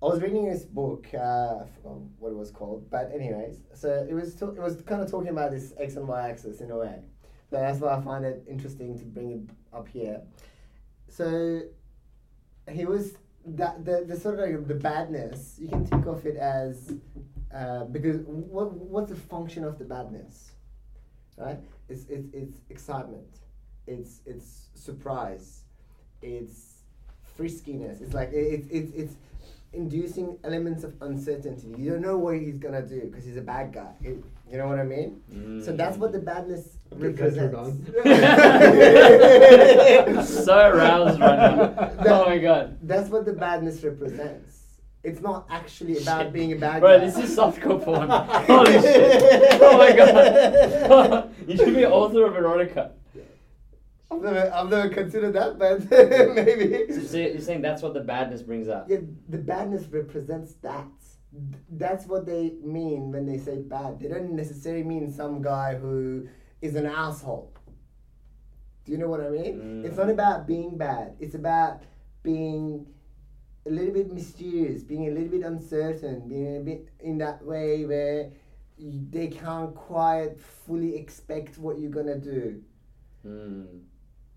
[0.06, 1.07] I was reading this book.
[1.15, 5.02] Uh, I forgot what it was called, but anyways, so it was it was kind
[5.02, 6.99] of talking about this x and y axis in a way.
[7.49, 10.22] So that's why I find it interesting to bring it up here.
[11.07, 11.61] So
[12.72, 13.15] he was
[13.48, 15.56] that the, the sort of like the badness.
[15.57, 16.94] You can think of it as
[17.52, 20.52] uh, because what what's the function of the badness,
[21.36, 21.57] right?
[21.90, 23.40] It's it's it's excitement,
[23.88, 25.64] it's it's surprise,
[26.22, 26.84] it's
[27.40, 28.03] friskiness.
[28.03, 29.15] It's like it's it's it's
[29.76, 31.73] inducing elements of uncertainty.
[31.77, 33.91] You don't know what he's gonna do because he's a bad guy.
[34.02, 35.22] It- you know what I mean?
[35.34, 35.65] Mm.
[35.65, 37.89] So that's what the badness Okay, represents.
[40.45, 41.91] so aroused right now.
[42.06, 42.77] Oh my god.
[42.84, 44.52] That's what the badness represents.
[45.03, 46.34] It's not actually about Shit.
[46.34, 47.06] being a bad Bro, guy.
[47.06, 48.07] this is softcore porn.
[48.10, 49.61] Holy shit.
[49.61, 51.34] Oh my god.
[51.47, 52.91] you should be author of erotica.
[54.11, 55.90] I've never, I've never considered that, but
[56.36, 56.91] maybe.
[57.07, 58.88] So you're saying that's what the badness brings up?
[58.90, 58.98] Yeah,
[59.30, 60.88] the badness represents that.
[61.72, 63.99] That's what they mean when they say bad.
[63.99, 66.27] They don't necessarily mean some guy who
[66.61, 67.52] is an asshole.
[68.86, 69.84] Do you know what I mean?
[69.84, 70.11] It's not Mm.
[70.14, 71.15] about being bad.
[71.19, 71.82] It's about
[72.23, 72.86] being
[73.65, 77.84] a little bit mysterious, being a little bit uncertain, being a bit in that way
[77.86, 78.30] where
[78.77, 82.61] you, they can't quite fully expect what you're gonna do
[83.26, 83.80] Mm.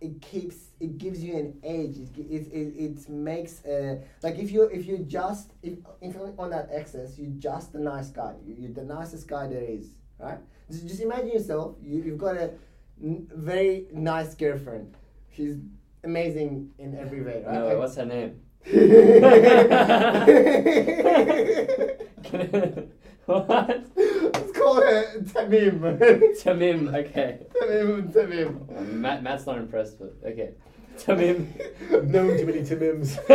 [0.00, 1.96] It keeps it gives you an edge.
[1.98, 6.32] It it it, it makes uh, like if you if you just if if you're
[6.38, 8.34] on that axis, you're just a nice guy.
[8.46, 9.88] You, you're the nicest guy there is,
[10.20, 10.38] right?
[10.70, 11.74] Just, just imagine yourself.
[11.82, 12.52] You you've got a
[13.02, 14.94] n- very nice girlfriend.
[15.34, 15.56] She's
[16.04, 17.54] amazing in every way, right?
[17.54, 18.40] No, Like- what's her name?
[23.28, 23.86] what?
[23.96, 25.80] Let's call her Tamim.
[26.42, 27.46] Tamim, okay.
[27.60, 28.92] Tamim, Tamim.
[28.92, 30.50] Matt, Matt's not impressed, but okay.
[30.96, 31.46] Tamim.
[32.08, 33.14] Known too many Timims.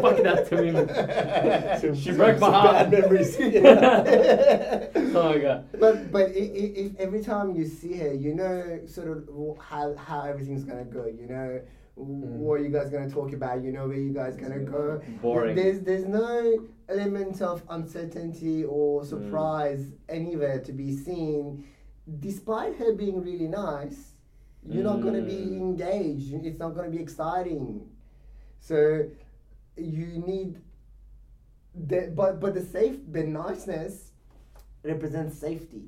[0.00, 1.96] Fuck that Tamim.
[2.02, 2.90] She broke my heart.
[2.90, 3.36] Bad memories.
[3.40, 5.66] oh my god.
[5.78, 9.28] But but i- i- if every time you see her, you know sort of
[9.58, 11.06] how how everything's gonna go.
[11.06, 11.60] You know
[11.98, 13.62] what are you guys gonna talk about.
[13.62, 15.00] You know where you guys gonna go.
[15.20, 15.56] Boring.
[15.56, 21.64] There's there's no element of uncertainty or surprise anywhere to be seen.
[22.20, 24.12] Despite her being really nice,
[24.64, 25.60] you're not gonna be Mm.
[25.60, 26.32] engaged.
[26.32, 27.88] It's not gonna be exciting.
[28.60, 29.08] So
[29.76, 30.60] you need
[31.74, 34.12] the but but the safe the niceness
[34.82, 35.84] represents safety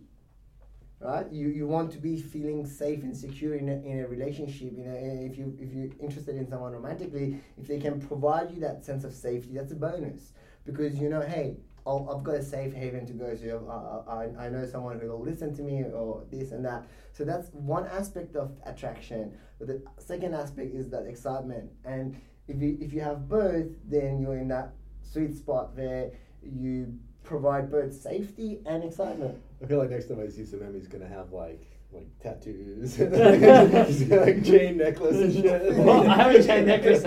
[1.01, 1.31] right?
[1.33, 4.85] You you want to be feeling safe and secure in a, in a relationship you
[4.85, 8.61] know eh, if you if you're interested in someone romantically if they can provide you
[8.61, 10.33] that sense of safety that's a bonus.
[10.65, 11.57] Because you know hey
[11.87, 13.67] I'll, I've got a safe haven to go to.
[13.67, 16.87] I, I, I know someone who will listen to me or this and that.
[17.13, 19.33] So that's one aspect of attraction.
[19.59, 21.71] But the second aspect is that excitement.
[21.87, 26.11] And if you if you have both then you're in that sweet spot where
[26.43, 29.39] you provide both safety and excitement.
[29.63, 31.61] I feel like next time I see Samim, he's gonna have like
[31.93, 32.95] like tattoos,
[33.89, 35.75] He's like chain necklace and shit.
[35.77, 37.03] Well, I have a chain necklace.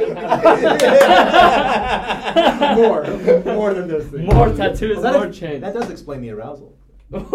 [2.77, 3.03] more,
[3.55, 4.25] more than those things.
[4.34, 5.61] More tattoos, that more is- chains.
[5.61, 6.75] That does explain the arousal.
[7.13, 7.30] I was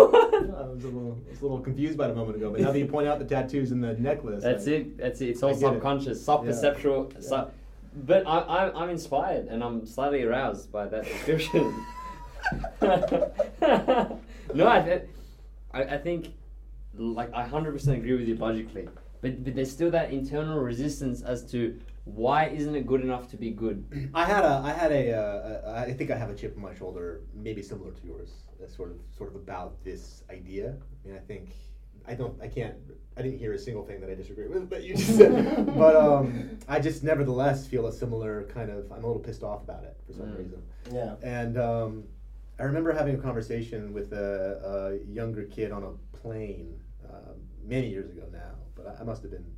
[0.84, 2.78] a little, I was a little confused by it a moment ago, but now that
[2.78, 4.98] you point out the tattoos and the necklace, That's like, it.
[4.98, 5.28] That's it.
[5.30, 5.58] It's all I it.
[5.60, 7.12] subconscious, sub-perceptual.
[7.14, 7.20] Yeah.
[7.20, 7.52] Sub-
[7.94, 11.72] but I, I, I'm inspired and I'm slightly aroused by that description.
[14.54, 15.02] No, I, th-
[15.72, 16.28] I, I think,
[16.94, 18.88] like, I 100% agree with you logically.
[19.20, 23.36] But, but there's still that internal resistance as to why isn't it good enough to
[23.36, 24.10] be good?
[24.14, 26.62] I had a, I had a, uh, a, I think I have a chip on
[26.62, 30.76] my shoulder, maybe similar to yours, that's sort of, sort of about this idea.
[31.04, 31.50] I mean, I think,
[32.06, 32.76] I don't, I can't,
[33.18, 35.96] I didn't hear a single thing that I disagree with that you just said, but
[35.96, 39.84] um, I just nevertheless feel a similar kind of, I'm a little pissed off about
[39.84, 40.38] it for some Mm.
[40.38, 40.62] reason.
[40.92, 41.16] Yeah.
[41.22, 42.04] And um,
[42.58, 47.88] I remember having a conversation with a, a younger kid on a plane um, many
[47.88, 49.54] years ago now, but I, I must have been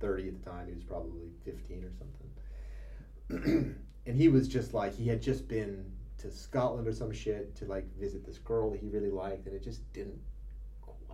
[0.00, 0.66] 30 at the time.
[0.66, 3.76] He was probably 15 or something.
[4.06, 7.66] and he was just like, he had just been to Scotland or some shit to
[7.66, 10.20] like visit this girl that he really liked, and it just didn't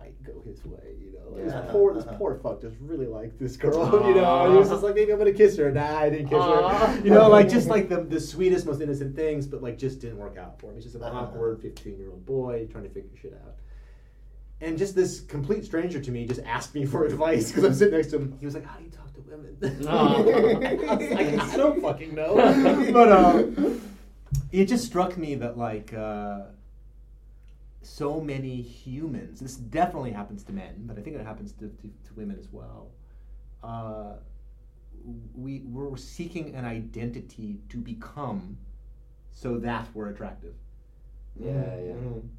[0.07, 1.29] quite go his way, you know.
[1.35, 1.61] Like, Yeah.
[1.61, 2.17] This poor, this Uh-huh.
[2.17, 4.51] poor fuck just really liked this girl, you know.
[4.51, 5.71] He was just like, maybe I'm gonna kiss her.
[5.71, 6.87] Nah, I didn't kiss Aw.
[6.87, 7.03] her.
[7.05, 10.17] You know, like just like the the sweetest, most innocent things, but like just didn't
[10.17, 10.75] work out for him.
[10.75, 11.19] He's just an Uh-huh.
[11.19, 13.55] awkward 15 year old boy trying to figure shit out.
[14.59, 17.93] And just this complete stranger to me just asked me for advice because I'm sitting
[17.93, 18.35] next to him.
[18.39, 19.55] He was like, "How do you talk to women?"
[19.87, 20.15] Aw.
[20.17, 22.33] I was like, "I don't fucking know."
[22.91, 23.81] but um,
[24.51, 25.93] it just struck me that like.
[25.93, 26.45] Uh,
[27.87, 29.39] so many humans.
[29.39, 32.49] This definitely happens to men, but I think it happens to, to, to women as
[32.51, 32.91] well.
[33.63, 34.15] Uh,
[35.35, 38.57] we we're seeking an identity to become,
[39.31, 40.53] so that we're attractive.
[41.39, 41.93] Yeah, yeah.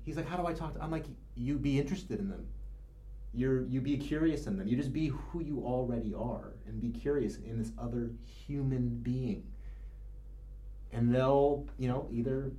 [0.04, 0.82] He's like, how do I talk to?
[0.82, 2.46] I'm like, you be interested in them.
[3.32, 4.68] You're you be curious in them.
[4.68, 9.44] You just be who you already are, and be curious in this other human being.
[10.92, 12.52] And they'll, you know, either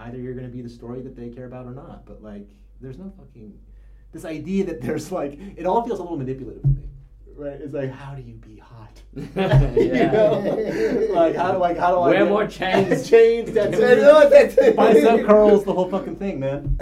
[0.00, 2.06] either you're going to be the story that they care about or not.
[2.06, 2.48] But like,
[2.80, 3.58] there's no fucking
[4.12, 6.88] this idea that there's like it all feels a little manipulative to me,
[7.36, 7.60] right?
[7.60, 9.02] It's like, how do you be hot?
[9.76, 11.08] You know?
[11.12, 13.08] like how do like how do I Wear more chains.
[13.10, 16.78] chains, I that's- bicep curls, the whole fucking thing, man.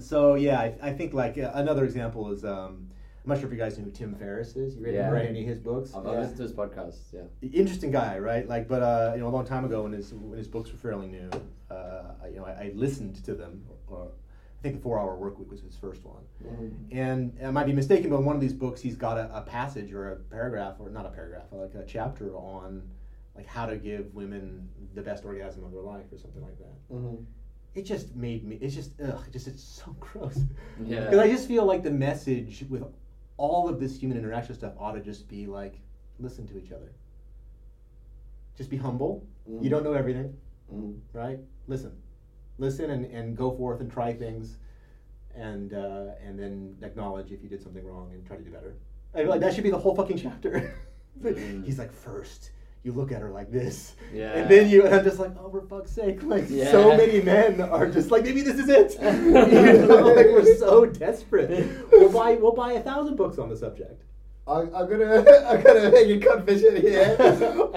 [0.00, 2.89] So yeah, I, I think like uh, another example is um,
[3.30, 4.74] I'm not sure if you guys know who Tim Ferriss is.
[4.74, 5.08] You read, Yeah.
[5.08, 5.94] read any of his books?
[5.94, 6.18] I've Yeah.
[6.18, 6.96] listened to his podcast.
[7.12, 7.22] Yeah.
[7.52, 8.48] Interesting guy, right?
[8.48, 10.78] Like, but uh, you know, a long time ago when his when his books were
[10.78, 11.30] fairly new,
[11.70, 13.62] uh, I, you know, I, I listened to them.
[13.86, 14.08] Or,
[14.58, 16.24] I think the Four Hour Work Week was his first one.
[16.90, 19.42] And I might be mistaken, but in one of these books, he's got a, a
[19.42, 22.82] passage or a paragraph, or not a paragraph, like a chapter on
[23.36, 26.92] like how to give women the best orgasm of their life, or something like that.
[26.92, 27.24] Mhm.
[27.76, 28.56] It just made me.
[28.60, 29.22] It's just ugh.
[29.32, 30.40] Just it's so gross.
[30.84, 31.04] Yeah.
[31.04, 32.82] Because I just feel like the message with
[33.40, 35.80] all of this human interaction stuff ought to just be like,
[36.18, 36.92] listen to each other.
[38.54, 39.26] Just be humble.
[39.50, 39.64] Mm.
[39.64, 40.36] You don't know everything,
[40.72, 40.98] Mm.
[41.14, 41.38] right?
[41.66, 41.92] Listen,
[42.58, 44.58] listen, and, and go forth and try things,
[45.34, 48.74] and uh, and then acknowledge if you did something wrong and try to do better.
[49.14, 50.74] I like that should be the whole fucking chapter.
[51.20, 51.64] Mm.
[51.66, 52.50] He's like, first,
[52.82, 54.32] you look at her like this, Yeah.
[54.32, 54.84] and then you.
[54.86, 56.22] And I'm just like, oh, for fuck's sake!
[56.22, 56.70] Like Yeah.
[56.70, 58.96] so many men are just like, maybe this is it.
[59.02, 61.68] you know, like we're so desperate.
[61.92, 64.02] We'll buy we'll buy a thousand books on the subject.
[64.46, 67.16] I, I'm gonna I'm gonna make a confession here.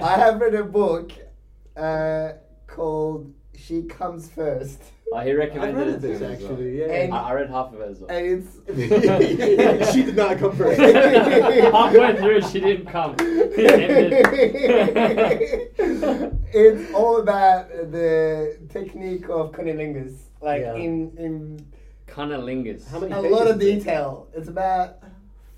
[0.02, 1.12] I have read a book
[1.76, 2.32] uh,
[2.66, 3.32] called
[3.66, 4.82] "She Comes First.
[5.12, 6.50] Oh, he I've recommended read it to this me as well.
[6.52, 6.78] actually.
[6.80, 6.86] Yeah.
[6.92, 8.10] And- I, I read half of it as well.
[8.10, 10.80] and it's she did not come first.
[10.80, 13.14] Halfway through, she didn't come.
[13.20, 14.12] It ended.
[16.52, 20.74] it's all about the technique of cunnilingus, like Yeah.
[20.74, 21.66] in in
[22.08, 22.86] Cunnilingus.
[22.88, 24.28] How many a lot of detail.
[24.34, 24.98] It's about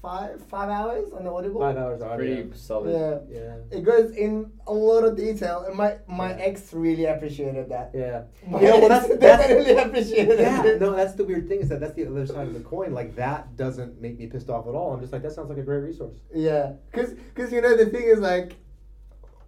[0.06, 1.60] five five hours on the Audible.
[1.60, 2.16] Five hours audio.
[2.16, 2.92] Pretty solid.
[3.28, 3.40] Yeah.
[3.40, 3.76] Yeah.
[3.78, 6.48] It goes in a lot of detail, and my my Yeah.
[6.48, 7.90] ex really appreciated that.
[7.92, 8.22] Yeah.
[8.48, 10.64] My You know, well, ex that's, that's definitely appreciated yeah.
[10.64, 10.80] it.
[10.80, 12.92] No, that's the weird thing is that that's the other side of the coin.
[12.94, 14.92] Like that doesn't make me pissed off at all.
[14.94, 16.18] I'm just like that sounds like a great resource.
[16.32, 18.54] Yeah, cause, cause you know the thing is like,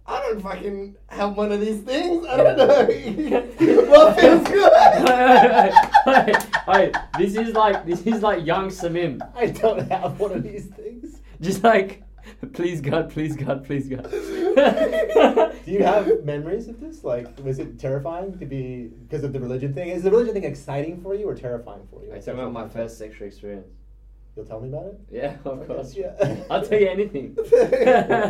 [0.09, 2.25] I don't fucking have one of these things.
[2.25, 2.67] I don't know
[3.91, 4.73] what feels good.
[6.05, 6.33] Hey,
[6.65, 9.21] hey, this is like this is like young Samim.
[9.35, 11.21] I don't have one of these things.
[11.39, 12.01] Just like,
[12.53, 14.09] please God, please God, please God.
[14.09, 17.03] Do you have memories of this?
[17.03, 19.89] Like, was it terrifying to be because of the religion thing?
[19.89, 22.15] Is the religion thing exciting for you or terrifying for you?
[22.15, 23.67] I tell about my first sexual experience.
[24.35, 24.99] You'll tell me about it.
[25.11, 25.95] Yeah, of course.
[25.95, 26.13] Yeah.
[26.49, 27.35] I'll tell you anything.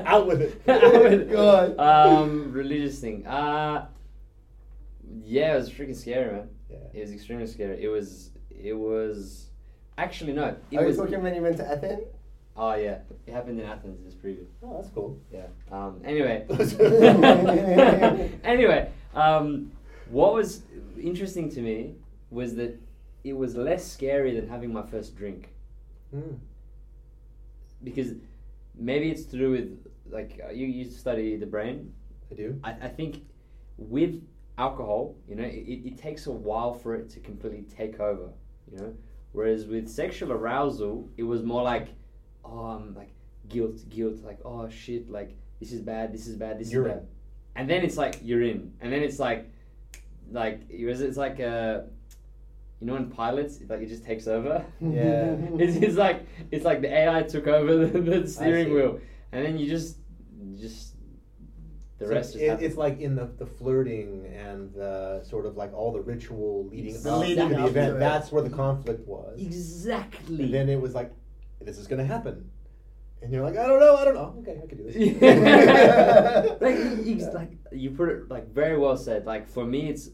[0.05, 0.61] Out with it.
[0.67, 1.31] Out with it.
[1.31, 1.77] God.
[1.79, 3.25] Um, religious thing.
[3.27, 3.87] Uh,
[5.23, 6.49] yeah, it was freaking scary, man.
[6.69, 6.77] Yeah.
[6.93, 7.83] It was extremely scary.
[7.83, 8.31] It was.
[8.49, 9.49] It was.
[9.97, 10.55] Actually, no.
[10.71, 10.97] It Are you was.
[10.97, 12.03] talking when you went to Athens?
[12.55, 14.01] Oh yeah, it happened in Athens.
[14.01, 14.47] It was pretty good.
[14.63, 15.17] Oh, that's cool.
[15.31, 15.47] Yeah.
[15.71, 16.45] Um, anyway.
[18.43, 19.71] anyway, um,
[20.09, 20.63] what was
[21.01, 21.95] interesting to me
[22.31, 22.77] was that
[23.23, 25.49] it was less scary than having my first drink
[26.15, 26.39] Mm.
[27.83, 28.13] because
[28.75, 31.93] maybe it's to do with like uh, you you study the brain.
[32.31, 32.59] I do.
[32.63, 33.23] I, I think
[33.77, 34.21] with
[34.57, 38.29] alcohol, you know, it, it takes a while for it to completely take over.
[38.71, 38.93] You know,
[39.31, 41.89] whereas with sexual arousal, it was more like,
[42.43, 43.11] oh, um, like
[43.47, 46.93] guilt, guilt, like oh shit, like this is bad, this is bad, this You're is
[46.93, 47.07] bad,
[47.55, 49.49] and then it's like you're in, and then it's like,
[50.31, 51.81] like it was it's like uh,
[52.79, 54.65] you know, in pilots, like it just takes over.
[54.81, 55.35] Yeah.
[55.59, 58.99] it's, it's like it's like the AI took over the, the steering wheel,
[59.31, 59.97] and then you just
[60.57, 60.95] just
[61.97, 62.35] the So rest.
[62.35, 65.99] it- just it's like in the, the flirting and the sort of like all the
[66.01, 67.93] ritual leading The up leading to the up event.
[67.95, 67.99] to.
[67.99, 69.37] That's where the conflict was.
[69.41, 70.43] exactly.
[70.45, 71.11] And then it was like,
[71.59, 72.49] this is going to happen.
[73.21, 74.33] And you're like, I don't know, I don't know.
[74.39, 74.95] Okay, I can do this.
[76.61, 79.25] like, ex- like you put it like very well said.
[79.25, 80.09] Like for me, it's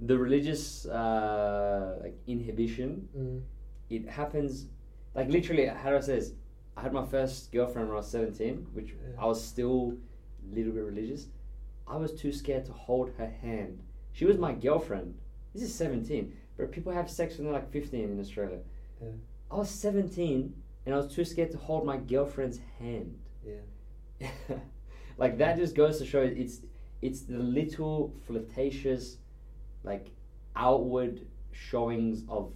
[0.00, 3.08] the religious uh, like inhibition.
[3.16, 3.42] Mm.
[3.88, 4.66] It happens
[5.14, 5.66] like literally.
[5.66, 6.32] How says,
[6.76, 6.80] I?
[6.80, 9.22] I had my first girlfriend when I was seventeen, which Yeah.
[9.22, 9.94] I was still
[10.50, 11.28] a little bit religious.
[11.88, 13.80] I was too scared to hold her hand.
[14.12, 15.14] She was my girlfriend.
[15.54, 18.58] This is seventeen, but people have sex when they're like fifteen in Australia.
[19.00, 19.08] Yeah.
[19.50, 20.54] I was seventeen,
[20.84, 23.18] and I was too scared to hold my girlfriend's hand.
[23.46, 24.28] Yeah.
[25.18, 26.60] like that just goes to show it's
[27.02, 29.18] it's the little flirtatious
[29.86, 30.10] like
[30.56, 31.20] outward
[31.52, 32.52] showings of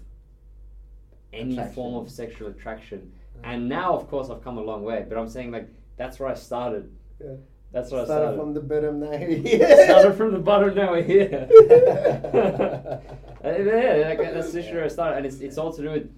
[1.33, 1.75] any Attraction.
[1.75, 3.13] form of sexual attraction.
[3.45, 6.29] And now of course i've come a long way but i'm saying like that's where
[6.29, 6.91] i started.
[7.21, 7.35] Yeah.
[7.73, 9.13] that's where Started i started from the bottom now.
[9.87, 11.49] started from the bottom now we're here
[13.43, 15.17] Uh, yeah, like, that's literally where i started.
[15.17, 16.11] And it's, it's all to do with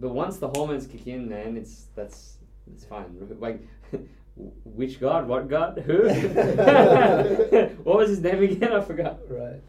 [0.00, 2.38] but once the hormones kick in man it's that's
[2.74, 3.06] it's fine.
[3.38, 3.60] Like
[4.64, 5.28] which god?
[5.28, 5.78] What god?
[5.86, 6.08] Who?
[7.84, 8.72] What was his name again?
[8.72, 9.18] I forgot.
[9.28, 9.60] Right.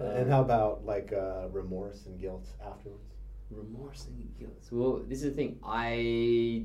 [0.00, 3.02] And how about like uh, remorse and guilt afterwards?
[3.50, 6.64] remorse and guilt well this is the thing i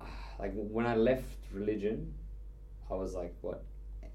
[0.38, 2.12] like when I left religion,
[2.90, 3.64] I was like what,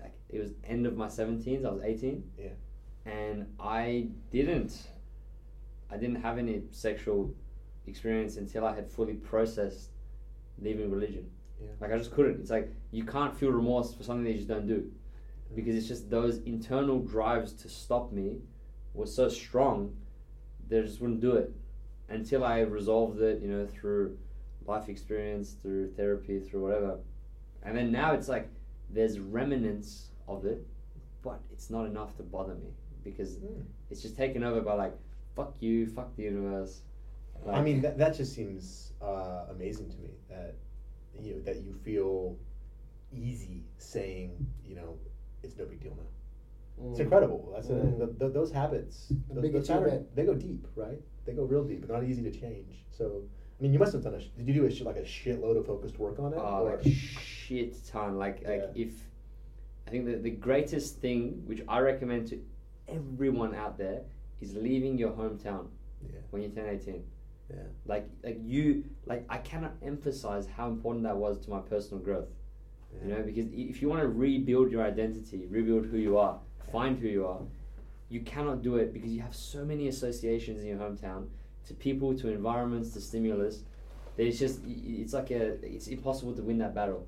[0.01, 1.65] like it was end of my seventeens.
[1.65, 2.23] I was eighteen.
[2.37, 2.49] Yeah.
[3.05, 4.87] And I didn't,
[5.91, 7.33] I didn't have any sexual
[7.85, 9.89] experience until I had fully processed
[10.61, 11.29] leaving religion.
[11.61, 11.67] Yeah.
[11.81, 12.39] Like I just couldn't.
[12.39, 14.89] It's like you can't feel remorse for something that you just don't do,
[15.55, 18.37] because it's just those internal drives to stop me
[18.93, 19.95] was so strong
[20.69, 21.51] that I just wouldn't do it
[22.09, 23.41] until I resolved it.
[23.41, 24.17] You know, through
[24.65, 26.99] life experience, through therapy, through whatever.
[27.63, 28.49] And then now it's like
[28.89, 30.65] there's remnants of it,
[31.23, 32.69] but it's not enough to bother me
[33.03, 33.63] because Mm.
[33.89, 34.93] it's just taken over by like
[35.35, 36.81] fuck you, fuck the universe.
[37.49, 40.55] I mean, that, that just seems uh, amazing to me that
[41.21, 42.37] you know that you feel
[43.11, 44.31] easy saying,
[44.65, 44.97] you know,
[45.43, 46.89] it's no big deal now.
[46.91, 47.51] It's incredible.
[47.53, 47.97] That's a, Mm.
[47.99, 49.11] th th those habits.
[49.11, 50.15] A Those, big those patterns, achievement.
[50.15, 50.99] they go deep, right?
[51.25, 51.85] They go real deep.
[51.85, 52.83] They're not easy to change.
[52.89, 53.05] So,
[53.59, 54.19] I mean, you must have done a.
[54.37, 56.39] Did you do a sh- like a shitload of focused work on it?
[56.39, 58.17] Oh, or- like shit ton.
[58.17, 58.91] Like like if
[59.87, 62.35] I think that the greatest thing which I recommend to
[62.87, 64.01] everyone out there
[64.41, 65.67] is leaving your hometown
[66.01, 67.03] yeah, when you turn eighteen.
[67.49, 72.03] yeah, Like like you like I cannot emphasize how important that was to my personal
[72.03, 72.29] growth.
[73.01, 76.39] You know, because if you want to rebuild your identity, rebuild who you are,
[76.71, 77.41] find who you are,
[78.09, 81.27] you cannot do it because you have so many associations in your hometown
[81.67, 83.63] to people, to environments, to stimulus.
[84.15, 87.07] That it's just it's like a it's impossible to win that battle.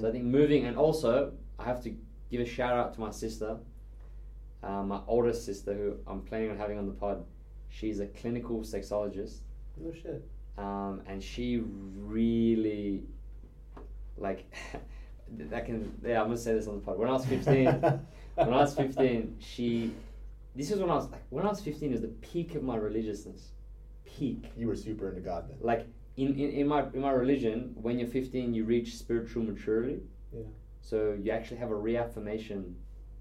[0.00, 1.94] So I think moving, and also I have to
[2.30, 3.56] give a shout out to my sister,
[4.62, 7.24] uh, my oldest sister, who I'm planning on having on the pod.
[7.70, 9.36] She's a clinical sexologist,
[9.78, 10.22] No shit.
[10.58, 13.04] um, and she really,
[14.20, 14.52] like,
[15.50, 16.20] that can yeah.
[16.20, 16.98] I'm gonna say this on the pod.
[16.98, 17.64] When I was 15,
[18.34, 19.92] when I was 15, she,
[20.54, 22.76] this is when I was like, when I was 15 is the peak of my
[22.76, 23.50] religiousness,
[24.04, 24.50] peak.
[24.56, 25.58] you were super into God then.
[25.60, 25.86] Like
[26.16, 30.00] in, in, in my in my religion, when you're 15, you reach spiritual maturity.
[30.32, 30.42] Yeah.
[30.82, 32.76] So you actually have a reaffirmation,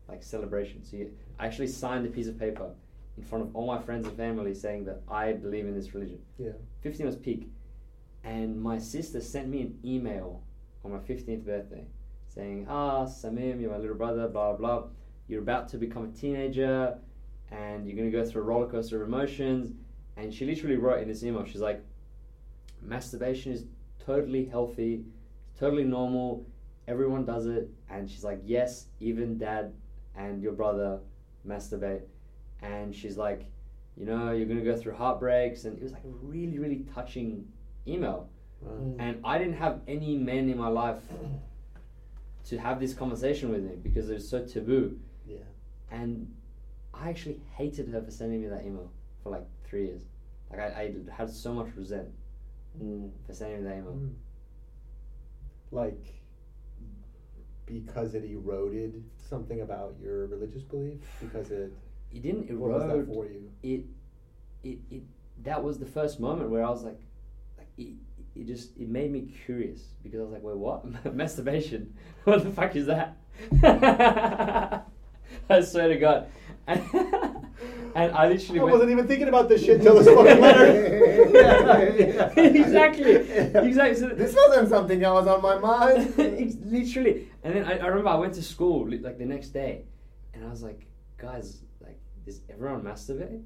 [0.07, 0.83] like celebration.
[0.83, 2.71] So you I actually signed a piece of paper
[3.17, 6.19] in front of all my friends and family saying that I believe in this religion.
[6.37, 6.51] Yeah.
[6.81, 7.49] 15 was peak,
[8.23, 10.43] and my sister sent me an email
[10.83, 11.85] on my 15th birthday
[12.27, 14.27] saying, "Ah, Samim, you're my little brother.
[14.27, 14.87] Blah blah.
[15.27, 16.97] You're about to become a teenager,
[17.51, 19.73] and you're gonna go through a roller coaster of emotions."
[20.17, 21.81] And she literally wrote in this email, she's like,
[22.81, 23.65] "Masturbation is
[23.99, 25.05] totally healthy,
[25.57, 26.45] totally normal.
[26.87, 29.73] Everyone does it." And she's like, "Yes, even dad
[30.15, 30.99] and your brother
[31.47, 32.03] masturbate."
[32.61, 33.45] And she's like,
[33.95, 37.47] "You know, you're gonna go through heartbreaks." And it was like a really, really touching
[37.87, 38.29] email.
[38.61, 38.95] Wow.
[38.99, 41.01] And I didn't have any men in my life
[42.45, 44.99] to have this conversation with me because it was so taboo.
[45.25, 45.37] Yeah.
[45.91, 46.33] And
[46.93, 48.91] I actually hated her for sending me that email
[49.23, 50.01] for like three years.
[50.51, 52.07] Like I, I had so much resent
[52.79, 53.09] Mm.
[53.25, 53.93] for sending me that email.
[53.93, 54.13] Mm.
[55.71, 56.21] Like
[57.65, 61.71] because it eroded something about your religious belief because it
[62.11, 63.07] It didn't what was that erode.
[63.07, 63.51] for you?
[63.61, 63.85] It,
[64.63, 65.03] it, it.
[65.43, 66.99] That was the first moment where I was like,
[67.57, 67.93] like it,
[68.35, 70.85] it just it made me curious because I was like, wait, what?
[71.13, 71.93] Masturbation?
[72.25, 73.17] What the fuck is that?
[75.49, 76.27] I swear to God.
[76.67, 76.81] And,
[77.95, 82.29] and I literally I went, wasn't even thinking about this shit till this fucking letter.
[82.37, 83.11] Exactly.
[83.13, 83.95] Exactly.
[83.95, 86.15] So- This wasn't something that was on my mind.
[86.65, 87.27] Literally.
[87.43, 89.85] And then I, I remember I went to school like the next day,
[90.33, 90.85] and I was like,
[91.17, 93.41] guys, like, does everyone masturbate?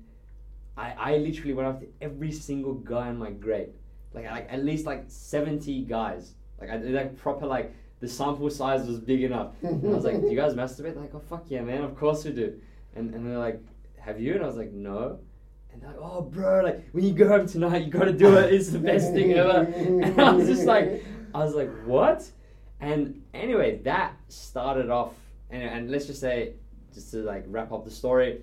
[0.76, 3.74] I, I literally went up to every single guy in my grade,
[4.14, 6.34] like like at least like seventy guys.
[6.60, 9.54] Like I did like proper like the sample size was big enough.
[9.64, 10.94] And I was like, do you guys masturbate?
[10.94, 12.60] They're like, oh fuck yeah, man, of course we do.
[12.96, 13.60] And and they're like,
[14.00, 14.34] have you?
[14.36, 15.20] And I was like, no.
[15.72, 18.54] And they're like, oh bro, like when you go home tonight, you gotta do it.
[18.54, 19.64] It's the best thing ever.
[20.04, 21.04] And I was just like,
[21.34, 22.30] I was like, what?
[22.80, 25.14] And anyway, that started off,
[25.50, 26.54] and, and let's just say,
[26.94, 28.42] just to like wrap up the story,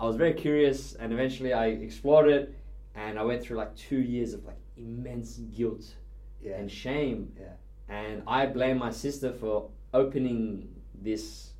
[0.00, 2.54] I was very curious, and eventually I explored it,
[2.94, 5.94] and I went through like two years of like immense guilt
[6.42, 6.56] yeah.
[6.56, 7.54] and shame, Yeah.
[7.88, 11.52] and I blame my sister for opening this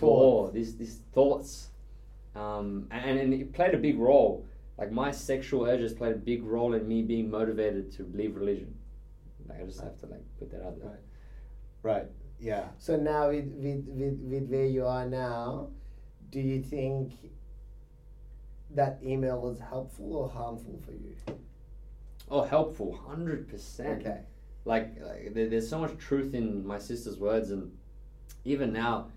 [0.00, 1.68] door, this these thoughts,
[2.34, 4.46] um, and, and it played a big role.
[4.78, 8.74] Like my sexual urges played a big role in me being motivated to leave religion.
[9.48, 10.88] Like I just have to like put that out there.
[10.88, 11.00] Right.
[11.82, 12.06] Right.
[12.40, 12.64] Yeah.
[12.78, 15.68] So now, with, with, with, with where you are now,
[16.30, 17.12] do you think
[18.74, 21.14] that email was helpful or harmful for you?
[22.30, 24.00] Oh, helpful, hundred percent.
[24.00, 24.20] Okay.
[24.64, 27.70] Like, like there, there's so much truth in my sister's words, and
[28.44, 29.08] even now,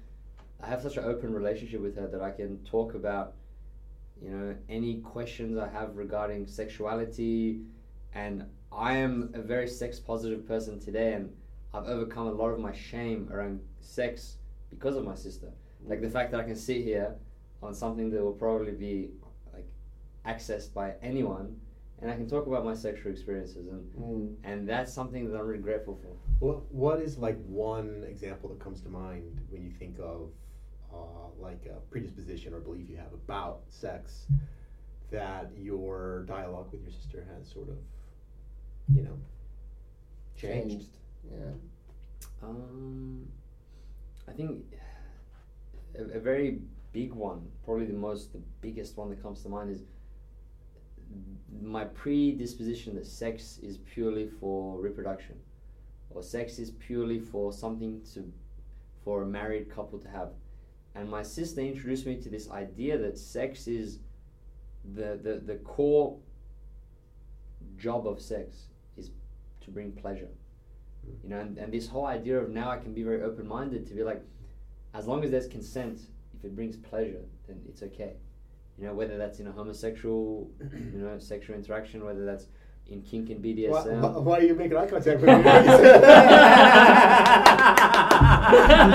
[0.62, 3.34] I have such an open relationship with her that I can talk about,
[4.22, 7.62] you know, any questions I have regarding sexuality,
[8.14, 11.32] and I am a very sex positive person today, and
[11.74, 14.38] I've overcome a lot of my shame around sex
[14.70, 15.48] because of my sister.
[15.86, 17.16] Like the fact that I can sit here
[17.64, 19.12] on something that will probably be
[19.54, 19.68] like
[20.26, 21.60] accessed by anyone,
[22.02, 24.36] and I can talk about my sexual experiences, and Mm.
[24.44, 26.16] and that's something that I'm really grateful for.
[26.46, 30.32] What What is like one example that comes to mind when you think of
[30.94, 34.28] uh, like a predisposition or belief you have about sex
[35.12, 37.78] that your dialogue with your sister has sort of,
[38.94, 39.18] you know,
[40.36, 40.98] changed?
[41.32, 41.52] Yeah.
[42.44, 43.28] Um,
[44.28, 44.66] I think
[45.98, 46.60] a, a very
[46.94, 49.84] big one, probably the most, the biggest one that comes to mind is
[51.62, 55.36] my predisposition that sex is purely for reproduction,
[56.10, 58.32] or sex is purely for something to,
[59.04, 60.30] for a married couple to have,
[60.96, 64.00] and my sister introduced me to this idea that sex is
[64.96, 66.18] the the, the core
[67.78, 68.68] job of sex
[68.98, 69.12] is
[69.62, 70.30] to bring pleasure.
[71.06, 71.24] Mm.
[71.24, 73.94] You know and, and this whole idea of now i can be very open-minded to
[73.94, 74.24] be like
[74.94, 76.00] as long as there's consent
[76.38, 78.14] if it brings pleasure then it's okay
[78.78, 82.48] you know whether that's in a homosexual you know sexual interaction whether that's
[82.90, 85.36] in kink and Why, bdsm why, why are you making eye contact with me?
[85.36, 85.44] you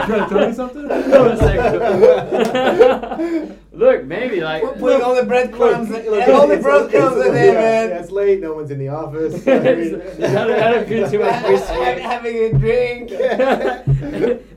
[0.06, 0.88] trying to tell me something?
[0.88, 3.58] Homosexual.
[3.72, 7.16] look maybe like we're putting all the breadcrumbs, Look, and look, all the it's- breadcrumbs
[7.16, 7.88] it's- in there, man.
[7.90, 8.40] yeah, it's late.
[8.40, 9.46] No one's in the office.
[9.46, 12.00] I mean- You gotta- gotta do too much whiskey.
[12.00, 13.10] Having a drink.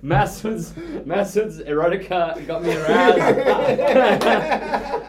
[0.02, 0.72] Masood's
[1.06, 3.20] Masood's erotica got me aroused.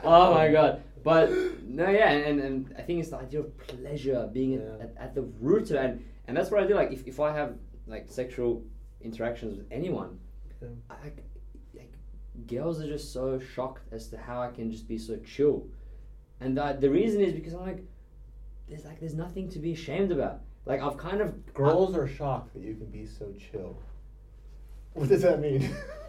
[0.04, 0.82] oh my god!
[1.06, 1.30] But
[1.62, 4.84] no, yeah, and, and, and I think it's the idea of pleasure being at, Yeah.
[4.84, 6.74] at, at the root of it, and, and that's what I do.
[6.74, 7.54] Like if, if I have
[7.86, 8.64] like sexual
[9.00, 10.18] interactions with anyone,
[10.60, 10.70] Yeah.
[10.90, 11.92] I, like,
[12.48, 15.68] girls are just so shocked as to how I can just be so chill,
[16.40, 17.84] and the, the reason is because I'm like,
[18.68, 20.40] there's like there's nothing to be ashamed about.
[20.64, 23.78] Like I've kind of Girls are shocked that you can be so chill.
[24.94, 25.70] What does that mean?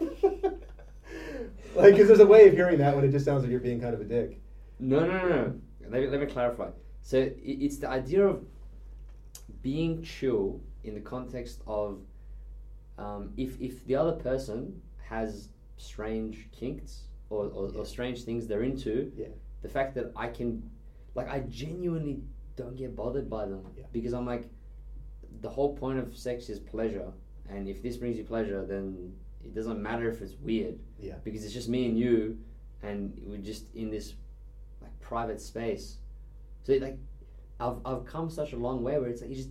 [1.76, 3.80] like, because there's a way of hearing that when it just sounds like you're being
[3.80, 4.40] kind of a dick.
[4.78, 5.54] No, no, no, no.
[5.82, 6.70] Let me, let me clarify.
[7.02, 8.44] So it's the idea of
[9.62, 12.00] being chill in the context of
[12.98, 17.80] um, if, if the other person has strange kinks or, or, Yeah.
[17.80, 19.28] or strange things they're into, Yeah.
[19.62, 20.68] the fact that I can,
[21.14, 22.20] like, I genuinely
[22.56, 23.84] don't get bothered by them Yeah.
[23.92, 24.48] because I'm like,
[25.40, 27.12] the whole point of sex is pleasure,
[27.48, 29.12] and if this brings you pleasure, then
[29.44, 31.14] it doesn't matter if it's weird Yeah.
[31.22, 32.38] because it's just me and you,
[32.82, 34.14] and we're just in this
[35.08, 35.86] private space.
[36.64, 36.98] So like,
[37.60, 39.50] I've I've come such a long way where it's like you just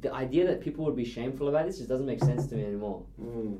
[0.00, 2.64] the idea that people would be shameful about this just doesn't make sense to me
[2.64, 3.00] anymore.
[3.20, 3.58] Mm.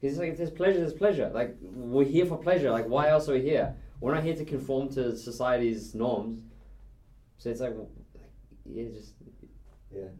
[0.00, 1.30] Because it's like if there's pleasure, there's pleasure.
[1.40, 2.70] Like we're here for pleasure.
[2.70, 3.74] Like why else are we here?
[4.00, 6.42] We're not here to conform to society's norms.
[7.38, 7.88] So it's like, like
[8.64, 9.14] yeah, it just
[9.94, 10.10] Yeah.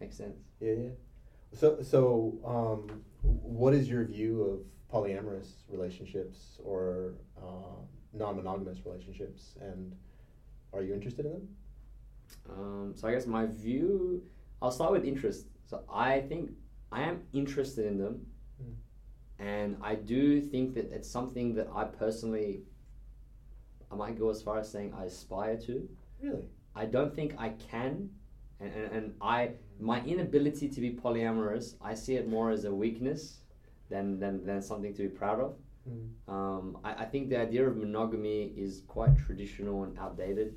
[0.00, 0.38] makes sense.
[0.60, 0.90] Yeah, yeah.
[1.52, 2.02] So, so,
[2.54, 3.02] um,
[3.58, 4.56] what is your view of
[4.92, 7.78] polyamorous relationships or uh,
[8.18, 9.94] non-monogamous relationships, and
[10.72, 11.48] are you interested in them?
[12.50, 14.22] Um, so I guess my view,
[14.60, 15.46] I'll start with interest.
[15.66, 16.50] So I think
[16.92, 18.26] I am interested in them,
[18.62, 18.74] Mm.
[19.38, 22.62] and I do think that it's something that I personally,
[23.90, 25.88] I might go as far as saying I aspire to.
[26.20, 26.44] Really?
[26.74, 28.10] I don't think I can,
[28.60, 32.74] and, and, and I my inability to be polyamorous, I see it more as a
[32.74, 33.42] weakness
[33.90, 35.54] than than, than something to be proud of.
[35.88, 36.32] Mm.
[36.32, 40.54] Um, I, I think the idea of monogamy is quite traditional and outdated.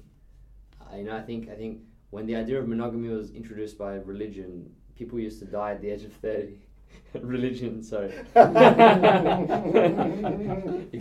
[0.81, 1.79] Uh, you know, I think I think
[2.09, 5.89] when the idea of monogamy was introduced by religion, people used to die at the
[5.89, 6.59] age of thirty.
[7.21, 8.13] religion, sorry.
[8.35, 8.37] if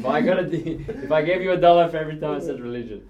[0.07, 2.61] I got a, d- if I gave you a dollar for every time I said
[2.61, 3.09] religion,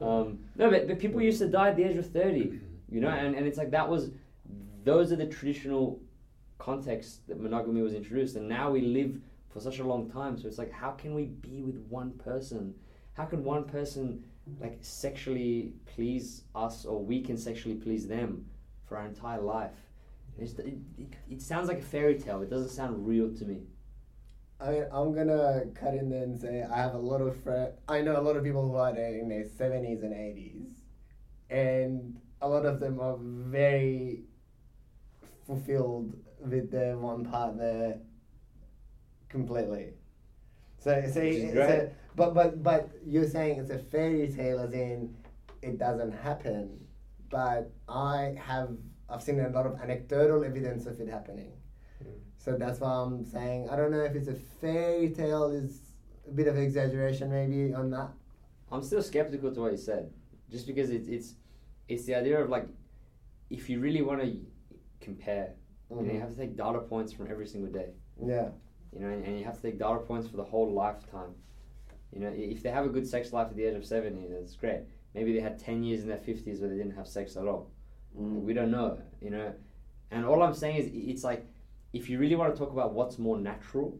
[0.00, 2.60] um, no, but, but people used to die at the age of thirty.
[2.90, 4.10] You know, and, and it's like that was,
[4.84, 6.00] those are the traditional
[6.58, 9.18] contexts that monogamy was introduced, and now we live
[9.54, 10.36] for such a long time.
[10.36, 12.74] So it's like, how can we be with one person?
[13.14, 14.24] How can one person
[14.60, 18.44] like sexually please us, or we can sexually please them
[18.84, 19.70] for our entire life?
[20.36, 22.42] It, it, it sounds like a fairy tale.
[22.42, 23.62] It doesn't sound real to me.
[24.60, 27.74] I, I'm gonna cut in there and say I have a lot of friends.
[27.88, 30.70] I know a lot of people who are in their seventies and eighties,
[31.48, 34.24] and a lot of them are very
[35.46, 38.00] fulfilled with their one partner
[39.34, 39.86] completely.
[40.78, 45.14] So, so, but but but you're saying it's a fairy tale, as in
[45.62, 46.64] it doesn't happen.
[47.30, 48.70] But I have
[49.10, 51.52] I've seen a lot of anecdotal evidence of it happening.
[52.02, 52.18] Mm.
[52.44, 55.80] So that's why I'm saying I don't know if it's a fairy tale is
[56.28, 58.10] a bit of exaggeration maybe on that.
[58.70, 60.04] I'm still skeptical to what you said,
[60.50, 61.28] just because it's it's
[61.88, 62.66] it's the idea of like
[63.50, 64.28] if you really want to
[65.00, 65.46] compare,
[65.90, 66.20] you, know, you Mhm.
[66.20, 67.90] have to take data points from every single day.
[68.34, 68.48] Yeah.
[68.94, 71.34] You know, and, and you have to take data points for the whole lifetime.
[72.12, 74.54] You know, if they have a good sex life at the age of seventy, that's
[74.54, 74.82] great.
[75.14, 77.72] Maybe they had ten years in their fifties where they didn't have sex at all.
[78.16, 78.42] Mm.
[78.42, 79.52] We don't know, you know.
[80.12, 81.44] And all I'm saying is, it's like,
[81.92, 83.98] if you really want to talk about what's more natural,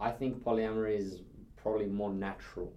[0.00, 1.22] I think polyamory is
[1.56, 2.72] probably more natural.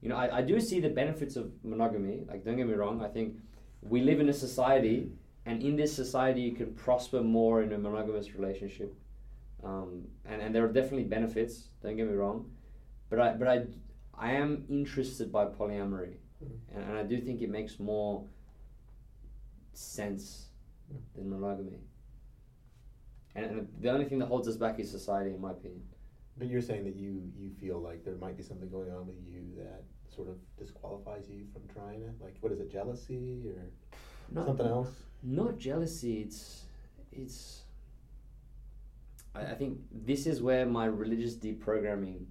[0.00, 2.24] You know, I, I do see the benefits of monogamy.
[2.28, 3.02] Like, don't get me wrong.
[3.04, 3.36] I think
[3.82, 5.12] we live in a society,
[5.46, 8.94] and in this society, you can prosper more in a monogamous relationship.
[9.64, 11.68] Um, and, and there are definitely benefits.
[11.82, 12.50] Don't get me wrong,
[13.10, 13.66] but I but I
[14.14, 16.14] I am interested by polyamory,
[16.74, 18.24] and, and I do think it makes more
[19.72, 20.46] sense
[21.14, 21.80] than monogamy.
[23.34, 25.82] And, and the only thing that holds us back is society, in my opinion.
[26.36, 29.16] But you're saying that you you feel like there might be something going on with
[29.26, 29.82] you that
[30.14, 32.14] sort of disqualifies you from trying it.
[32.20, 33.70] Like, what is it, jealousy or
[34.30, 34.90] Not, something else?
[35.22, 36.20] Not jealousy.
[36.22, 36.62] It's
[37.10, 37.62] it's.
[39.34, 42.24] I, I think this is where my religious deprogramming.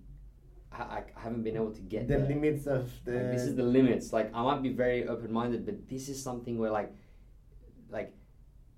[0.71, 2.27] I, I, haven't been able to get The there.
[2.27, 3.13] limits of the.
[3.13, 4.11] Like, this is the limits.
[4.13, 6.93] Like I might be very open minded, but this is something where like,
[7.89, 8.13] like,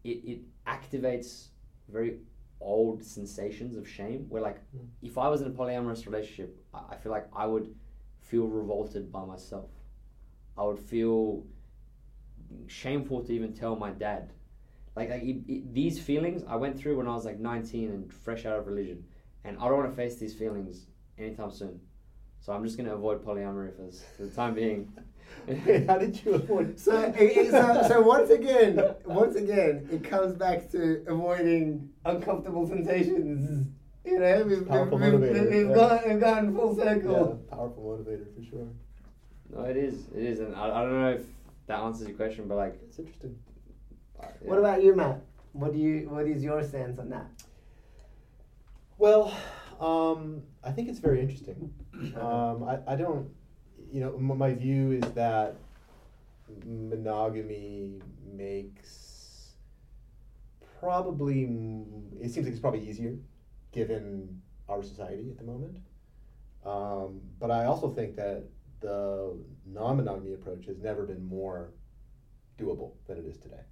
[0.04, 1.48] it, it activates
[1.90, 2.20] very
[2.62, 4.26] old sensations of shame.
[4.30, 4.88] Where like, Mm.
[5.02, 7.74] if I was in a polyamorous relationship, I, I feel like I would
[8.22, 9.72] feel revolted by myself.
[10.58, 11.44] I would feel
[12.68, 14.32] shameful to even tell my dad.
[14.96, 18.14] Like, like it, it, these feelings I went through when I was like 19 and
[18.14, 19.04] fresh out of religion,
[19.44, 20.88] and I don't want to face these feelings
[21.18, 21.80] anytime soon.
[22.42, 24.92] So I'm just gonna avoid polyamory for, this, for the time being.
[25.88, 26.80] How did you avoid?
[26.86, 32.68] So, it, it- so, so once again, once again, it comes back to avoiding uncomfortable
[32.68, 33.68] sensations.
[34.06, 35.76] You know, we've, Powerful we've, we've, motivator, we've yeah.
[35.76, 37.40] gone, we've gone full Yeah, circle.
[37.52, 38.68] powerful motivator for sure.
[39.52, 41.24] No, it is, it is, and I, I don't know if
[41.68, 43.36] that answers your question, but like, It's interesting.
[44.22, 45.22] Uh, What about you, Matt?
[45.54, 46.10] What do you?
[46.10, 47.28] What is your stance on that?
[48.98, 49.34] Well,
[49.80, 51.74] um, I think it's very interesting.
[52.16, 53.28] Um, I, I don't,
[53.92, 55.56] you know, m- my view is that
[56.66, 59.56] monogamy makes
[60.80, 61.44] probably,
[62.22, 63.18] it seems like it's probably easier
[63.74, 64.40] given
[64.70, 65.78] our society at the moment.
[66.66, 68.44] Um, but I also think that
[68.80, 71.72] the non monogamy approach has never been more
[72.58, 73.64] doable than it is today.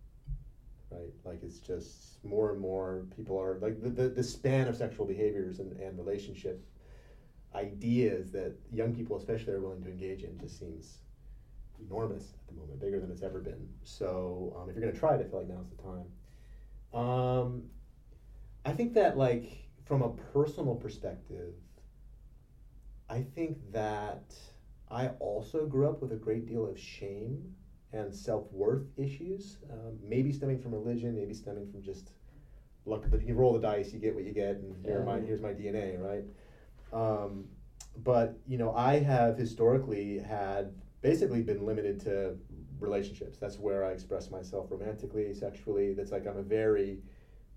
[0.98, 1.14] Right?
[1.24, 5.06] Like it's just more and more people are like the, the, the span of sexual
[5.06, 6.64] behaviors and, and relationship
[7.56, 11.00] ideas that young people especially are willing to engage in just seems
[11.80, 13.68] enormous at the moment, bigger than it's ever been.
[13.84, 16.12] So um, if you're gonna try it, I feel like now's the time.
[16.94, 17.70] Um,
[18.66, 21.54] I think that like from a personal perspective,
[23.10, 24.36] I think that
[24.90, 27.54] I also grew up with a great deal of shame
[27.94, 32.12] and self worth issues, um, maybe stemming from religion, maybe stemming from just
[32.86, 33.06] luck.
[33.10, 35.54] But you roll the dice, you get what you get, and here my, here's my
[35.54, 36.24] DNA, right?
[36.94, 37.46] Um,
[38.04, 42.36] but you know, I have historically had basically been limited to
[42.80, 43.38] relationships.
[43.38, 45.94] That's where I express myself romantically, sexually.
[45.94, 47.00] That's like I'm a very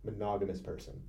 [0.04, 1.00] monogamous person.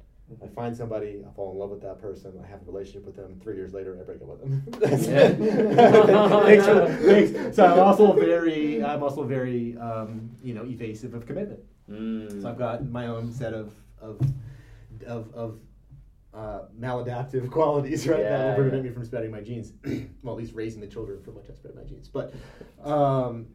[0.43, 3.15] I find somebody, I fall in love with that person, I have a relationship with
[3.15, 3.39] them.
[3.43, 4.63] Three years later, I break up with them.
[4.79, 5.37] That's it.
[5.37, 7.55] Thanks for- thanks.
[7.55, 11.59] So I'm also very, I'm also very, um, you know, evasive of commitment.
[11.89, 12.41] Mm.
[12.41, 14.19] So I've got my own set of of
[15.05, 15.59] of, of
[16.33, 18.21] uh, maladaptive qualities, right?
[18.23, 18.89] that Yeah, will prevent yeah.
[18.89, 19.73] me from spreading my genes.
[20.23, 22.07] well, at least raising the children from which I spread my genes.
[22.07, 22.33] But
[22.83, 23.47] um,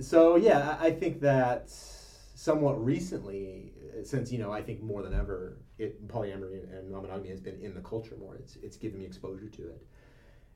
[0.00, 3.72] so yeah, I, I think that somewhat recently,
[4.02, 7.74] since you know, I think more than ever, it polyamory and non-monogamy has been in
[7.74, 8.36] the culture more.
[8.36, 9.86] It's it's given me exposure to it.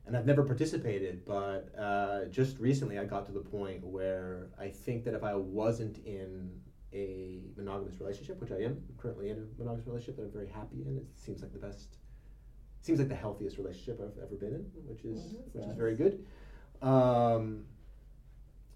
[0.06, 4.68] And I've never participated, but uh, just recently I got to the point where I
[4.68, 6.50] think that if I wasn't in
[6.92, 10.82] a monogamous relationship, which I am currently in a monogamous relationship that I'm very happy
[10.82, 10.96] in.
[10.96, 11.98] It seems like the best,
[12.80, 15.76] seems like the healthiest relationship I've ever been in, which is Oh, that's which is
[15.76, 16.24] very good.
[16.82, 17.64] Um,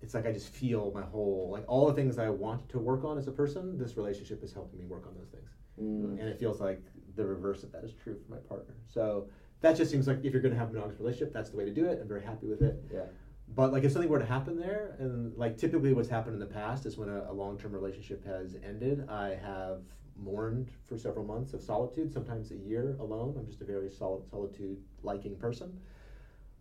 [0.00, 3.04] it's like I just feel my whole like all the things I want to work
[3.04, 3.78] on as a person.
[3.78, 5.50] This relationship is helping me work on those things,
[5.80, 6.20] Mm.
[6.20, 6.82] and it feels like
[7.16, 8.74] the reverse of that is true for my partner.
[8.86, 9.28] So
[9.60, 11.64] that just seems like if you're going to have a monogamous relationship, that's the way
[11.64, 11.98] to do it.
[12.00, 12.84] I'm very happy with it.
[12.92, 13.04] Yeah.
[13.48, 16.54] But like if something were to happen there, and like typically what's happened in the
[16.54, 19.82] past is when a, a long term relationship has ended, I have
[20.16, 23.34] mourned for several months of solitude, sometimes a year alone.
[23.38, 25.78] I'm just a very solid solitude liking person.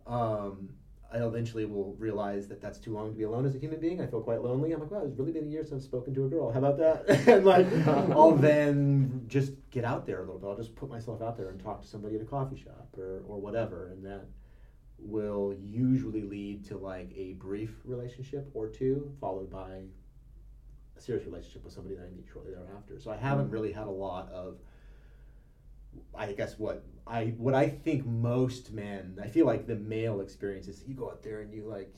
[0.06, 0.70] Um,
[1.12, 4.00] I eventually will realize that that's too long to be alone as a human being.
[4.00, 4.72] I feel quite lonely.
[4.72, 6.50] I'm like, wow, it's really been a year since I've spoken to a girl.
[6.50, 7.08] How about that?
[7.28, 10.48] and like, I'll then just get out there a little bit.
[10.48, 13.22] I'll just put myself out there and talk to somebody at a coffee shop or,
[13.28, 13.88] or whatever.
[13.88, 14.26] And that
[14.98, 19.82] will usually lead to like a brief relationship or two, followed by
[20.96, 22.98] a serious relationship with somebody that I meet shortly thereafter.
[22.98, 23.52] So I haven't hmm.
[23.52, 24.56] really had a lot of.
[26.14, 30.68] I guess what I what I think most men I feel like the male experience
[30.68, 31.92] is you go out there and you like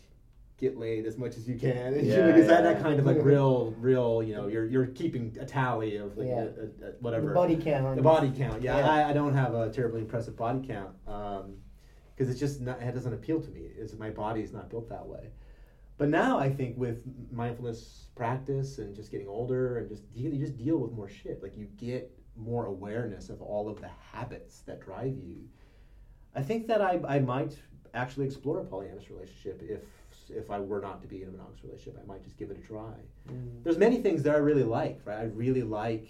[0.58, 1.94] get laid as much as you can.
[1.98, 2.72] And Yeah, like, is that yeah.
[2.72, 6.28] that kind of like real real you know you're you're keeping a tally of like
[6.28, 6.34] Yeah.
[6.34, 7.96] a, a, a, whatever The body count.
[7.96, 8.62] the body count.
[8.62, 8.76] Yeah.
[8.78, 11.56] I, I don't have a terribly impressive body count um,
[12.14, 13.60] because it's just not, it doesn't appeal to me.
[13.76, 15.28] It's my body is not built that way.
[15.98, 20.38] But now I think with mindfulness practice and just getting older and just you, you
[20.38, 21.42] just deal with more shit.
[21.42, 25.36] Like you get more awareness of all of the habits that drive you.
[26.34, 27.56] I think that I, I might
[27.94, 29.80] actually explore a polyamorous relationship if
[30.28, 32.00] if I were not to be in a monogamous relationship.
[32.02, 32.94] I might just give it a try
[33.28, 33.62] Mm.
[33.64, 35.18] there's many things that I really like, right?
[35.18, 36.08] I really like,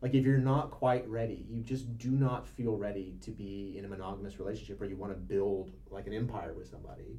[0.00, 3.84] like if you're not quite ready, you just do not feel ready to be in
[3.84, 7.18] a monogamous relationship or you want to build like an empire with somebody,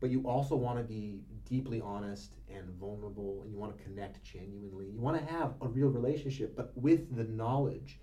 [0.00, 4.22] but you also want to be deeply honest and vulnerable and you want to connect
[4.22, 4.86] genuinely.
[4.86, 8.00] You want to have a real relationship, but with the knowledge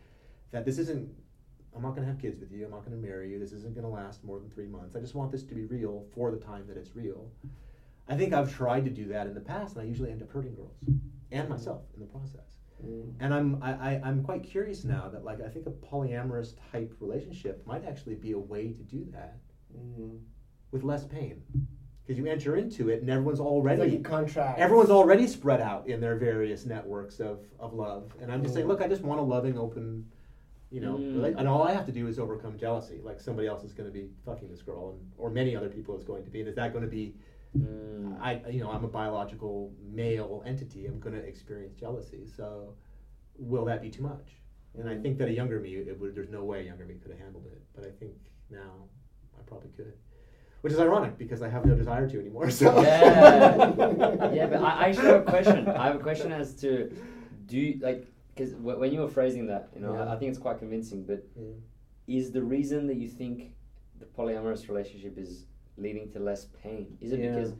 [0.52, 1.10] that this isn't,
[1.76, 3.52] I'm not going to have kids with you, I'm not going to marry you, this
[3.52, 4.96] isn't going to last more than three months.
[4.96, 7.32] I just want this to be real for the time that it's real.
[8.08, 10.32] I think I've tried to do that in the past, and I usually end up
[10.32, 10.78] hurting girls
[11.32, 12.58] and myself in the process.
[12.86, 13.14] Mm.
[13.20, 16.94] And I'm I, I, I'm quite curious now that like I think a polyamorous type
[17.00, 19.38] relationship might actually be a way to do that
[19.78, 20.20] Mm.
[20.72, 21.44] with less pain,
[22.08, 24.60] because you enter into it and everyone's already like contract.
[24.60, 28.66] everyone's already spread out in their various networks of, of love, and I'm just saying,
[28.66, 28.70] Mm.
[28.70, 30.10] look, I just want a loving, open,
[30.72, 31.38] you know, Mm.
[31.38, 33.02] and all I have to do is overcome jealousy.
[33.04, 35.98] Like somebody else is going to be fucking this girl, and or many other people
[35.98, 37.16] is going to be, and is that going to be
[37.58, 38.20] Mm.
[38.22, 40.86] I, you know, I'm a biological male entity.
[40.86, 42.26] I'm going to experience jealousy.
[42.28, 42.74] So,
[43.40, 44.36] will that be too much?
[44.78, 46.96] And I think that a younger me, it would, there's no way a younger me
[46.96, 47.62] could have handled it.
[47.74, 48.12] But I think
[48.52, 48.74] now
[49.40, 49.94] I probably could,
[50.62, 52.50] which is ironic because I have no desire to anymore.
[52.50, 55.68] So, Yeah, yeah, but I actually have a question.
[55.68, 56.92] I have a question as to
[57.46, 60.06] do you like because when you were phrasing that, you know, Yeah.
[60.06, 61.04] I, I think it's quite convincing.
[61.06, 62.18] But Yeah.
[62.20, 63.54] is the reason that you think
[64.00, 65.46] the polyamorous relationship is
[65.78, 66.98] leading to less pain?
[67.02, 67.30] Is it Yeah.
[67.36, 67.54] because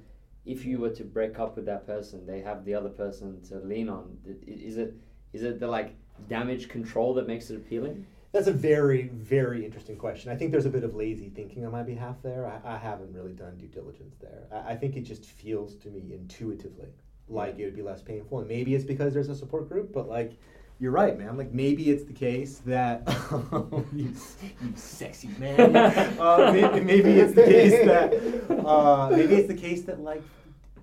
[0.46, 3.60] if you were to break up with that person, they have the other person to
[3.60, 4.18] lean on?
[4.46, 4.94] Is it
[5.34, 5.96] is it the like
[6.30, 8.06] damage control that makes it appealing?
[8.38, 10.32] That's a very, very interesting question.
[10.32, 12.46] I think there's a bit of lazy thinking on my behalf there.
[12.46, 14.44] I, I haven't really done due diligence there.
[14.52, 16.90] I, I think it just feels to me intuitively
[17.28, 18.38] like it would be less painful.
[18.38, 20.38] And maybe it's because there's a support group, but like,
[20.80, 21.36] you're right, man.
[21.36, 23.02] Like maybe it's the case that
[23.92, 24.14] you,
[24.62, 25.76] you sexy man.
[26.20, 30.22] uh, maybe, maybe it's the case that uh, maybe it's the case that like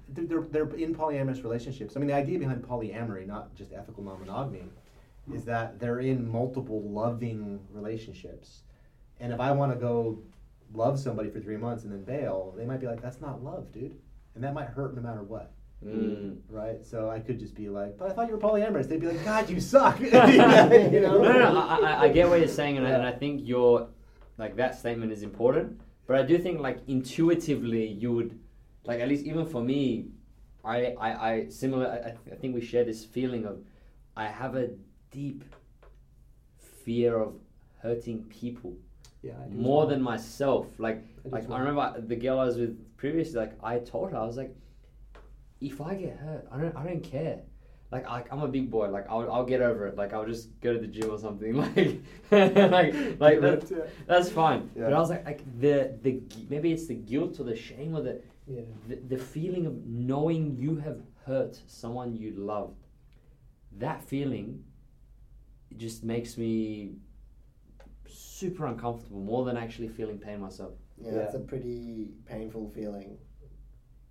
[0.09, 1.95] they're, they're, in polyamorous relationships.
[1.97, 4.65] I mean, the idea behind polyamory, not just ethical non-monogamy,
[5.33, 8.63] is that they're in multiple loving relationships.
[9.21, 10.19] And if I want to go
[10.75, 13.73] love somebody for three months and then bail, they might be like, "That's not love,
[13.73, 13.97] dude,"
[14.35, 15.53] and that might hurt no matter what
[15.85, 16.39] Mm.
[16.49, 16.85] right?
[16.85, 18.89] So I could just be like, but I thought you were polyamorous.
[18.89, 20.01] They'd be like, God, you suck.
[20.05, 20.29] you No,
[20.69, 21.23] know?
[21.23, 21.59] no, no.
[21.61, 23.89] I, I, I get what you're saying, and, I, and I think your
[24.39, 25.81] like that statement is important.
[26.07, 28.39] But I do think like intuitively you would
[28.85, 30.07] like at least even for me,
[30.65, 31.87] I I, I similar.
[31.87, 33.59] I, I I think we share this feeling of
[34.17, 34.71] I have a
[35.15, 35.45] deep
[36.85, 37.35] fear of
[37.83, 38.75] hurting people
[39.23, 40.67] Yeah, more than myself.
[40.79, 43.39] Like I like I remember the girl I was with previously.
[43.45, 44.55] Like I told her I was like,
[45.61, 47.41] if I get hurt, I don't I don't care.
[47.95, 48.89] Like I, I'm a big boy.
[48.91, 49.97] Like I'll, I'll get over it.
[49.97, 51.53] Like I'll just go to the gym or something.
[52.31, 52.95] Like like
[53.27, 53.85] like that, yeah.
[54.07, 54.71] that's fine.
[54.77, 58.03] But I was like like the the maybe it's the guilt or the shame or
[58.03, 58.63] the yeah.
[58.89, 62.83] the, the feeling of knowing you have hurt someone you loved.
[63.79, 64.65] That feeling
[65.77, 66.97] just makes me
[68.07, 70.73] super uncomfortable more than actually feeling pain myself.
[71.01, 73.19] Yeah, it's a pretty painful feeling.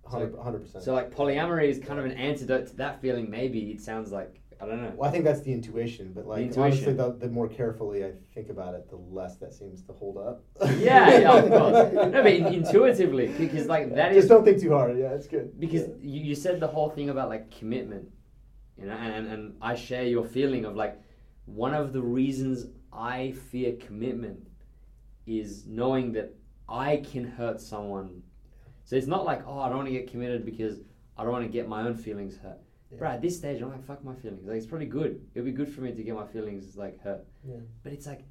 [0.06, 0.84] Hundred percent.
[0.84, 3.30] So like polyamory is kind of an antidote to that feeling.
[3.30, 4.92] Maybe it sounds like I don't know.
[4.96, 6.62] Well, I think that's the intuition, but like intuition.
[6.62, 10.18] honestly, the, the more carefully I think about it, the less that seems to hold
[10.18, 10.42] up.
[10.78, 11.92] Yeah, yeah, of course.
[12.12, 14.96] No, but intuitively, because like that Just is don't think too hard.
[14.98, 15.58] Yeah, it's good.
[15.58, 15.94] because Yeah.
[16.02, 18.08] you, you said the whole thing about like commitment,
[18.78, 21.00] you know, and and I share your feeling of like
[21.46, 24.48] one of the reasons I fear commitment
[25.26, 26.34] is knowing that
[26.68, 28.22] I can hurt someone.
[28.84, 30.80] So it's not like oh I don't want to get committed because
[31.16, 32.58] I don't want to get my own feelings hurt.
[32.90, 32.98] Yeah.
[32.98, 34.46] Bro, at this stage I'm like fuck my feelings.
[34.46, 35.20] Like it's probably good.
[35.34, 37.24] It'll be good for me to get my feelings like hurt.
[37.46, 37.56] Yeah.
[37.82, 38.24] But it's like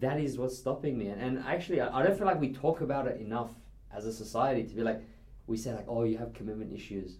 [0.00, 1.08] that is what's stopping me.
[1.08, 3.50] And, and actually, I, I don't feel like we talk about it enough
[3.94, 5.00] as a society to be like,
[5.46, 7.16] we say like, oh, you have commitment issues.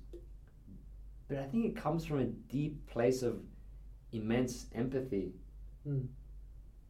[1.28, 3.40] But I think it comes from a deep place of
[4.12, 5.32] immense empathy.
[5.85, 6.01] Hmm.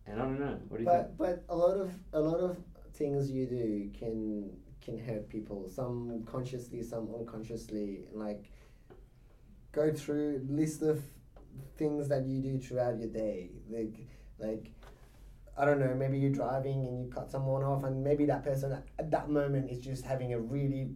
[0.06, 0.58] And I don't know.
[0.68, 2.56] What do you But but a lot of a lot of
[2.94, 4.50] things you do can
[4.80, 5.68] can hurt people.
[5.68, 8.04] Some consciously, some unconsciously.
[8.12, 8.50] Like
[9.72, 11.02] go through list of
[11.76, 13.50] things that you do throughout your day.
[13.68, 14.06] Like
[14.38, 14.70] like
[15.58, 18.72] I don't know, maybe you're driving and you cut someone off and maybe that person
[18.72, 20.94] at- at that moment is just having a really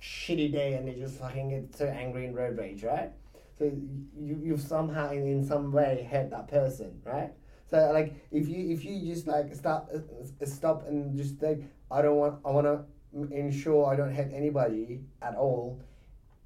[0.00, 3.10] shitty day and they just fucking get so angry and road rage, right?
[3.58, 7.32] So you you've somehow in, in some way hurt that person, right?
[7.70, 12.02] So like if you if you just like stop uh, stop and just like I
[12.02, 15.80] don't want I want to ensure I don't hurt anybody at all,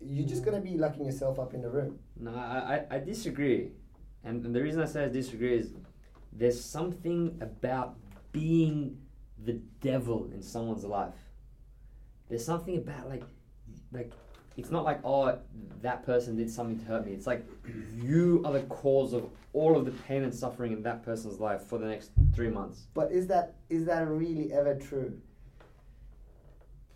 [0.01, 1.99] you're just gonna be locking yourself up in the room.
[2.17, 3.71] No, I, I, I disagree.
[4.25, 5.73] And, and the reason I say I disagree is
[6.33, 7.97] there's something about
[8.33, 8.99] being
[9.45, 11.15] the devil in someone's life.
[12.29, 13.25] There's something about like
[13.93, 14.13] like
[14.59, 15.39] it's not like oh
[15.81, 17.13] that person did something to hurt me.
[17.13, 17.47] It's like
[17.95, 21.63] you are the cause of all of the pain and suffering in that person's life
[21.63, 22.89] for the next three months.
[22.95, 25.17] But is that is that really ever true?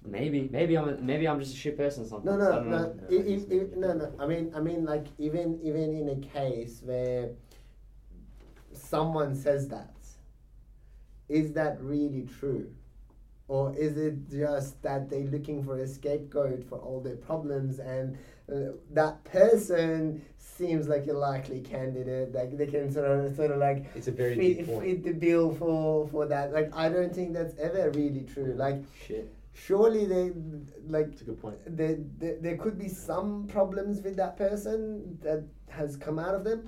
[0.04, 2.02] Maybe, maybe I'm a, maybe I'm just a shit person.
[2.02, 2.78] No, Sometimes I no, don't no.
[2.78, 2.94] know.
[3.08, 4.12] i- i- i- no, no.
[4.18, 7.30] I mean, I mean, like even even in a case where
[8.72, 9.94] someone says that,
[11.28, 12.72] is that really true,
[13.52, 18.16] or is it just that they're looking for a scapegoat for all their problems and
[18.52, 22.28] uh, that person seems like a likely candidate?
[22.38, 24.82] Like they can sort of sort of like It's a very fit, deep point.
[24.84, 26.46] fit the bill for for that.
[26.58, 28.54] Like I don't think that's ever really true.
[28.66, 29.26] Like Shit.
[29.66, 30.24] surely they
[30.96, 31.58] like a good point.
[31.80, 34.80] there, there, there could be some problems with that person
[35.26, 35.40] that
[35.78, 36.60] has come out of them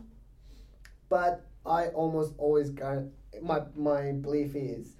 [1.14, 1.34] but
[1.66, 2.90] i almost always go
[3.50, 4.96] my, my belief is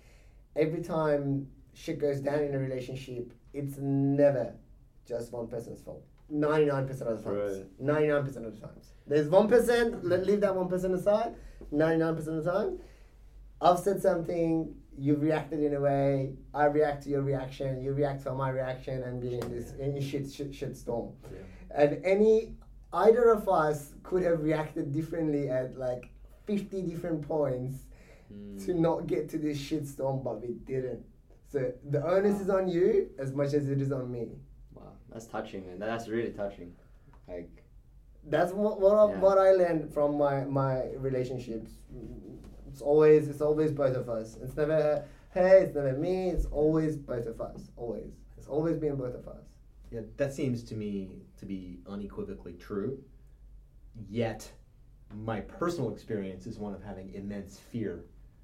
[0.65, 4.53] every time shit goes down in a relationship it's never
[5.07, 6.03] just one person's fault.
[6.33, 7.67] 99% of the times.
[7.81, 8.93] 99% of the times.
[9.07, 11.35] There's 1% let leave that 1% aside.
[11.73, 12.79] 99% of the time
[13.63, 18.23] i've said something you've reacted in a way i react to your reaction you react
[18.25, 21.13] to my reaction and be in this in shit shit shit storm.
[21.33, 21.39] Yeah.
[21.83, 22.55] and any
[22.93, 26.05] either of us could have reacted differently at like
[26.47, 27.87] 50 different points
[28.33, 28.65] Mm.
[28.65, 31.05] to not get to this shit storm, but we didn't
[31.55, 32.87] so the onus is on you
[33.25, 34.25] as much as it is on me
[34.75, 35.79] Wow, that's touching, man.
[35.79, 36.71] That's really touching.
[37.29, 37.53] Like,
[38.35, 39.21] that's what what, I, Yeah.
[39.25, 40.75] what I learned from my my
[41.09, 41.71] relationships
[42.69, 45.05] it's always it's always both of us it's never
[45.37, 49.27] hey it's never me it's always both of us always it's always been both of
[49.37, 49.47] us
[49.95, 50.93] Yeah, that seems to me
[51.41, 51.61] to be
[51.95, 52.93] unequivocally true.
[54.23, 54.41] Yet,
[55.31, 57.95] my personal experience is one of having immense fear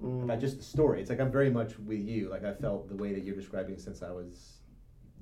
[0.01, 0.23] Mm.
[0.23, 0.99] about just the story.
[0.99, 2.29] It's like I'm very much with you.
[2.29, 4.57] Like I felt the way that you're describing since I was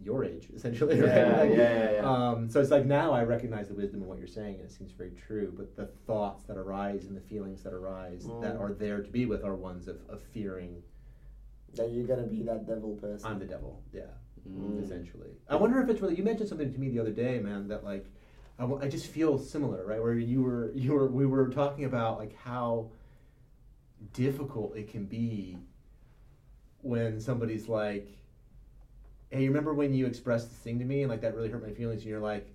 [0.02, 0.98] your age, essentially.
[0.98, 1.50] Yeah, right?
[1.50, 2.10] Like, yeah, yeah, yeah.
[2.30, 4.72] Um, so it's like now I recognize the wisdom of what you're saying, and it
[4.72, 5.54] seems very true.
[5.56, 8.62] But the thoughts that arise and the feelings that arise that Mm.
[8.62, 10.82] are there to be with are ones of, of fearing
[11.76, 13.84] that you're gonna be that devil person I'm the devil.
[13.94, 14.04] Yeah.
[14.50, 14.82] mm.
[14.82, 15.32] essentially.
[15.50, 16.16] I wonder if it's really.
[16.16, 17.68] You mentioned something to me the other day, man.
[17.68, 18.06] That like,
[18.58, 20.02] I just feel similar, right?
[20.02, 22.92] Where you were, you were, we were talking about like how
[24.14, 25.58] difficult it can be
[26.82, 28.08] when somebody's like,
[29.30, 31.62] "Hey, you remember when you expressed this thing to me and like that really hurt
[31.66, 32.48] my feelings?" And you're like,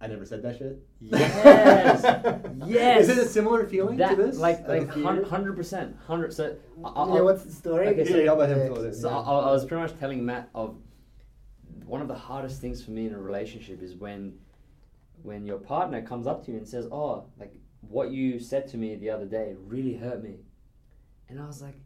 [0.00, 2.02] "I never said that shit." Yes,
[2.66, 3.08] yes.
[3.08, 4.38] Is it a similar feeling that, to this?
[4.38, 6.32] Like, like hundred percent, hundred.
[6.32, 8.80] So, I, I, yeah what's the story Okay, so- Yeah, I'll let him Yeah.
[8.88, 9.16] it so yeah.
[9.16, 10.76] I, I was pretty much telling Matt of
[11.84, 14.38] one of the hardest things for me in a relationship is when,
[15.22, 18.76] when your partner comes up to you and says, "Oh, like what you said to
[18.76, 20.38] me the other day really hurt me,"
[21.28, 21.78] and I was like,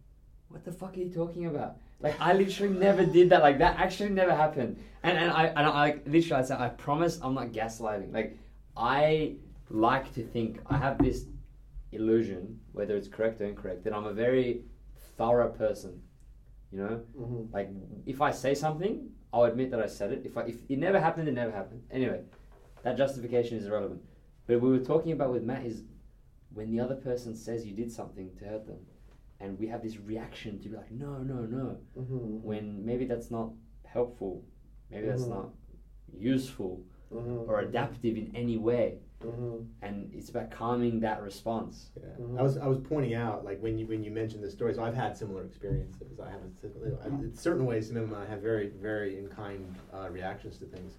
[0.49, 3.43] "What the fuck are you talking about?" Like I literally never did that.
[3.43, 4.79] Like that actually never happened.
[5.03, 8.39] And and I and I like literally I said, "I promise I'm not gaslighting." Like
[8.77, 9.37] I
[9.69, 11.27] like to think I have this
[11.93, 14.65] illusion, whether it's correct or incorrect, that I'm a very
[15.17, 16.03] thorough person.
[16.73, 17.53] You know, Mhm.
[17.53, 17.69] like
[18.07, 20.25] if I say something, I'll admit that I said it.
[20.25, 21.83] If I, if it never happened, it never happened.
[21.91, 22.23] Anyway,
[22.83, 24.03] that justification is irrelevant.
[24.47, 25.83] But what we were talking about with Matt is
[26.55, 28.79] when the other person says you did something to hurt them,
[29.41, 31.79] and we have this reaction to be like, no, no, no.
[31.99, 32.43] Mhm.
[32.43, 33.51] When maybe that's not
[33.85, 34.45] helpful,
[34.91, 35.31] maybe that's Mhm.
[35.31, 35.55] not
[36.13, 37.49] useful Mhm.
[37.49, 39.67] or adaptive in any way, Mhm.
[39.83, 41.91] and it's about calming that response.
[41.97, 42.17] Yeah.
[42.19, 42.39] Mhm.
[42.39, 44.75] I was I was pointing out like when you when you mentioned the story.
[44.75, 46.21] So I've had similar experiences.
[46.21, 47.89] I have in certain ways.
[47.89, 50.99] Some of I have very very in kind uh, reactions to things.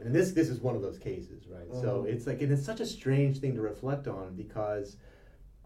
[0.00, 1.72] And this this is one of those cases, right?
[1.74, 2.12] So Mhm.
[2.12, 4.96] it's like and it's such a strange thing to reflect on because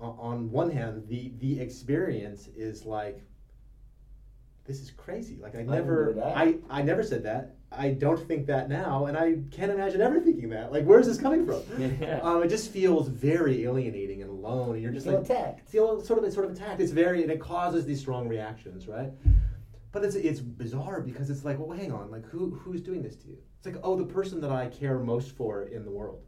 [0.01, 3.23] on, on one hand the the experience is like
[4.67, 5.39] this is crazy.
[5.41, 6.21] Like I never.
[6.23, 7.57] I I never said that.
[7.73, 10.73] I don't think that now, and I can't imagine ever thinking that.
[10.73, 11.63] Like, where's this coming from?
[12.01, 12.21] Yeah.
[12.23, 15.69] Um, it just feels very alienating and alone, and you're just Feel like attacked.
[15.71, 16.81] feel sort of it's sort of attacked.
[16.83, 19.11] It's very and it causes these strong reactions, right?
[19.91, 23.17] But it's it's bizarre because it's like, well, hang on, like who who's doing this
[23.17, 23.39] to you?
[23.57, 26.21] It's like, oh, the person that I care most for in the world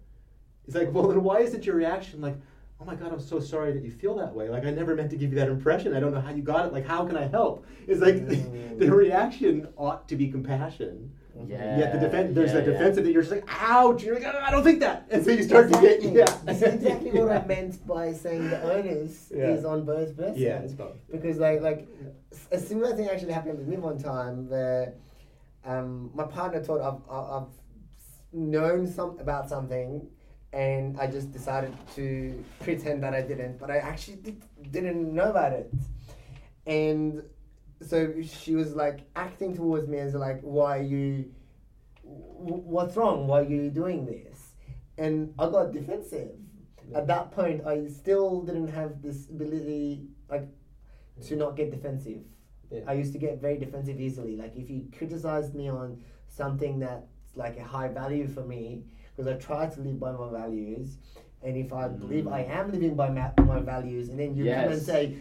[0.66, 2.36] It's like, well, then why is it your reaction like,
[2.81, 4.48] oh my god, I'm so sorry that you feel that way.
[4.48, 5.94] Like I never meant to give you that impression.
[5.94, 6.73] I don't know how you got it.
[6.73, 7.66] Like how can I help?
[7.86, 8.78] It's like Mm.
[8.78, 11.12] the, reaction ought to be compassion.
[11.47, 11.78] Yeah.
[11.78, 12.73] Yet the defense, there's yeah, that yeah.
[12.73, 14.02] defensive that you're just like, ouch.
[14.02, 16.24] You're like, "Ah, I don't think that, and so you start to get, yeah.
[16.44, 19.51] That's exactly what I meant by saying the onus Yeah.
[19.51, 20.39] is on both persons.
[20.39, 20.97] Yeah, it's both.
[21.11, 21.89] Because like like
[22.51, 24.94] a similar thing actually happened with me one time where
[25.65, 27.48] um, my partner thought I've, I've I've
[28.32, 30.09] known some about something
[30.52, 35.31] and I just decided to pretend that I didn't, but I actually did, didn't know
[35.31, 35.72] about it.
[36.66, 37.22] And
[37.82, 41.31] so she was like acting towards me as like, why are you,
[42.02, 43.27] what's wrong?
[43.27, 44.52] Why are you doing this?
[44.98, 46.32] And I got defensive.
[46.94, 50.48] At that point, I still didn't have this ability, like,
[51.27, 52.22] to not get defensive.
[52.70, 52.81] Yeah.
[52.86, 54.36] I used to get very defensive easily.
[54.36, 57.06] Like, if you criticized me on something that's
[57.36, 58.85] like a high value for me,
[59.20, 60.97] because I try to live by my values,
[61.42, 61.98] and if I mm.
[61.98, 65.16] believe I am living by ma- my values, and then you come and say,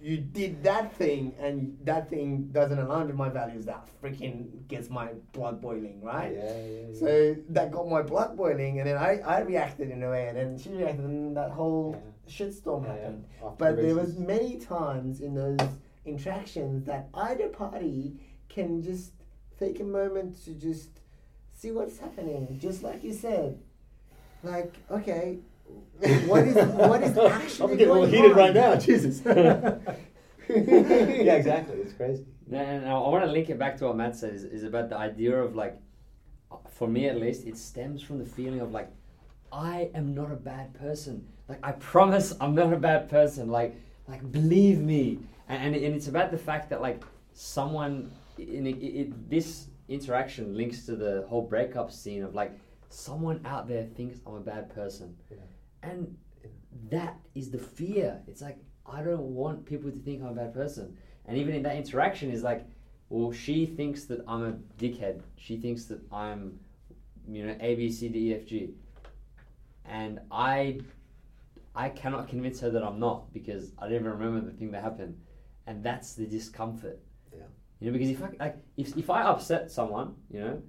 [0.00, 4.88] you did that thing, and that thing doesn't align with my values, that freaking gets
[4.88, 6.32] my blood boiling, right?
[6.34, 6.98] Yeah, yeah, yeah.
[6.98, 10.36] So that got my blood boiling, and then I, I reacted in a way, and
[10.36, 11.94] then she reacted, and that whole
[12.26, 12.32] Yeah.
[12.32, 13.00] shitstorm Yeah, yeah.
[13.00, 13.24] happened.
[13.40, 15.58] To But the there was many times in those
[16.06, 19.12] interactions that either party can just
[19.58, 20.99] take a moment to just
[21.60, 23.60] see what's happening, just like you said.
[24.42, 25.38] Like, okay,
[26.26, 28.38] what is what is actually I'm getting a little heated on?
[28.38, 28.76] right now.
[28.76, 29.20] Jesus.
[29.24, 29.76] yeah,
[30.48, 31.76] exactly.
[31.76, 32.24] It's crazy.
[32.46, 34.88] No, and I want to link it back to what Matt said is, is about
[34.88, 35.78] the idea of like,
[36.70, 38.90] for me at least, it stems from the feeling of like,
[39.52, 41.28] I am not a bad person.
[41.46, 43.50] Like I promise, I'm not a bad person.
[43.50, 43.76] Like,
[44.08, 45.18] like believe me.
[45.48, 47.04] And and, and it's about the fact that like
[47.34, 52.52] someone in it, it, this interaction links to the whole breakup scene of like
[52.88, 55.36] someone out there thinks I'm a bad person, Yeah.
[55.82, 56.16] and
[56.90, 58.22] that is the fear.
[58.26, 60.96] It's like I don't want people to think I'm a bad person.
[61.26, 62.64] And even in that interaction is like,
[63.08, 64.52] well, she thinks that I'm a
[64.82, 65.22] dickhead.
[65.36, 66.58] She thinks that I'm,
[67.28, 68.70] you know, A B C D E F G.
[69.84, 70.80] And I
[71.74, 74.82] I cannot convince her that I'm not because I don't even remember the thing that
[74.82, 75.16] happened.
[75.66, 76.98] And that's the discomfort.
[77.80, 80.62] You know, because if I like if if I upset someone, you know,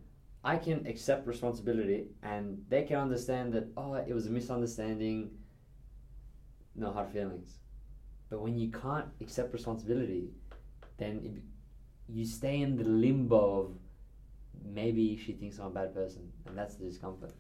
[0.44, 5.32] I can accept responsibility and they can understand that oh it was a misunderstanding,
[6.76, 7.60] no hard feelings.
[8.30, 10.30] But when you can't accept responsibility,
[10.98, 11.44] then it,
[12.08, 13.72] you stay in the limbo of
[14.64, 17.36] maybe she thinks I'm a bad person, and that's the discomfort.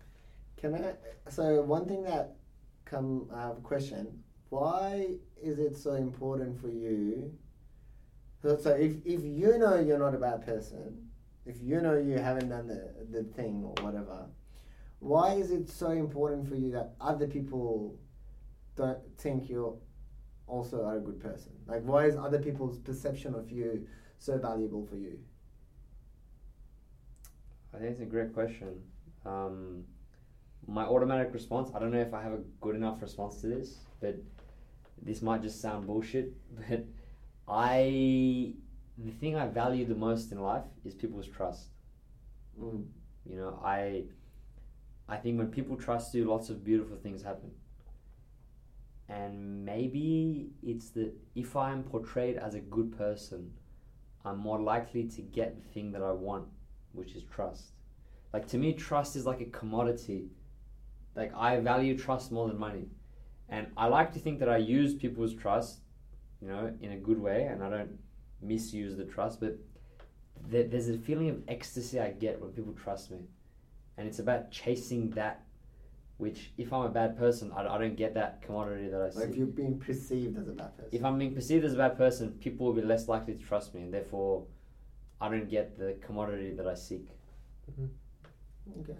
[0.57, 0.93] Can I?
[1.29, 2.35] So one thing that
[2.83, 4.21] come I have a question.
[4.49, 7.31] Why is it so important for you?
[8.41, 11.09] So, if if you know you're not a bad person,
[11.45, 14.25] if you know you haven't done the the thing or whatever,
[14.99, 17.99] why is it so important for you that other people
[18.75, 19.75] don't think you're
[20.47, 21.51] also are a good person?
[21.67, 23.87] Like, why is other people's perception of you
[24.17, 25.19] so valuable for you?
[27.73, 28.81] I think it's a great question.
[29.25, 29.85] Um,
[30.67, 33.77] my automatic response, I don't know if I have a good enough response to this,
[33.99, 34.17] but
[35.01, 36.33] this might just sound bullshit,
[36.69, 36.85] but
[37.47, 38.53] I
[38.97, 41.69] the thing I value the most in life is people's trust.
[42.59, 42.85] Mm.
[43.25, 44.03] You know, I
[45.07, 47.51] I think when people trust you, lots of beautiful things happen.
[49.09, 53.51] And maybe it's that if I'm portrayed as a good person,
[54.23, 56.47] I'm more likely to get the thing that I want,
[56.93, 57.71] which is trust.
[58.31, 60.29] Like to me, trust is like a commodity.
[61.15, 62.87] Like I value trust more than money.
[63.49, 65.81] And I like to think that I use people's trust,
[66.41, 67.99] you know, in a good way and I don't
[68.41, 69.57] misuse the trust, but
[70.49, 73.19] there, there's a feeling of ecstasy I get when people trust me.
[73.97, 75.43] And it's about chasing that,
[76.17, 79.19] which if I'm a bad person, I, I don't get that commodity that I see.
[79.19, 80.89] Like, if you're being perceived as a bad person.
[80.91, 83.75] if I'm being perceived as a bad person, people will be less likely to trust
[83.75, 84.45] me, and therefore,
[85.19, 87.07] I don't get the commodity that I seek.
[87.69, 88.81] Mm-hmm.
[88.81, 88.99] okay.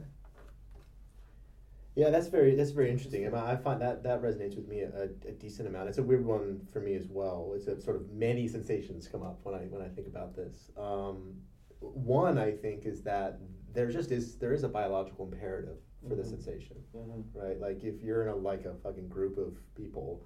[1.95, 3.34] Yeah, that's very that's very interesting.
[3.34, 5.89] I, I find that that resonates with me a, a decent amount.
[5.89, 7.51] It's a weird one for me as well.
[7.55, 10.72] It's a sort of many sensations come up when I when I think about this.
[10.77, 11.34] Um,
[11.81, 13.39] one I think is that
[13.73, 15.77] there just is there is a biological imperative
[16.07, 16.30] for the Mhm.
[16.30, 17.38] sensation, Mm-hmm.
[17.38, 17.59] right?
[17.59, 20.23] Like if you're in a like a fucking group of people,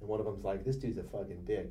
[0.00, 1.70] and one of them's like, "This dude's a fucking dick,"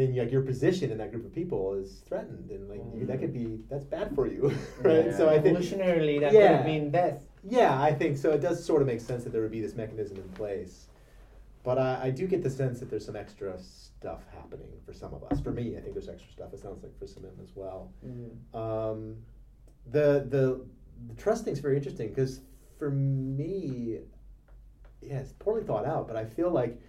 [0.00, 3.20] then like your position in that group of people is threatened, and like you, that
[3.20, 4.48] could be that's bad for you,
[4.80, 5.06] right?
[5.06, 5.16] Yeah.
[5.16, 6.48] So I think Evolutionarily, that Yeah.
[6.48, 7.22] could have been death.
[7.48, 8.30] yeah, I think so.
[8.32, 10.86] It does sort of make sense that there would be this mechanism in place.
[11.62, 15.12] But I, I do get the sense that there's some extra stuff happening for some
[15.12, 15.40] of us.
[15.40, 16.54] For me, I think there's extra stuff.
[16.54, 17.92] It sounds like for some of them as well.
[18.06, 18.56] Mm-hmm.
[18.58, 19.16] Um,
[19.90, 20.64] the, the
[21.08, 22.40] the trust thing's very interesting because
[22.78, 23.98] for me,
[25.02, 26.80] yeah, it's poorly thought out, but I feel like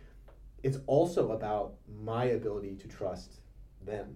[0.63, 3.39] it's also about my ability to trust
[3.83, 4.15] them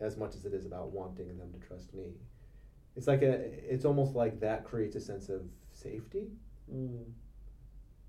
[0.00, 2.12] as much as it is about wanting them to trust me.
[2.96, 3.32] It's like a,
[3.72, 5.42] it's almost like that creates a sense of
[5.72, 6.28] safety.
[6.72, 7.04] Mm.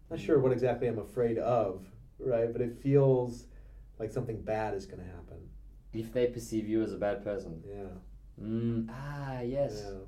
[0.10, 1.86] Not sure what exactly I'm afraid of,
[2.20, 2.52] right?
[2.52, 3.48] But it feels
[4.00, 5.50] like something bad is going to happen.
[5.94, 7.62] If they perceive you as a bad person.
[7.68, 8.44] Yeah.
[8.44, 8.88] Mm.
[8.90, 9.84] Ah, yes.
[9.86, 10.00] Yeah.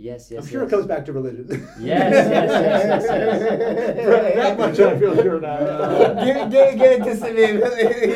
[0.00, 0.42] Yes, yes.
[0.42, 0.72] I'm sure yes.
[0.72, 1.46] it comes back to religion.
[1.50, 3.46] Yes, yes, yes, yes,
[3.98, 4.34] yes.
[4.34, 5.58] that much I feel sure now.
[6.24, 7.60] get, get, get it to Samir.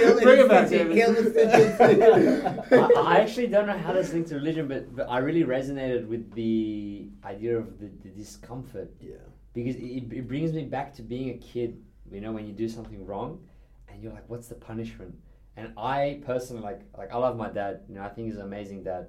[0.01, 0.97] He'll, Bring it back, David.
[0.97, 2.73] He'll stitch it.
[2.73, 6.07] I, I actually don't know how this links to religion, but, but I really resonated
[6.07, 9.17] with the idea of the, the discomfort Yeah.
[9.53, 11.77] because it, it brings me back to being a kid.
[12.11, 13.41] You know, when you do something wrong,
[13.89, 15.15] and you're like, "What's the punishment?"
[15.57, 17.81] And I personally like, like I love my dad.
[17.89, 19.09] You know, I think he's an amazing dad.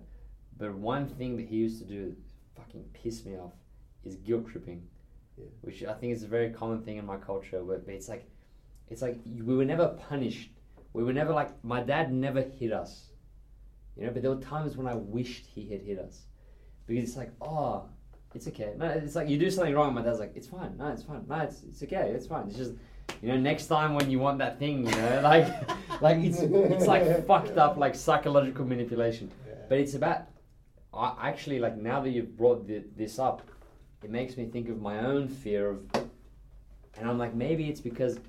[0.58, 2.16] But one thing that he used to do,
[2.56, 3.53] fucking piss me off,
[4.03, 4.88] is guilt tripping,
[5.38, 5.45] Yeah.
[5.61, 7.61] which I think is a very common thing in my culture.
[7.64, 8.30] But it's like,
[8.90, 10.52] it's like we were never punished.
[10.94, 13.10] We were never like my dad never hit us,
[13.95, 14.11] you know.
[14.11, 16.26] But there were times when I wished he had hit us,
[16.88, 17.90] because it's like, oh,
[18.34, 18.73] it's okay.
[18.77, 19.94] No, it's like you do something wrong.
[19.94, 20.77] My dad's like, it's fine.
[20.77, 21.26] No, it's fine.
[21.27, 22.11] No, it's it's okay.
[22.15, 22.48] It's fine.
[22.48, 22.73] It's just,
[23.22, 25.48] you know, next time when you want that thing, you know, like,
[26.02, 29.32] like it's it's like fucked up, like psychological manipulation.
[29.68, 30.27] But it's about,
[30.96, 33.42] I actually like now that you've brought thi- this up,
[34.04, 35.80] it makes me think of my own fear of,
[36.98, 38.20] and I'm like maybe it's because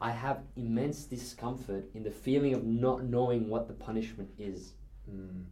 [0.00, 4.74] I have immense discomfort in the feeling of not knowing what the punishment is.
[5.10, 5.44] Mm.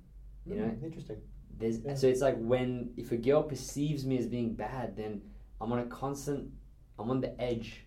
[0.47, 0.65] You know?
[0.65, 1.17] Mm, interesting.
[1.59, 1.95] There's Yeah.
[1.95, 5.23] so it's like when if a girl perceives me as being bad, then
[5.61, 6.51] I'm on a constant,
[6.99, 7.87] I'm on the edge,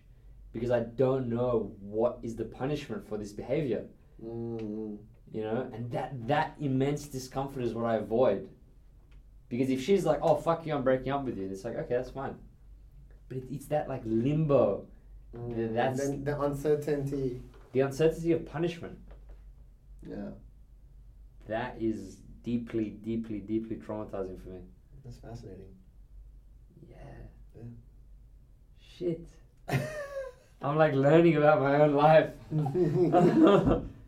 [0.52, 3.86] because I don't know what is the punishment for this behavior.
[4.22, 4.98] Mm.
[5.30, 8.48] You know, and that that immense discomfort is what I avoid.
[9.48, 11.94] Because if she's like, "Oh fuck you, I'm breaking up with you," it's like, okay,
[11.94, 12.36] that's fine.
[13.28, 14.86] But it, it's that like limbo,
[15.36, 15.74] Mm.
[15.74, 17.42] That's- the, the uncertainty.
[17.72, 18.98] the uncertainty of punishment.
[20.08, 20.30] Yeah.
[21.48, 24.60] That is deeply, deeply, deeply traumatizing for me.
[25.04, 25.74] That's fascinating.
[26.88, 26.96] Yeah.
[27.56, 27.62] Yeah.
[28.80, 29.28] Shit.
[30.62, 32.30] I'm like learning about my own life.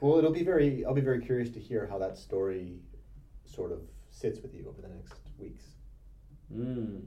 [0.00, 0.84] Well, it'll be very.
[0.84, 2.74] I'll be very curious to hear how that story
[3.46, 3.80] sort of
[4.16, 5.64] sits with you over the next weeks.
[6.52, 7.02] mm.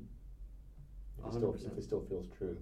[1.17, 1.65] If it, still, 100%.
[1.71, 2.57] if it still feels true.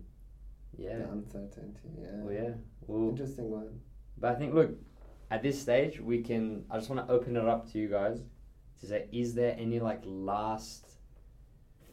[0.78, 0.98] Yeah.
[1.00, 1.90] The uncertainty.
[2.02, 2.08] Yeah.
[2.24, 2.50] Well, yeah.
[2.88, 3.80] Well, Interesting one.
[4.18, 4.72] but I think, look,
[5.30, 6.64] at this stage, we can.
[6.72, 8.22] I just want to open it up to you guys
[8.80, 10.86] to say, is there any like last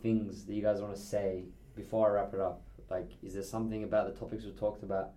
[0.03, 2.63] things that you guys want to say before I wrap it up?
[2.91, 5.11] Like, is there something about the topics we've talked about,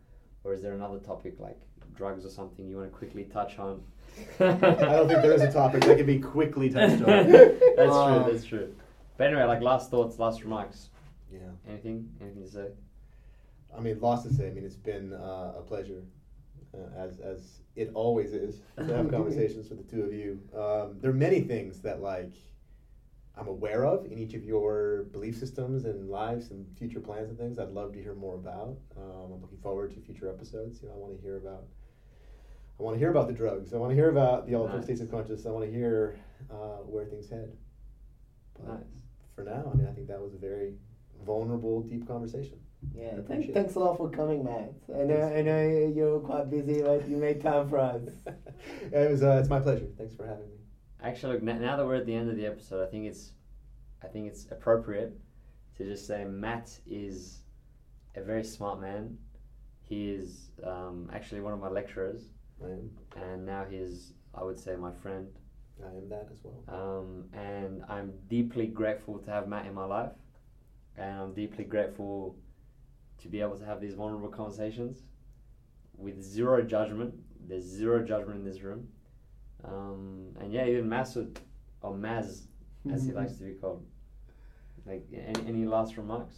[0.43, 1.59] or is there another topic like
[1.95, 3.84] drugs or something you want to quickly touch on?
[4.39, 7.31] I don't think there is a topic that can be quickly touched on.
[7.76, 8.31] that's Um, true.
[8.34, 8.76] That's true.
[9.18, 10.89] But anyway, like last thoughts, last remarks.
[11.31, 11.39] Yeah.
[11.68, 12.10] Anything?
[12.22, 12.68] Anything to say?
[13.76, 14.48] I mean, lost to say.
[14.48, 16.03] I mean, it's been uh, a pleasure,
[16.73, 20.39] uh, as as it always is, to have conversations with the two of you.
[20.56, 22.31] Um, there are many things that like
[23.38, 27.38] I'm aware of in each of your belief systems and lives and future plans and
[27.38, 27.60] things.
[27.60, 28.77] I'd love to hear more about.
[28.98, 30.81] Um, I'm looking forward to future episodes.
[30.81, 31.65] You know, I want to hear about.
[32.80, 33.74] I want to hear about the drugs.
[33.74, 34.86] I want to hear about the altered Nice.
[34.86, 35.45] states of consciousness.
[35.45, 36.20] I want to hear
[36.52, 37.52] uh, where things head.
[38.54, 38.84] But Nice.
[39.36, 40.76] for now, I mean, I think that was a very
[41.26, 42.60] vulnerable, deep conversation.
[42.94, 44.72] Yeah, I thank, appreciate thanks a lot for coming, Matt.
[44.94, 48.04] I know, I know you're quite busy, but you made time for us.
[48.91, 49.24] it was.
[49.24, 49.88] Uh, it's my pleasure.
[49.98, 50.58] Thanks for having me.
[51.02, 53.32] Actually, look, now that we're at the end of the episode, I think it's,
[54.04, 55.20] I think it's appropriate
[55.78, 57.40] to just say Matt is
[58.16, 59.18] a very smart man.
[59.82, 62.22] He is um, actually one of my lecturers,
[62.64, 62.90] I am.
[63.16, 65.28] and now he's, I would say, my friend.
[65.84, 66.64] I am that as well.
[66.68, 70.12] Um, and I'm deeply grateful to have Matt in my life,
[70.98, 72.36] and I'm deeply grateful
[73.20, 75.04] to be able to have these vulnerable conversations
[75.96, 77.14] with zero judgment.
[77.48, 78.88] There's zero judgment in this room,
[79.64, 81.38] um, and yeah, even Masud
[81.82, 82.48] or Maz,
[82.92, 83.86] as he likes to be called.
[84.86, 86.36] Like, any, any last remarks?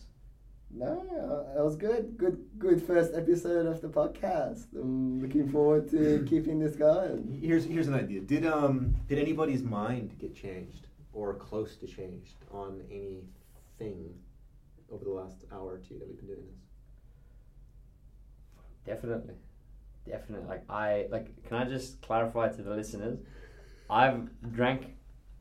[0.71, 2.15] No, uh, that was good.
[2.17, 4.67] Good, good first episode of the podcast.
[4.75, 7.39] I'm looking forward to keeping this going.
[7.41, 8.21] Here's here's an idea.
[8.21, 14.13] Did um did anybody's mind get changed or close to changed on anything
[14.91, 16.61] over the last hour or two that we've been doing this?
[18.85, 19.35] Definitely,
[20.07, 20.47] definitely.
[20.47, 21.43] Like I like.
[21.47, 23.17] Can I just clarify to the listeners?
[23.89, 24.93] I've drank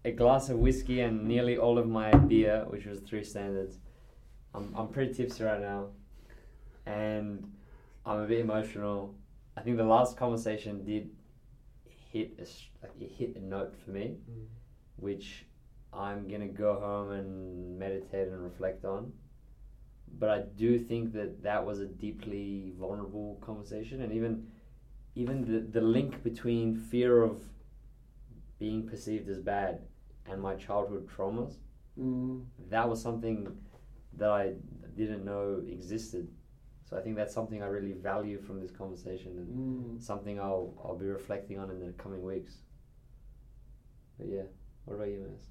[0.07, 3.79] a glass of whiskey and nearly all of my beer, which was three standards.
[4.59, 5.87] I'm I'm pretty tipsy right now,
[6.87, 7.51] and
[8.05, 9.15] I'm a bit emotional.
[9.57, 11.11] I think the last conversation did
[12.13, 12.47] hit a
[12.83, 14.17] like it hit a note for me,
[14.97, 15.47] which
[15.93, 19.13] I'm gonna go home and meditate and reflect on.
[20.19, 24.49] But I do think that that was a deeply vulnerable conversation, and even
[25.15, 27.41] even the the link between fear of
[28.59, 29.83] being perceived as bad
[30.27, 31.55] and my childhood traumas
[31.99, 32.45] Mm.
[32.71, 33.57] that was something
[34.15, 34.55] that I
[34.97, 36.29] didn't know existed.
[36.85, 40.03] So I think that's something I really value from this conversation and Mm.
[40.03, 42.63] something I'll I'll be reflecting on in the coming weeks.
[44.19, 44.45] But yeah,
[44.87, 45.47] what about you, Maz?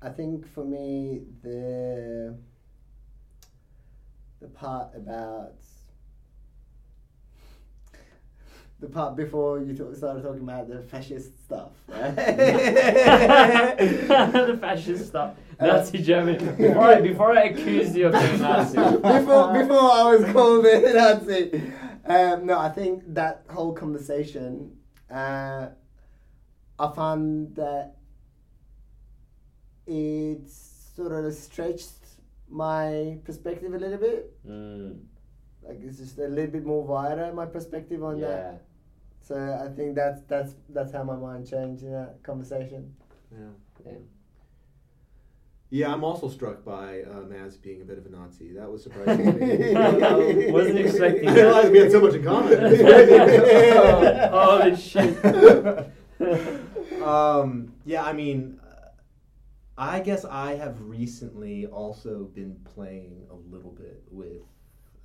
[0.00, 2.36] I think for me the
[4.40, 5.54] the part about
[8.78, 12.14] the part before you talk, started talking about the fascist stuff, right?
[12.14, 12.28] the
[14.60, 16.38] fascist stuff, Nazi Germany.
[16.38, 18.76] Before I before I accused you of being Nazi.
[18.76, 21.72] before before I was called a Nazi.
[22.04, 24.76] Um, no, I think that whole conversation,
[25.10, 25.68] uh,
[26.78, 27.96] I found that
[29.86, 32.06] it sort of stretched
[32.48, 34.32] my perspective a little bit.
[34.46, 35.00] Mm,
[35.62, 38.26] Like it's just a little bit more wider my perspective on yeah.
[38.28, 38.62] that.
[39.20, 42.94] So I think that's that's that's how my mind changed in that conversation.
[43.32, 43.50] Yeah.
[43.84, 43.98] yeah.
[45.76, 48.54] Yeah, I'm also struck by uh, Maz being a bit of a Nazi.
[48.54, 49.74] That was surprising to me.
[50.48, 52.58] I wasn't expecting I realized we had so much in common.
[54.32, 55.22] oh, holy shit.
[57.02, 58.88] um, yeah, I mean, uh,
[59.76, 64.40] I guess I have recently also been playing a little bit with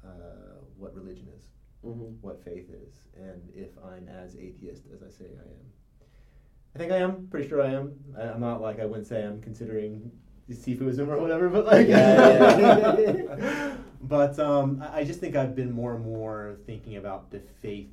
[0.05, 1.49] uh, what religion is,
[1.85, 2.13] Mm-hmm.
[2.21, 5.65] what faith is, and if I'm as atheist as I say I am.
[6.75, 7.27] I think I am.
[7.29, 7.91] Pretty sure I am.
[8.17, 10.11] I, I'm not like I wouldn't say I'm considering
[10.51, 13.73] Sufism or whatever, but like, Yeah, yeah.
[14.01, 17.89] but um, I I just think I've been more and more thinking about the faith,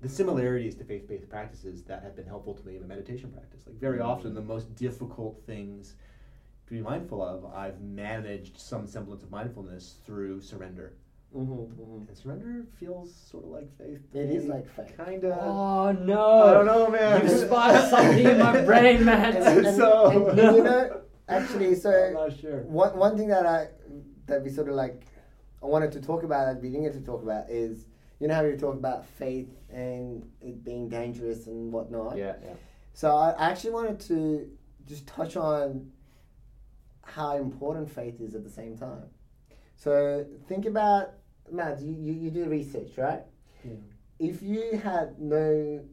[0.00, 3.62] the similarities to faith-based practices that have been helpful to me in the meditation practice.
[3.66, 5.94] Like very often, the most difficult things
[6.66, 10.94] to be mindful of, I've managed some semblance of mindfulness through surrender,
[11.36, 13.98] Mm-hmm, and surrender feels sort of like faith.
[14.14, 14.96] It is like faith.
[14.96, 15.36] kind of.
[15.38, 16.42] Oh no!
[16.44, 17.22] I don't know, man.
[17.28, 19.36] You sparked something in my brain, man.
[19.42, 22.60] And, and, So- and you know, actually, I'm so not sure.
[22.62, 23.68] one one thing that I
[24.26, 25.06] that we sort of like
[25.62, 27.86] I wanted to talk about that we didn't get to talk about is
[28.20, 32.16] you know how we talk about faith and it being dangerous and whatnot.
[32.16, 32.54] Yeah, yeah.
[32.92, 34.48] So I actually wanted to
[34.86, 35.90] just touch on
[37.02, 39.04] how important faith is at the same time.
[39.76, 41.12] So think about
[41.50, 43.22] Matt, you, you, you do research, right?
[43.64, 43.74] Yeah.
[44.18, 45.84] If you had no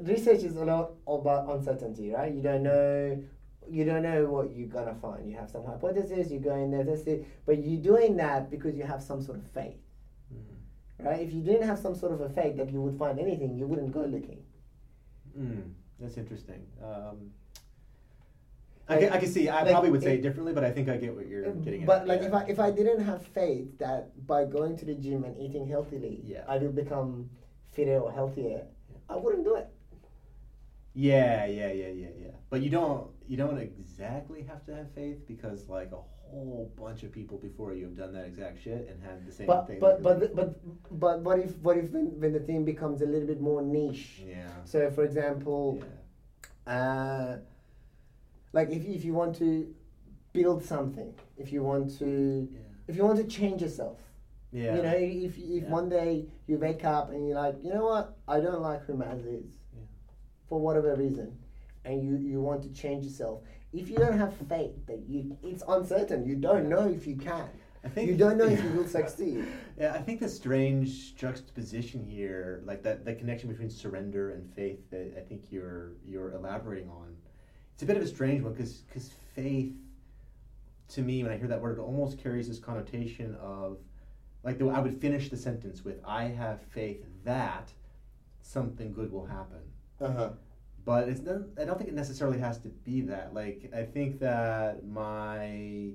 [0.00, 2.32] research is a lot about uh, uncertainty, right?
[2.32, 3.22] You don't know
[3.68, 5.28] you don't know what you're gonna find.
[5.28, 8.74] You have some hypothesis, you go in there, test it, but you're doing that because
[8.76, 9.76] you have some sort of faith.
[10.34, 11.04] Mhm.
[11.06, 11.20] Right?
[11.20, 13.66] If you didn't have some sort of a faith that you would find anything, you
[13.66, 14.42] wouldn't go looking.
[15.38, 16.66] Mm, that's interesting.
[16.82, 17.32] Um,
[18.88, 19.48] Like- I, can, I can see.
[19.48, 21.84] I like probably would say it- differently, but I think I get what you're getting
[21.86, 22.06] But at.
[22.06, 22.26] But like yeah.
[22.28, 25.64] if I if I didn't have faith that by going to the gym and eating
[25.68, 26.42] healthily, Yeah.
[26.48, 27.30] I will become
[27.70, 28.66] fitter or healthier,
[29.08, 29.68] I wouldn't do it.
[30.94, 32.34] yeah, yeah, yeah, yeah, yeah.
[32.50, 37.04] But you don't you don't exactly have to have faith because like a whole bunch
[37.04, 39.78] of people before you have done that exact shit and had the same But thing.
[39.78, 43.06] but that but but but what if what if when, when the thing becomes a
[43.06, 44.22] little bit more niche?
[44.26, 45.78] yeah, So for example,
[46.66, 47.38] yeah, uh,
[48.52, 49.72] like if if you want to
[50.32, 52.58] build something, if you want to yeah,
[52.88, 54.00] if you want to change yourself,
[54.50, 54.74] yeah.
[54.76, 54.96] you know,
[55.26, 55.70] if if Yeah.
[55.78, 58.94] one day you wake up and you're like, you know what, I don't like who
[58.94, 59.86] Maz is, Yeah.
[60.48, 61.28] for whatever reason,
[61.84, 63.40] and you you want to change yourself.
[63.72, 66.26] If you don't have faith that you, it's uncertain.
[66.26, 67.48] You don't know if you can.
[67.84, 69.46] I think You don't know if you will succeed.
[69.78, 74.90] Yeah, I think the strange juxtaposition here, like that, the connection between surrender and faith
[74.90, 77.16] that I think you're you're elaborating on,
[77.72, 79.72] it's a bit of a strange one because because faith,
[80.88, 83.78] to me, when I hear that word, it almost carries this connotation of,
[84.42, 87.72] like the, I would finish the sentence with, "I have faith that
[88.42, 89.62] something good will happen."
[90.00, 90.30] Uh huh.
[90.84, 93.34] But it's not, I don't think it necessarily has to be that.
[93.34, 95.90] Like I think that my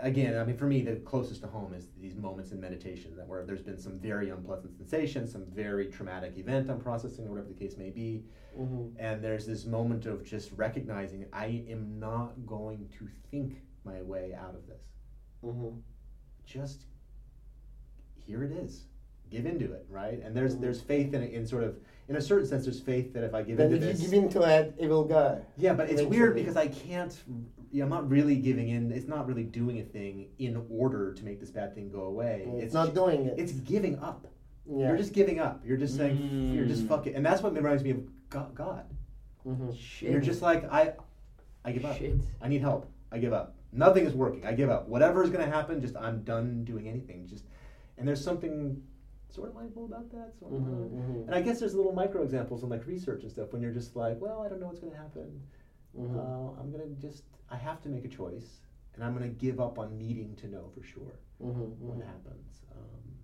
[0.00, 3.26] again, I mean, for me, the closest to home is these moments in meditation that
[3.26, 7.48] where there's been some very unpleasant sensation, some very traumatic event I'm processing, or whatever
[7.48, 8.24] the case may be,
[8.58, 8.98] Mm-hmm.
[8.98, 14.34] and there's this moment of just recognizing I am not going to think my way
[14.34, 14.82] out of this.
[15.44, 15.78] Mm-hmm.
[16.44, 16.86] Just
[18.16, 18.86] here it is.
[19.30, 20.22] Give into it, right?
[20.22, 20.60] And there's Mhm.
[20.60, 21.76] there's faith in it in sort of
[22.08, 22.64] in a certain sense.
[22.64, 24.88] There's faith that if I give Then into if this, you give into it, it
[24.88, 25.40] will go.
[25.56, 27.16] Yeah, but it's weird because I can't.
[27.70, 28.90] Yeah, I'm not really giving in.
[28.92, 32.48] It's not really doing a thing in order to make this bad thing go away.
[32.56, 33.38] It's, not doing it.
[33.38, 34.26] It's giving up.
[34.66, 34.88] yeah.
[34.88, 35.60] You're just giving up.
[35.66, 36.88] You're just saying you're just Mm.
[36.88, 38.00] fuck it, and that's what reminds me of
[38.30, 38.54] God.
[38.54, 38.84] God.
[39.46, 39.72] mm-hmm.
[39.72, 40.10] Shit.
[40.10, 40.94] You're just like I.
[41.64, 41.96] I give up.
[41.98, 42.14] Shit.
[42.40, 42.86] I need help.
[43.12, 43.54] I give up.
[43.72, 44.46] Nothing is working.
[44.46, 44.88] I give up.
[44.88, 47.26] Whatever is going to happen, just I'm done doing anything.
[47.26, 47.44] Just
[47.98, 48.82] and there's something
[49.28, 50.32] sort of mindful about that.
[50.38, 51.26] So, Mhm, mhm.
[51.26, 53.94] And I guess there's little micro examples in like research and stuff when you're just
[53.96, 55.42] like, well, I don't know what's going to happen.
[55.96, 56.16] Mhm.
[56.16, 58.60] Uh, I'm going to just I have to make a choice,
[58.94, 62.04] and I'm going to give up on needing to know for sure Mhm, what mhm.
[62.06, 62.62] happens.
[62.72, 63.14] Um,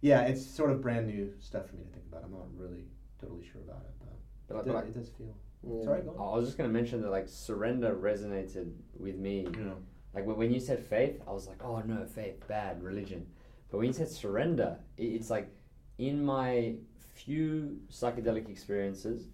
[0.00, 2.24] yeah, it's sort of brand new stuff for me to think about.
[2.24, 2.88] I'm not really
[3.20, 4.08] totally sure about it, but,
[4.48, 5.34] But it, but like- it does feel.
[5.64, 5.84] Yeah.
[5.84, 9.44] Sorry, go I was just gonna mention that like surrender resonated with me.
[9.44, 9.76] Know.
[10.12, 13.26] Like when you said faith, I was like, oh no, faith, bad, religion.
[13.72, 15.48] But when you said surrender, it's like
[15.96, 16.74] in my
[17.14, 19.28] few psychedelic experiences,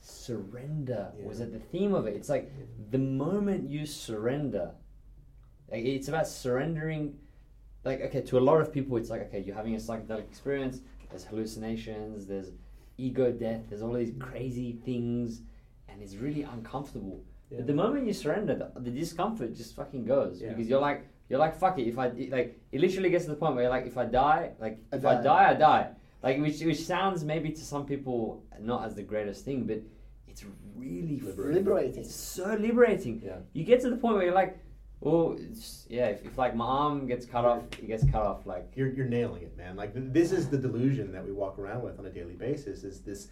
[0.00, 2.14] surrender was at the theme of it.
[2.14, 2.52] It's like
[2.90, 4.72] the moment you surrender,
[5.72, 7.14] like it's about surrendering.
[7.84, 10.80] Like okay, to a lot of people, it's like okay, you're having a psychedelic experience.
[11.08, 12.26] There's hallucinations.
[12.26, 12.50] There's
[12.98, 13.62] ego death.
[13.70, 15.40] There's all these crazy things,
[15.88, 17.24] and it's really uncomfortable.
[17.50, 17.58] Yeah.
[17.58, 20.50] But the moment you surrender, the, the discomfort just fucking goes Yeah.
[20.50, 21.86] because you're like you're like fuck it.
[21.88, 24.04] If I it, like, it literally gets to the point where you're like, if I
[24.04, 25.22] die, like I if I die.
[25.22, 25.86] die, I die.
[26.22, 29.80] Like which which sounds maybe to some people not as the greatest thing, but
[30.28, 30.44] it's
[30.76, 31.54] really Liberating.
[31.54, 32.02] Liberating.
[32.02, 33.22] It's so liberating.
[33.24, 33.38] Yeah.
[33.52, 34.58] You get to the point where you're like,
[35.00, 36.06] well, it's, yeah.
[36.06, 38.46] If, if like my arm gets cut off, it gets cut off.
[38.46, 39.76] Like You're, you're nailing it, man.
[39.76, 42.84] Like this is the delusion that we walk around with on a daily basis.
[42.84, 43.28] Is this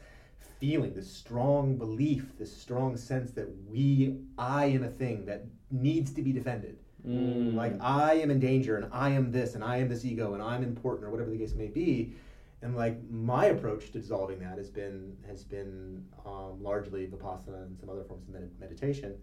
[0.60, 6.12] feeling, this strong belief, this strong sense that we, I am a thing that needs
[6.12, 6.76] to be defended.
[7.06, 10.34] Mm, Like I am in danger, and I am this, and I am this ego,
[10.34, 12.14] and I'm important, or whatever the case may be.
[12.62, 17.76] And like my approach to dissolving that has been has been um, largely vipassana and
[17.80, 19.16] some other forms of med- meditation.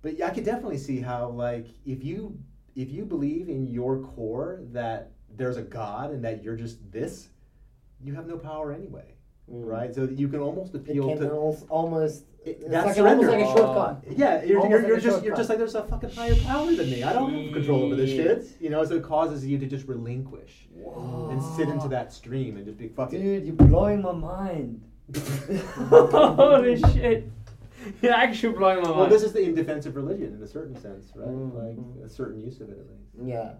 [0.00, 2.38] But yeah, I could definitely see how like if you
[2.76, 7.28] if you believe in your core that there's a God and that you're just this,
[8.02, 9.14] you have no power anyway,
[9.52, 9.66] Mm.
[9.66, 9.94] right?
[9.94, 11.30] So you can almost It appeal can to
[11.68, 12.24] almost.
[12.50, 13.44] It- it's that's like, an- almost surrender.
[13.46, 14.04] like a shortcut.
[14.16, 16.90] yeah, you're, you're, you're a just you're just like there's a fucking higher power than
[16.90, 17.02] me.
[17.02, 18.42] I don't have control over this shit.
[18.46, 18.60] Shit.
[18.60, 21.28] You know, so it causes you to just relinquish Whoa.
[21.30, 23.20] and sit into that stream and just be fucking.
[23.20, 24.82] Dude, you're blowing my mind.
[25.90, 27.30] Holy shit.
[28.02, 28.98] You're actually blowing my mind.
[29.00, 31.28] well, this is the indefensive religion in a certain sense, right?
[31.28, 31.54] Mm.
[31.54, 33.28] Like a certain use of it, at least.
[33.34, 33.52] Yeah.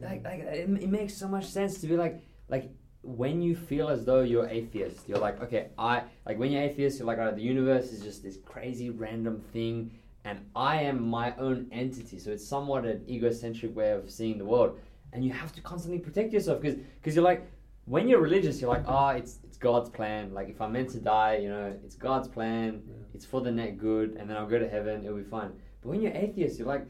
[0.00, 2.70] like, like it, it makes so much sense to be like like
[3.04, 6.98] when you feel as though you're atheist you're like okay i like when you're atheist
[6.98, 9.90] you're like oh, the universe is just this crazy random thing
[10.24, 12.18] and i am my own entity.
[12.18, 14.78] So it's somewhat an egocentric way of seeing the world.
[15.12, 17.46] And you have to constantly protect yourself because because you're like
[17.84, 20.32] when you're religious you're like oh it's it's god's plan.
[20.32, 22.82] Like if i'm meant to die you know it's god's plan.
[22.86, 22.94] Yeah.
[23.14, 25.52] it's for the net good and then i'll go to heaven it'll be fine.
[25.82, 26.86] But when you're atheist you're like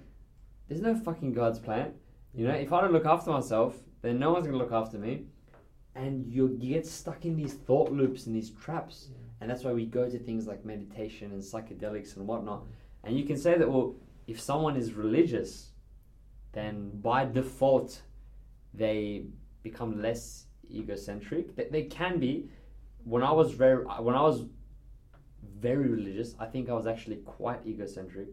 [0.68, 1.92] there's no fucking god's plan.
[2.32, 5.26] You know, if I don't look after myself, then no one's gonna look after me,
[5.94, 9.08] and you you get stuck in these thought loops and these traps,
[9.40, 12.64] and that's why we go to things like meditation and psychedelics and whatnot.
[13.04, 13.94] And you can say that well,
[14.26, 15.70] if someone is religious,
[16.52, 18.02] then by default,
[18.72, 19.26] they
[19.62, 21.54] become less egocentric.
[21.56, 22.48] They, they can be.
[23.04, 24.44] When I was very when I was
[25.60, 28.28] very religious, I think I was actually quite egocentric.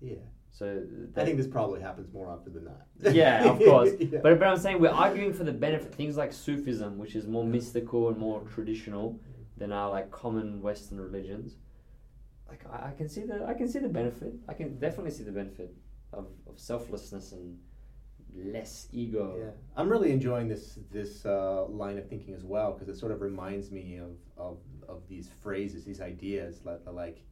[0.00, 0.16] Yeah.
[0.54, 0.82] So
[1.16, 2.86] I think this probably happens more often than not.
[3.14, 3.90] yeah, of course.
[3.98, 4.18] Yeah.
[4.22, 5.94] But, but I'm saying we're arguing for the benefit.
[5.94, 9.18] Things like Sufism, which is more mystical and more traditional
[9.56, 11.56] than our like common Western religions.
[12.48, 14.34] Like I, I can see the I can see the benefit.
[14.46, 15.74] I can definitely see the benefit
[16.12, 17.58] of, of selflessness and
[18.34, 19.36] less ego.
[19.38, 23.12] Yeah, I'm really enjoying this this uh, line of thinking as well because it sort
[23.12, 27.22] of reminds me of, of of these phrases, these ideas like like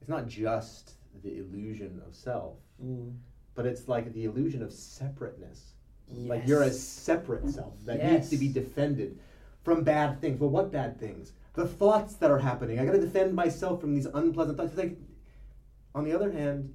[0.00, 3.14] it's not just the illusion of self, Mm.
[3.54, 5.74] but it's like the illusion of separateness.
[6.12, 9.18] Like you're a separate self that needs to be defended
[9.62, 10.40] from bad things.
[10.40, 11.32] Well, what bad things?
[11.54, 12.78] The thoughts that are happening.
[12.80, 14.70] I got to defend myself from these unpleasant thoughts.
[14.70, 14.96] It's like,
[15.94, 16.74] on the other hand,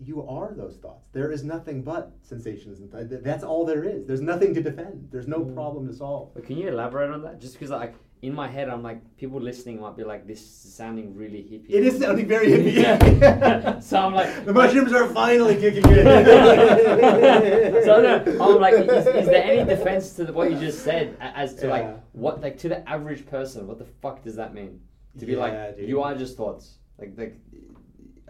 [0.00, 1.06] you are those thoughts.
[1.12, 4.04] There is nothing but sensations and th- that's all there is.
[4.06, 5.08] There's nothing to defend.
[5.12, 5.54] There's no Mm.
[5.54, 6.34] problem to solve.
[6.34, 7.40] But can you elaborate on that?
[7.40, 10.74] Just because like in my head, I'm like people listening might be like this is
[10.74, 11.66] sounding really hippie.
[11.68, 13.82] It is sounding very hippie.
[13.88, 16.04] so I'm like the mushrooms are finally kicking in.
[17.84, 21.16] so no, I'm like, is, is there any defense to the, what you just said
[21.20, 21.72] as to Yeah.
[21.72, 23.66] like what like to the average person?
[23.66, 24.80] What the fuck does that mean?
[25.18, 25.88] To be Yeah, like, dude.
[25.88, 26.78] you are just thoughts.
[26.98, 27.36] Like like.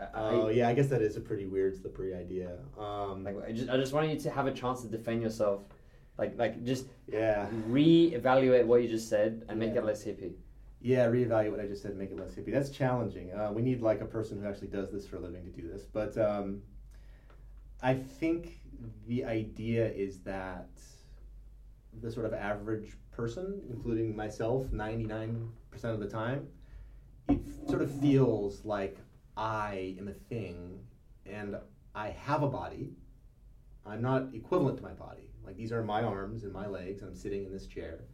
[0.01, 2.57] I, Oh yeah, I guess that is a pretty weird, slippery idea.
[2.79, 5.63] Um, Like I just, I just want you to have a chance to defend yourself,
[6.19, 9.81] like like just yeah, re-evaluate what you just said and make Yeah.
[9.81, 10.35] it less hippie.
[10.81, 11.07] yeah.
[11.07, 12.53] Reevaluate what I just said, and make it less hippie.
[12.53, 13.33] That's challenging.
[13.33, 15.67] Uh, we need like a person who actually does this for a living to do
[15.69, 15.85] this.
[15.85, 16.63] But um,
[17.83, 18.61] I think
[19.07, 20.71] the idea is that
[22.01, 26.47] the sort of average person, including myself, ninety nine percent of the time,
[27.29, 28.99] it sort of feels like
[29.37, 30.81] I am a thing
[31.27, 31.57] and
[31.95, 32.91] I have a body.
[33.87, 35.29] I'm not equivalent to my body.
[35.45, 38.05] Like these are my arms and my legs, I'm sitting in this chair.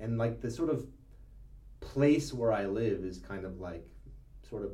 [0.00, 0.86] And like the sort of
[1.80, 3.86] place where I live is kind of like
[4.48, 4.72] sort of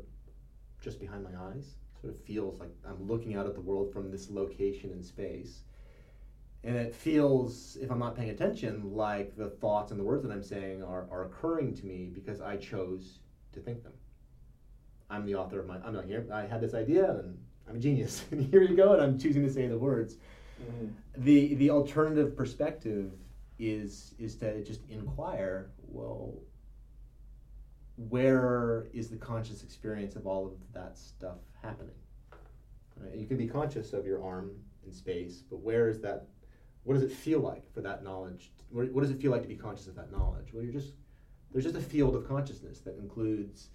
[0.81, 1.77] just behind my eyes.
[2.01, 5.64] Sort of feels like I'm looking out at the world from this location in space.
[6.62, 10.32] And it feels, if I'm not paying attention, like the thoughts and the words that
[10.32, 13.18] I'm saying are, are occurring to me because I chose
[13.52, 13.93] to think them.
[15.09, 17.78] I'm the author of my, I'm not here, I had this idea and I'm a
[17.78, 18.24] genius.
[18.31, 20.16] and here you go, and I'm choosing to say the words.
[20.61, 21.24] Mm-hmm.
[21.24, 23.12] The, the alternative perspective
[23.59, 26.35] is, is to just inquire, well,
[28.09, 31.95] where is the conscious experience of all of that stuff happening?
[32.97, 33.15] Right?
[33.15, 34.53] You can be conscious of your arm
[34.87, 36.27] in space, but where is that?
[36.85, 38.53] What does it feel like for that knowledge?
[38.70, 40.53] What, what does it feel like to be conscious of that knowledge?
[40.53, 40.95] Well, you're just
[41.53, 43.69] there's just a field of consciousness that includes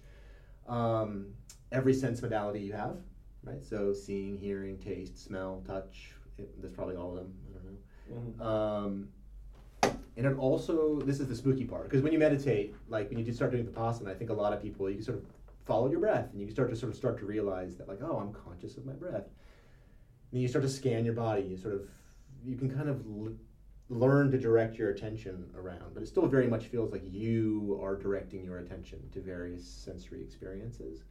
[0.68, 1.26] um,
[1.72, 2.96] every sense modality you have,
[3.44, 3.62] right?
[3.64, 6.12] So seeing, hearing, taste, smell, touch.
[6.38, 7.34] It, there's probably all of them.
[7.48, 8.42] I don't know.
[8.42, 8.42] Mm-hmm.
[8.42, 9.08] Um,
[10.16, 13.24] and it also, this is the spooky part, because when you meditate, like when you
[13.24, 15.24] do start doing the vipassana, I think a lot of people, you can sort of
[15.64, 18.18] follow your breath, and you start to sort of start to realize that, like, oh,
[18.18, 19.24] I'm conscious of my breath.
[19.24, 21.42] And then you start to scan your body.
[21.42, 21.88] You sort of,
[22.44, 23.34] you can kind of l-
[23.88, 27.96] learn to direct your attention around, but it still very much feels like you are
[27.96, 31.02] directing your attention to various sensory experiences.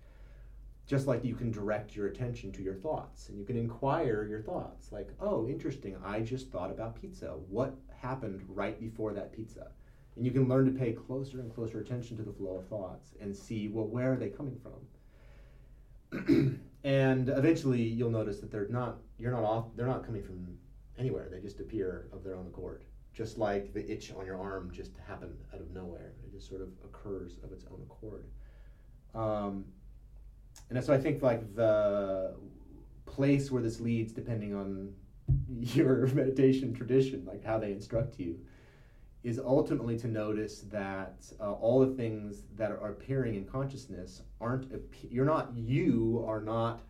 [0.86, 4.42] Just like you can direct your attention to your thoughts and you can inquire your
[4.42, 4.92] thoughts.
[4.92, 7.32] Like, oh, interesting, I just thought about pizza.
[7.50, 9.72] What happened right before that pizza?
[10.16, 13.16] And you can learn to pay closer and closer attention to the flow of thoughts
[13.20, 14.74] and see, well, where are they coming from?
[16.84, 20.58] and eventually you'll notice that they're not you're not off they're not coming from
[20.98, 21.28] anywhere.
[21.32, 22.84] They just appear of their own accord.
[23.14, 26.14] Just like the itch on your arm just happened out of nowhere.
[26.26, 28.26] It just sort of occurs of its own accord.
[29.14, 29.66] Um,
[30.70, 32.36] and so I think like the
[33.06, 34.94] place where this leads, depending on
[35.50, 38.38] your meditation tradition, like how they instruct you,
[39.24, 44.72] is ultimately to notice that uh, all the things that are appearing in consciousness aren't.
[45.10, 45.52] You're not.
[45.56, 46.82] You are not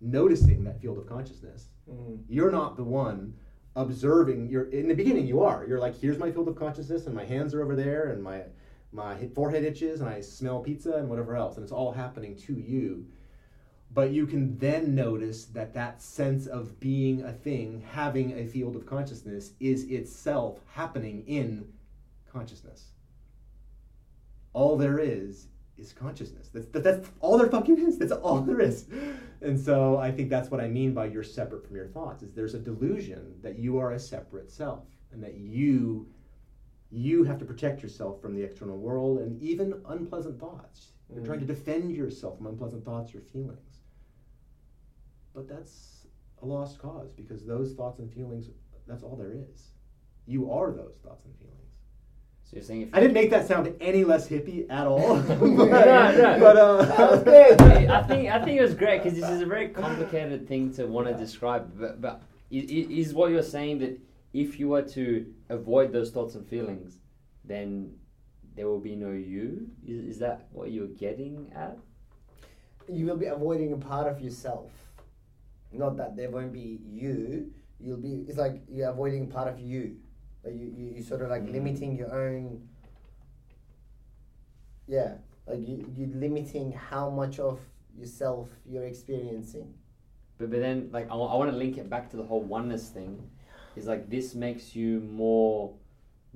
[0.00, 1.68] noticing that field of consciousness.
[1.88, 2.16] Mm-hmm.
[2.28, 3.34] You're not the one
[3.76, 4.48] observing.
[4.48, 5.26] You're in the beginning.
[5.26, 5.66] You are.
[5.66, 8.42] You're like, here's my field of consciousness, and my hands are over there, and my
[8.92, 12.54] my forehead itches, and I smell pizza, and whatever else, and it's all happening to
[12.54, 13.06] you.
[13.94, 18.74] But you can then notice that that sense of being a thing, having a field
[18.74, 21.72] of consciousness, is itself happening in
[22.30, 22.90] consciousness.
[24.52, 25.46] All there is
[25.76, 26.48] is consciousness.
[26.52, 27.98] That's, that, that's all there fucking is.
[27.98, 28.86] That's all there is.
[29.42, 32.22] And so I think that's what I mean by you're separate from your thoughts.
[32.22, 36.08] Is there's a delusion that you are a separate self and that you
[36.90, 40.92] you have to protect yourself from the external world and even unpleasant thoughts.
[41.12, 41.26] You're Mm.
[41.26, 43.73] trying to defend yourself from unpleasant thoughts or feelings.
[45.34, 46.06] But that's
[46.42, 48.46] a lost cause because those thoughts and feelings,
[48.86, 49.70] that's all there is.
[50.26, 51.50] You are those thoughts and feelings.
[52.44, 55.16] So you're saying if I didn't make that sound any less hippie at all.
[55.22, 56.38] but, No, no.
[56.38, 57.60] but, uh, good.
[57.90, 60.86] I think I think it was great because this is a very complicated thing to
[60.86, 61.72] want to describe.
[61.78, 63.98] But, but i- i- is what you're saying that
[64.32, 66.98] if you were to avoid those thoughts and feelings,
[67.44, 67.94] then
[68.54, 69.66] there will be no you?
[69.86, 71.76] Is, is that what you're getting at?
[72.86, 74.70] you will be avoiding a part of yourself.
[75.74, 77.52] Not that there won't be you.
[77.80, 78.24] You'll be.
[78.28, 79.96] It's like you're avoiding part of you.
[80.44, 81.52] Like you, you, you sort of like Mm.
[81.52, 82.68] limiting your own.
[84.86, 85.14] Yeah,
[85.46, 87.58] like you, you're limiting how much of
[87.96, 89.74] yourself you're experiencing.
[90.38, 93.30] But but then like I, want to link it back to the whole oneness thing.
[93.76, 95.74] Is like this makes you more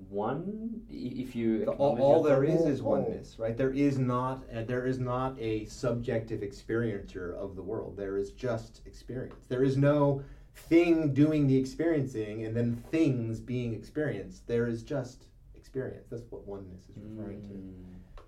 [0.08, 3.56] one if you The- all, all there is thought- is oneness, right?
[3.56, 7.96] There is not uh, there is not a subjective experiencer of the world.
[7.96, 9.34] There is just experience.
[9.48, 10.22] There is no
[10.54, 14.46] thing doing the experiencing and then things being experienced.
[14.46, 16.06] There is just experience.
[16.08, 17.54] That's what oneness is referring to.
[17.54, 18.22] Mm.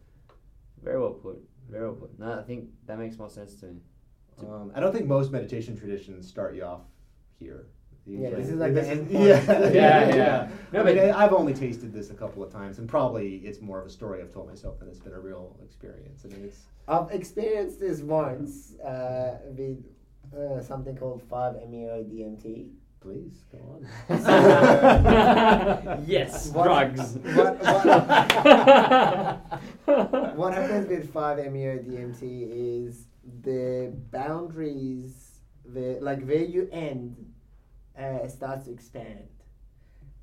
[0.82, 1.42] Very well put.
[1.68, 2.18] Very well put.
[2.18, 3.80] No, I think that makes more sense to me.
[4.38, 6.82] Um, I don't think most meditation traditions start you off
[7.38, 7.66] here.
[8.18, 9.74] Yeah, this is like the this end is- point.
[9.74, 10.48] Yeah, Yeah, yeah.
[10.72, 13.60] No, No, but but- I've only tasted this a couple of times, and probably it's
[13.60, 16.24] more of a story I've told myself than it's been a real experience.
[16.24, 19.84] I mean, it's I've experienced this once uh, with
[20.36, 22.70] uh, something called 5-MeO DMT.
[23.00, 23.86] please go on.
[26.06, 27.16] yes, What- drugs.
[27.34, 27.58] what-
[30.36, 32.22] What happens with 5-MeO DMT
[32.86, 33.06] is
[33.42, 37.29] the boundaries, the like where you end,
[38.00, 39.28] uh, starts to expand,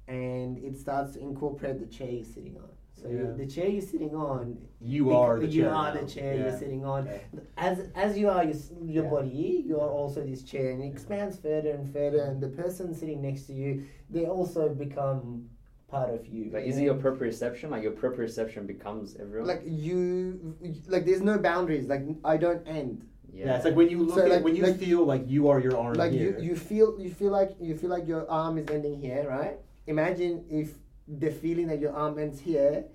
[0.08, 2.70] and it starts to incorporate the chair you're sitting on.
[2.94, 3.32] So you, Yeah.
[3.38, 5.72] the chair you're sitting on, You bec- are the you chair.
[5.74, 6.02] are now.
[6.02, 6.42] the chair Yeah.
[6.44, 7.08] you're sitting on.
[7.08, 7.22] Okay.
[7.58, 9.10] As as you are your, your Yeah.
[9.10, 12.22] body, you are also this chair, and it expands further and further.
[12.24, 15.50] And the person sitting next to you, they also become
[15.88, 16.50] part of you.
[16.52, 17.70] Like, is it your proprioception?
[17.70, 19.48] Like your proprioception becomes everyone.
[19.48, 20.56] like you,
[20.88, 21.88] like there's no boundaries.
[21.88, 23.06] Like I don't end.
[23.38, 23.56] Yeah.
[23.56, 25.60] it's like when you look So, at like- when you like- feel like you are
[25.60, 26.38] your arm like here.
[26.40, 29.58] you, you feel you feel like you feel like your arm is ending here, right?
[29.88, 30.68] Imagine if
[31.08, 32.86] the feeling that your arm ends here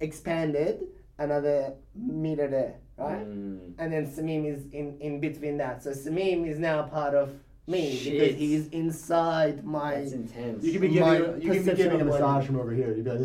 [0.00, 0.74] expanded
[1.18, 3.26] another meter there, right?
[3.26, 3.72] Mm.
[3.78, 5.82] And then Samim is in, in between that.
[5.82, 7.30] So Samim is now part of
[7.68, 8.12] me Shit.
[8.18, 10.64] because he's inside my That's intense.
[10.64, 12.22] You could be My giving you could be giving a of body.
[12.22, 12.88] massage from over here.
[12.96, 13.20] You'd be like,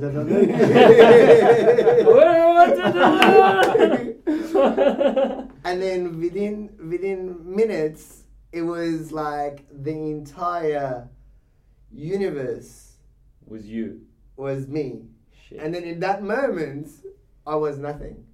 [5.65, 11.09] and then within within minutes it was like the entire
[11.91, 12.93] universe
[13.45, 14.01] was you.
[14.37, 15.01] was me
[15.47, 15.59] Shit.
[15.59, 16.89] and then in that moment
[17.45, 18.25] i was nothing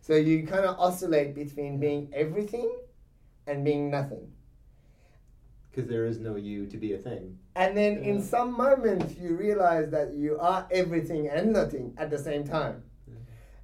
[0.00, 2.70] so you kind of oscillate between being everything
[3.46, 4.30] and being nothing
[5.70, 7.38] because there is no you to be a thing.
[7.56, 12.18] and then in some moments you realize that you are everything and nothing at the
[12.18, 12.82] same time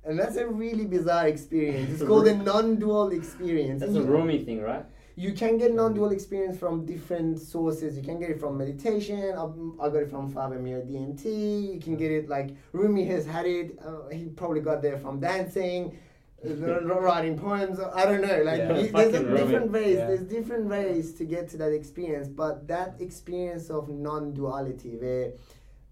[0.04, 4.44] and that's a really bizarre experience it's called a non-dual experience That's a you- Rumi
[4.44, 4.84] thing, right?
[5.16, 7.94] you can get non-dual experience from different sources.
[7.94, 9.18] You can get it from meditation.
[9.36, 9.42] I,
[9.84, 11.74] I got it from 5-MeO DMT.
[11.74, 13.78] You can get it like Rumi has had it.
[13.84, 15.98] Uh, he probably got there from dancing,
[16.42, 17.78] uh, writing poems.
[17.80, 18.42] I don't know.
[18.44, 19.96] Like Yeah, you- there's a different ways.
[19.98, 20.06] Yeah.
[20.06, 22.28] There's different ways to get to that experience.
[22.28, 25.32] But that experience of non-duality, where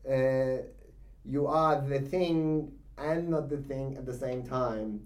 [0.08, 0.62] uh,
[1.26, 5.00] you are the thing and not the thing at the same time.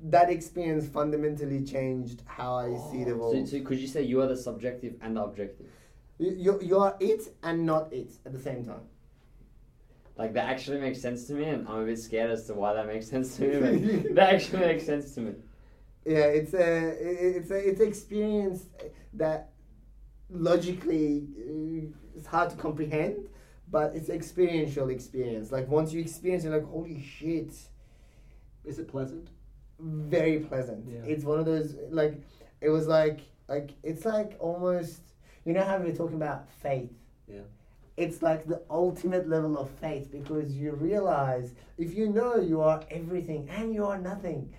[0.00, 3.48] That experience fundamentally changed how I see the world.
[3.48, 5.66] So, so could you say you are the subjective and the objective?
[6.18, 8.82] You, you, you are it and not it at the same time.
[10.16, 12.74] Like that actually makes sense to me, and I'm a bit scared as to why
[12.74, 14.04] that makes sense to me.
[14.10, 15.32] That actually makes sense to me.
[16.04, 18.66] Yeah, it's a it's a it's an experience
[19.14, 19.50] that
[20.28, 23.28] logically uh, it's hard to comprehend,
[23.72, 25.50] but it's experiential experience.
[25.50, 27.52] Like once you experience, you're like, holy shit,
[28.64, 29.28] Is it pleasant?
[29.80, 30.84] very pleasant.
[30.88, 31.00] Yeah.
[31.12, 32.14] It's one of those like
[32.60, 33.18] it was like
[33.48, 35.00] like it's like almost
[35.44, 36.92] you know how we were talking about faith.
[37.26, 37.40] Yeah.
[37.96, 42.80] It's like the ultimate level of faith because you realize if you know you are
[42.90, 44.54] everything and you are nothing,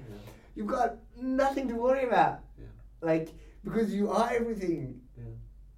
[0.56, 2.40] you've got nothing to worry about.
[2.60, 2.66] Yeah.
[3.02, 3.30] Like
[3.64, 5.24] because you are everything Yeah.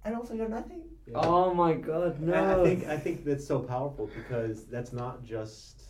[0.04, 0.82] and also you're nothing.
[1.06, 1.18] Yeah.
[1.18, 2.34] Oh my god, no!
[2.34, 5.82] I, I think I think that's so powerful because that's not just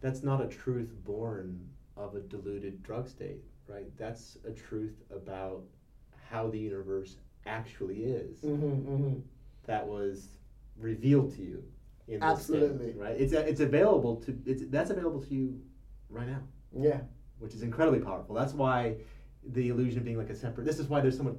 [0.00, 3.86] that's not a truth born of a diluted drug state, right?
[3.98, 5.62] That's a truth about
[6.30, 8.38] how the universe actually is.
[8.38, 9.18] Mm-hmm, mm-hmm.
[9.66, 10.28] That was
[10.78, 11.64] revealed to you
[12.08, 12.92] in this state, Absolutely.
[12.92, 13.20] right?
[13.20, 15.60] It's it's available to it's that's available to you
[16.08, 16.42] right now,
[16.76, 17.00] Yeah.
[17.38, 18.34] which is incredibly powerful.
[18.34, 18.96] That's why
[19.52, 20.64] the illusion of being like a separate.
[20.64, 21.34] This is why there's so much.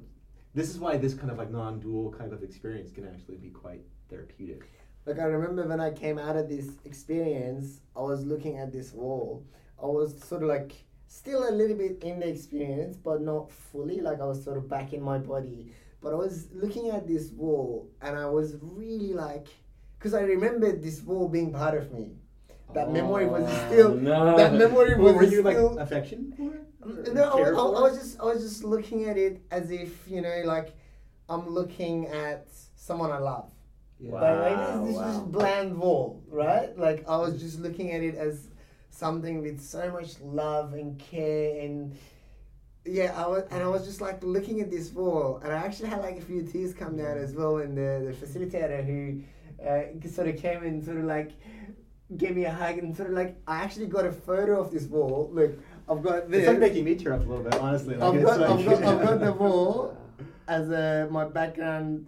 [0.54, 3.80] This is why this kind of like non-dual kind of experience can actually be quite
[4.08, 4.70] therapeutic.
[5.04, 8.92] Like I remember when I came out of this experience, I was looking at this
[8.92, 9.44] wall.
[9.82, 10.72] I was sort of like
[11.08, 14.00] still a little bit in the experience, but not fully.
[14.00, 15.72] Like I was sort of back in my body.
[16.00, 19.48] But I was looking at this wall, and I was really like,
[19.98, 22.18] because I remembered this wall being part of me.
[22.74, 23.94] That memory was Oh, still.
[23.94, 24.36] no.
[24.36, 25.78] That memory was Well, were you like still.
[25.78, 29.70] affection for No, I, I, I was just I was just looking at it as
[29.70, 30.74] if you know, like
[31.28, 33.50] I'm looking at someone I love.
[33.98, 34.12] Yeah.
[34.12, 35.04] Like, like this, this wow.
[35.12, 36.76] just bland wall, right?
[36.78, 38.48] Like I was just looking at it as
[38.90, 41.96] something with so much love and care and
[42.84, 45.88] yeah, I was and I was just like looking at this wall and I actually
[45.88, 49.22] had like a few tears come down as well and the, the facilitator who
[49.66, 51.32] uh, sort of came and sort of like
[52.16, 54.84] gave me a hug and sort of like I actually got a photo of this
[54.84, 55.30] wall.
[55.32, 55.52] Look,
[55.88, 56.40] I've got this.
[56.40, 57.96] It's like making me tear up a little bit, honestly.
[57.96, 59.96] Like, I've got, like, I've, got, I've got the wall
[60.46, 62.06] as uh, my background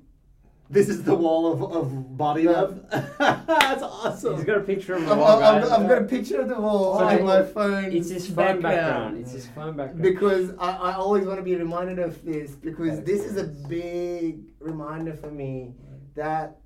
[0.68, 2.50] This is the wall of, of body Yeah.
[2.50, 2.81] love.
[2.91, 4.36] That's awesome.
[4.36, 5.73] He's got a picture of I've, the I've, wall, I've.
[5.73, 7.92] I've got a picture of the wall So on my phone.
[7.92, 9.18] It's his phone background.
[9.18, 10.02] It's his phone background.
[10.02, 14.41] Because I, I always want to be reminded of this because this is a big
[14.60, 15.75] reminder for me
[16.15, 16.58] that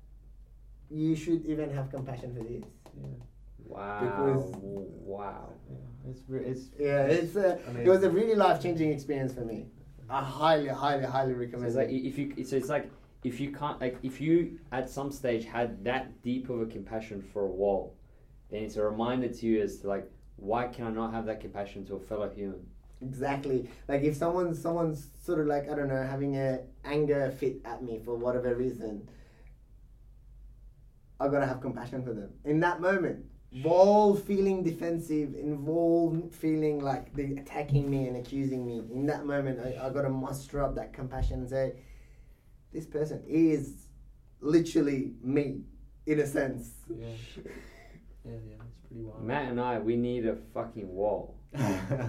[0.89, 2.63] you should even have compassion for this.
[3.65, 3.99] Wow.
[4.01, 5.49] because- wow.
[6.07, 7.87] It's, it's Yeah, it's uh, a, amazing.
[7.87, 9.67] it was a really life changing experience for me.
[10.09, 12.89] I highly, highly, highly So recommend it's like if you, so it's like
[13.23, 17.21] if you can't, like if you at some stage had that deep of a compassion
[17.21, 17.95] for a wall,
[18.49, 21.39] then it's a reminder to you as to like, why can I not have that
[21.39, 22.65] compassion to a fellow human?
[23.01, 23.69] Exactly.
[23.87, 27.83] Like if someone's someone's sort of like I don't know having a anger fit at
[27.83, 29.07] me for whatever reason,
[31.21, 33.25] I gotta have compassion for them in that moment.
[33.51, 38.81] involved feeling defensive, involved feeling like they're attacking me and accusing me.
[38.93, 41.73] In that moment, I, I got to muster up that compassion and say,
[42.73, 43.87] this person is
[44.39, 45.63] literally me,
[46.05, 46.71] in a sense.
[46.89, 47.07] Yeah.
[48.23, 49.23] Yeah, yeah, that's pretty wild.
[49.23, 51.40] Matt and I, we need a fucking wall.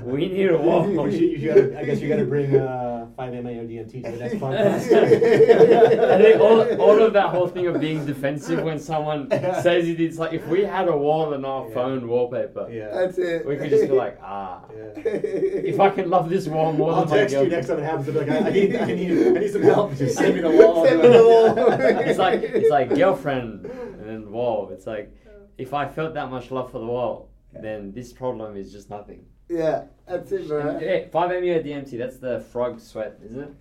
[0.02, 0.86] We need a wall.
[1.00, 4.16] Oh, you, you gotta, I guess you got to bring uh, 5-MeO DMT to the
[4.16, 4.92] next podcast.
[6.12, 10.00] I think all, all of that whole thing of being defensive when someone says it,
[10.00, 11.74] it's like if we had a wall in our Yeah.
[11.74, 12.90] phone wallpaper, yeah.
[12.94, 13.44] That's it.
[13.44, 14.92] we could just be like, ah, yeah.
[15.04, 17.84] if I can love this wall more I'll than my text you next time it
[17.84, 18.08] happens.
[18.08, 19.96] I'll be like, I, I, need, I, need, I need some help.
[19.96, 20.84] Just send me the wall.
[20.86, 21.54] Send me the wall.
[21.58, 24.70] it's like it's like girlfriend and then wall.
[24.72, 25.12] It's like
[25.58, 29.26] if I felt that much love for the wall, then this problem is just nothing.
[29.52, 30.78] Yeah, that's it, bro.
[30.80, 31.98] Yeah, five MEO DMT.
[31.98, 33.54] That's the frog sweat, isn't it?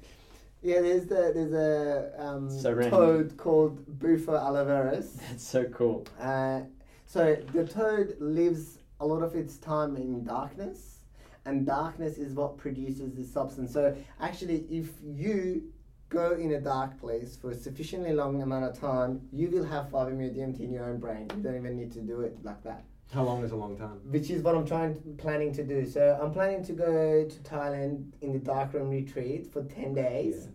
[0.62, 5.20] Yeah, there's the there's a um, So toad called Bufo alvarius.
[5.30, 6.06] That's so cool.
[6.20, 6.62] Uh,
[7.08, 11.00] so the toad lives a lot of its time in darkness,
[11.46, 13.74] and darkness is what produces this substance.
[13.74, 15.64] So actually, if you
[16.10, 19.86] go in a dark place for a sufficiently long amount of time, you will have
[19.86, 21.32] 5-MeO-DMT in your own brain.
[21.36, 22.84] You don't even need to do it like that.
[23.14, 24.00] How long is a long time?
[24.10, 25.86] Which is what I'm trying planning to do.
[25.86, 30.48] So I'm planning to go to Thailand in the dark room retreat for 10 days.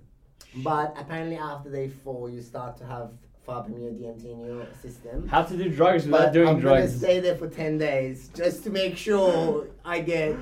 [0.57, 3.11] But apparently after day four, you start to have
[3.47, 5.29] 5-MeO-DMT in your system.
[5.29, 8.65] How to do drugs without But doing I'm gonna stay there for ten days just
[8.65, 10.35] to make sure I get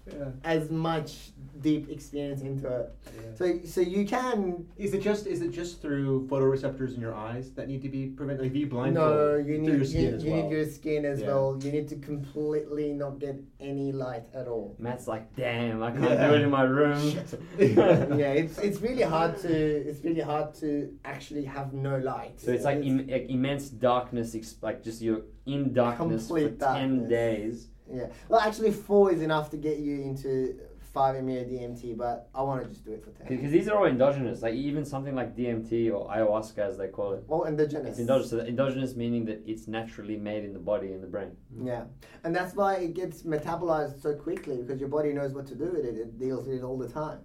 [0.44, 1.31] as much
[1.62, 2.94] deep experience into it.
[3.36, 4.66] So, so you can.
[4.76, 8.08] Is it just is it just through photoreceptors in your eyes that need to be
[8.08, 8.42] prevented?
[8.42, 10.42] Like, if you blindfold No, you through need your skin you, as you well.
[10.42, 11.26] need your skin as Yeah.
[11.28, 11.58] well.
[11.62, 14.76] You need to completely not get any light at all.
[14.78, 16.28] Matt's like, damn, I can't Yeah.
[16.28, 17.00] do it in my room.
[17.58, 19.52] yeah, it's it's really hard to
[19.88, 22.40] it's really hard to actually have no light.
[22.40, 26.66] So it's like Im- like immense darkness, ex- like just you're in darkness Complete for
[26.74, 27.08] ten darkness.
[27.10, 27.68] days.
[27.92, 28.06] yeah.
[28.28, 30.56] Well, actually, four is enough to get you into
[30.92, 33.26] five MEO DMT, but I want to just do it for ten.
[33.28, 34.42] Because these are all endogenous.
[34.42, 37.90] Like even something like DMT or ayahuasca, as they call it, Well, endogenous.
[37.92, 38.30] it's endogenous.
[38.30, 41.32] So endogenous meaning that it's naturally made in the body and the brain.
[41.62, 41.84] Yeah,
[42.24, 45.64] and that's why it gets metabolized so quickly because your body knows what to do
[45.66, 45.96] with it.
[45.96, 47.20] It deals with it all the time.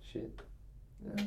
[0.00, 0.30] Shit,
[1.04, 1.24] Yeah.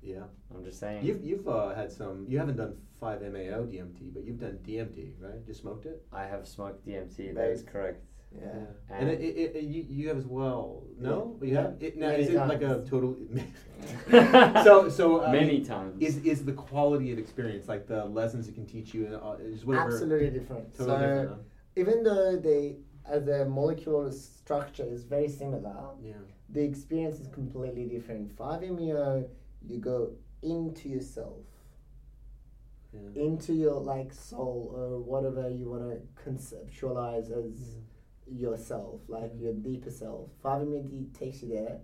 [0.00, 0.22] yeah.
[0.54, 1.04] I'm just saying.
[1.04, 2.26] You've you've uh, had some.
[2.28, 5.40] You haven't done 5-MeO DMT, but you've done DMT, right?
[5.46, 6.02] You smoked it.
[6.12, 7.34] I have smoked DMT.
[7.34, 8.04] That is correct.
[8.38, 8.52] Yeah.
[8.88, 10.84] And, it, it, it, you, you have as well.
[10.98, 11.48] No, Yeah.
[11.48, 11.76] you have.
[11.80, 13.16] It, now, Many is it like a total?
[14.64, 16.00] so so uh, Many times.
[16.00, 19.18] Is is the quality of experience like the lessons it can teach you?
[19.22, 19.86] Uh, is whatever.
[19.92, 20.72] Absolutely different.
[20.76, 21.28] Totally so different.
[21.30, 21.36] huh?
[21.76, 22.76] even though they,
[23.06, 26.12] as a molecular structure, is very similar, Yeah.
[26.50, 28.30] the experience is completely different.
[28.36, 29.28] Five MEO,
[29.66, 30.10] you go
[30.42, 31.44] into yourself,
[32.92, 33.22] Yeah.
[33.22, 37.76] into your like soul or whatever you want to conceptualize as
[38.30, 40.28] yourself, like your deeper self.
[40.44, 41.78] 5-MeO takes you there.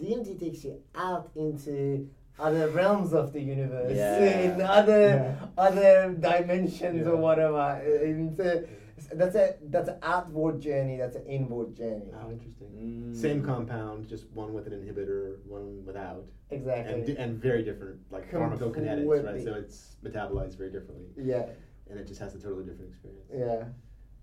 [0.00, 2.08] DMT takes you out into
[2.38, 4.40] other realms of the universe, Yeah.
[4.54, 5.46] in other Yeah.
[5.56, 7.12] other dimensions Yeah.
[7.12, 7.80] or whatever.
[8.02, 8.68] Into
[9.14, 10.96] that's a that's an outward journey.
[10.98, 12.10] That's an inward journey.
[12.14, 12.68] Oh, interesting.
[12.76, 13.16] Mm.
[13.16, 16.92] Same compound, just one with an inhibitor, one without, Exactly.
[16.94, 19.42] and di- and very different, like pharmacokinetics, right?
[19.42, 21.46] So it's metabolized very differently, yeah,
[21.88, 23.30] and it just has a totally different experience.
[23.34, 23.68] yeah.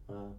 [0.07, 0.33] Wow.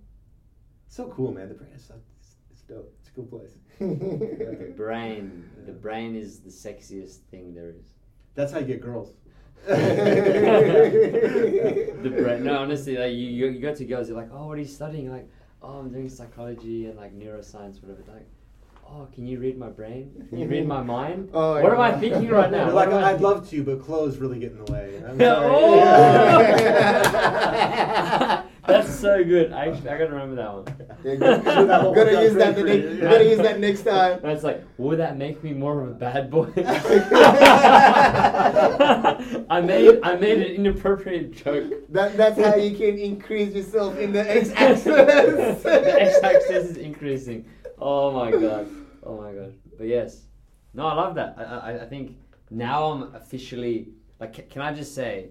[0.88, 1.48] So cool, man.
[1.48, 2.94] The brain is so, it's, it's dope.
[3.00, 3.58] It's a cool place.
[3.78, 5.44] The brain.
[5.66, 7.92] The brain is the sexiest thing there is.
[8.34, 9.14] That's how you get girls.
[9.66, 9.74] the
[12.16, 12.44] brain.
[12.44, 14.66] No, honestly, like you, you, you go to girls, you're like, oh, what are you
[14.66, 15.04] studying?
[15.04, 15.28] You're like,
[15.62, 18.02] oh, I'm doing psychology and like neuroscience, whatever.
[18.12, 18.26] Like,
[18.86, 20.26] oh, can you read my brain?
[20.28, 21.30] Can you read my mind?
[21.34, 22.70] Oh, what am I thinking right now?
[22.70, 25.02] Like, I'd love to, but clothes really get in the way.
[25.06, 25.48] I'm sorry.
[28.36, 28.44] oh!
[28.67, 29.52] That's so good.
[29.52, 30.65] I actually, I gotta remember that one.
[31.05, 31.44] Yeah, good.
[31.94, 32.57] gotta use that.
[32.57, 34.20] The next, gotta use that next time.
[34.23, 36.51] And it's like, would that make me more of a bad boy?
[39.51, 41.73] I made I made an inappropriate joke.
[41.91, 44.84] That, that's how you can increase yourself in the x-axis.
[45.62, 47.44] the x-axis is increasing.
[47.78, 48.68] Oh my god.
[49.02, 49.55] Oh my god.
[49.76, 50.23] But yes,
[50.73, 51.34] no, I love that.
[51.39, 52.17] I I, I think
[52.51, 53.89] now I'm officially
[54.20, 54.34] like.
[54.34, 55.28] ca- Can I just say,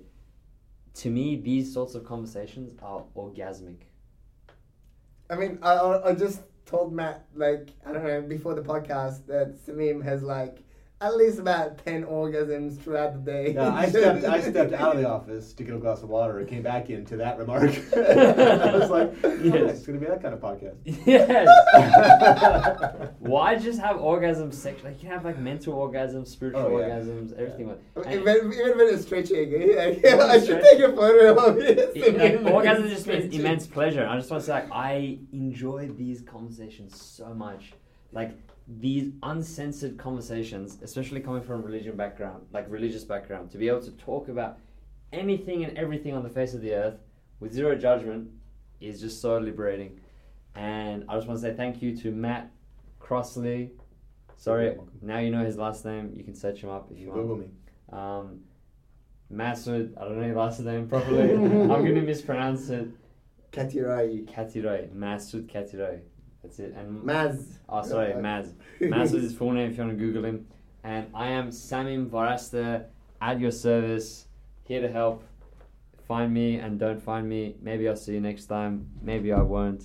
[0.96, 3.78] to me, these sorts of conversations are orgasmic.
[5.30, 9.58] I mean, I, I just told Matt, like, I don't know, before the podcast that
[9.66, 10.64] Samim has, like,
[11.04, 13.54] at least about ten orgasms throughout the day.
[13.54, 14.24] Yeah, I stepped.
[14.26, 16.90] I stepped out of the office to get a glass of water and came back
[16.90, 17.64] into that remark.
[17.96, 19.78] I was like, oh, Yes.
[19.78, 20.76] it's gonna be that kind of podcast.
[21.06, 21.48] Yes.
[23.20, 24.90] Why just have orgasms sexual?
[24.90, 26.88] Like you can have like mental orgasms, spiritual Oh, yeah.
[27.00, 27.68] orgasms, everything.
[27.68, 31.92] Like, and- Even, even when it's stretching, like, I should take a photo of it.
[31.96, 34.06] it, like, orgasm just means immense pleasure.
[34.08, 37.74] I just want to say, like, I enjoy these conversations so much.
[38.12, 38.32] Like
[38.68, 43.82] these uncensored conversations, especially coming from a religion background, like religious background, to be able
[43.82, 44.58] to talk about
[45.12, 47.00] anything and everything on the face of the earth
[47.40, 48.30] with zero judgment
[48.80, 50.00] is just so liberating.
[50.56, 52.52] And I just want to say thank you to Matt
[53.00, 53.72] Crossley.
[54.38, 56.14] Sorry, now you know his last name.
[56.16, 57.22] You can search him up if you want.
[57.22, 57.48] Google me.
[57.92, 58.42] Um,
[59.32, 61.32] Masood, I don't know your last name properly.
[61.34, 62.90] I'm going to mispronounce it.
[63.52, 64.26] Katirai.
[64.26, 64.90] Katirai.
[64.94, 66.02] Masood Katiroy.
[66.44, 66.74] That's it.
[66.78, 67.46] And Maz.
[67.70, 68.54] Oh, sorry, Maz.
[68.82, 70.46] Maz is his full name if you want to Google him.
[70.84, 72.86] And I am Samim Varasta
[73.22, 74.28] at your service,
[74.64, 75.24] here to help.
[76.06, 77.56] Find me and don't find me.
[77.62, 78.88] Maybe I'll see you next time.
[79.02, 79.84] Maybe I won't.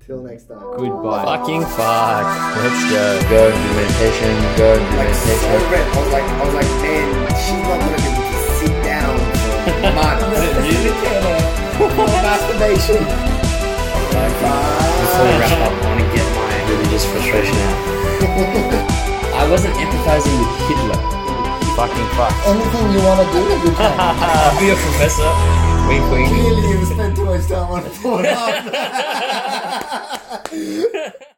[0.00, 0.58] Till next time.
[0.78, 1.22] Goodbye.
[1.24, 2.24] Fucking fuck.
[2.56, 3.20] Let's go.
[3.28, 4.32] Go do meditation.
[4.56, 5.70] Go do Like so meditation.
[5.70, 5.84] red.
[5.84, 7.06] I was like, I was like, man,
[7.44, 9.14] she's not gonna be able to sit down
[9.68, 11.28] for months.
[12.24, 13.04] Masturbation.
[14.18, 14.77] Before
[15.24, 17.78] we wrap up, I want to get my religious frustration out.
[19.42, 21.00] I wasn't empathizing with Hitler.
[21.74, 22.34] Fucking fuck.
[22.46, 23.98] Anything you wanna do, you can.
[23.98, 25.30] I'll be a professor.
[25.88, 26.28] Wink, wink.
[26.28, 28.64] Clearly, you spent too much time on Pornhub.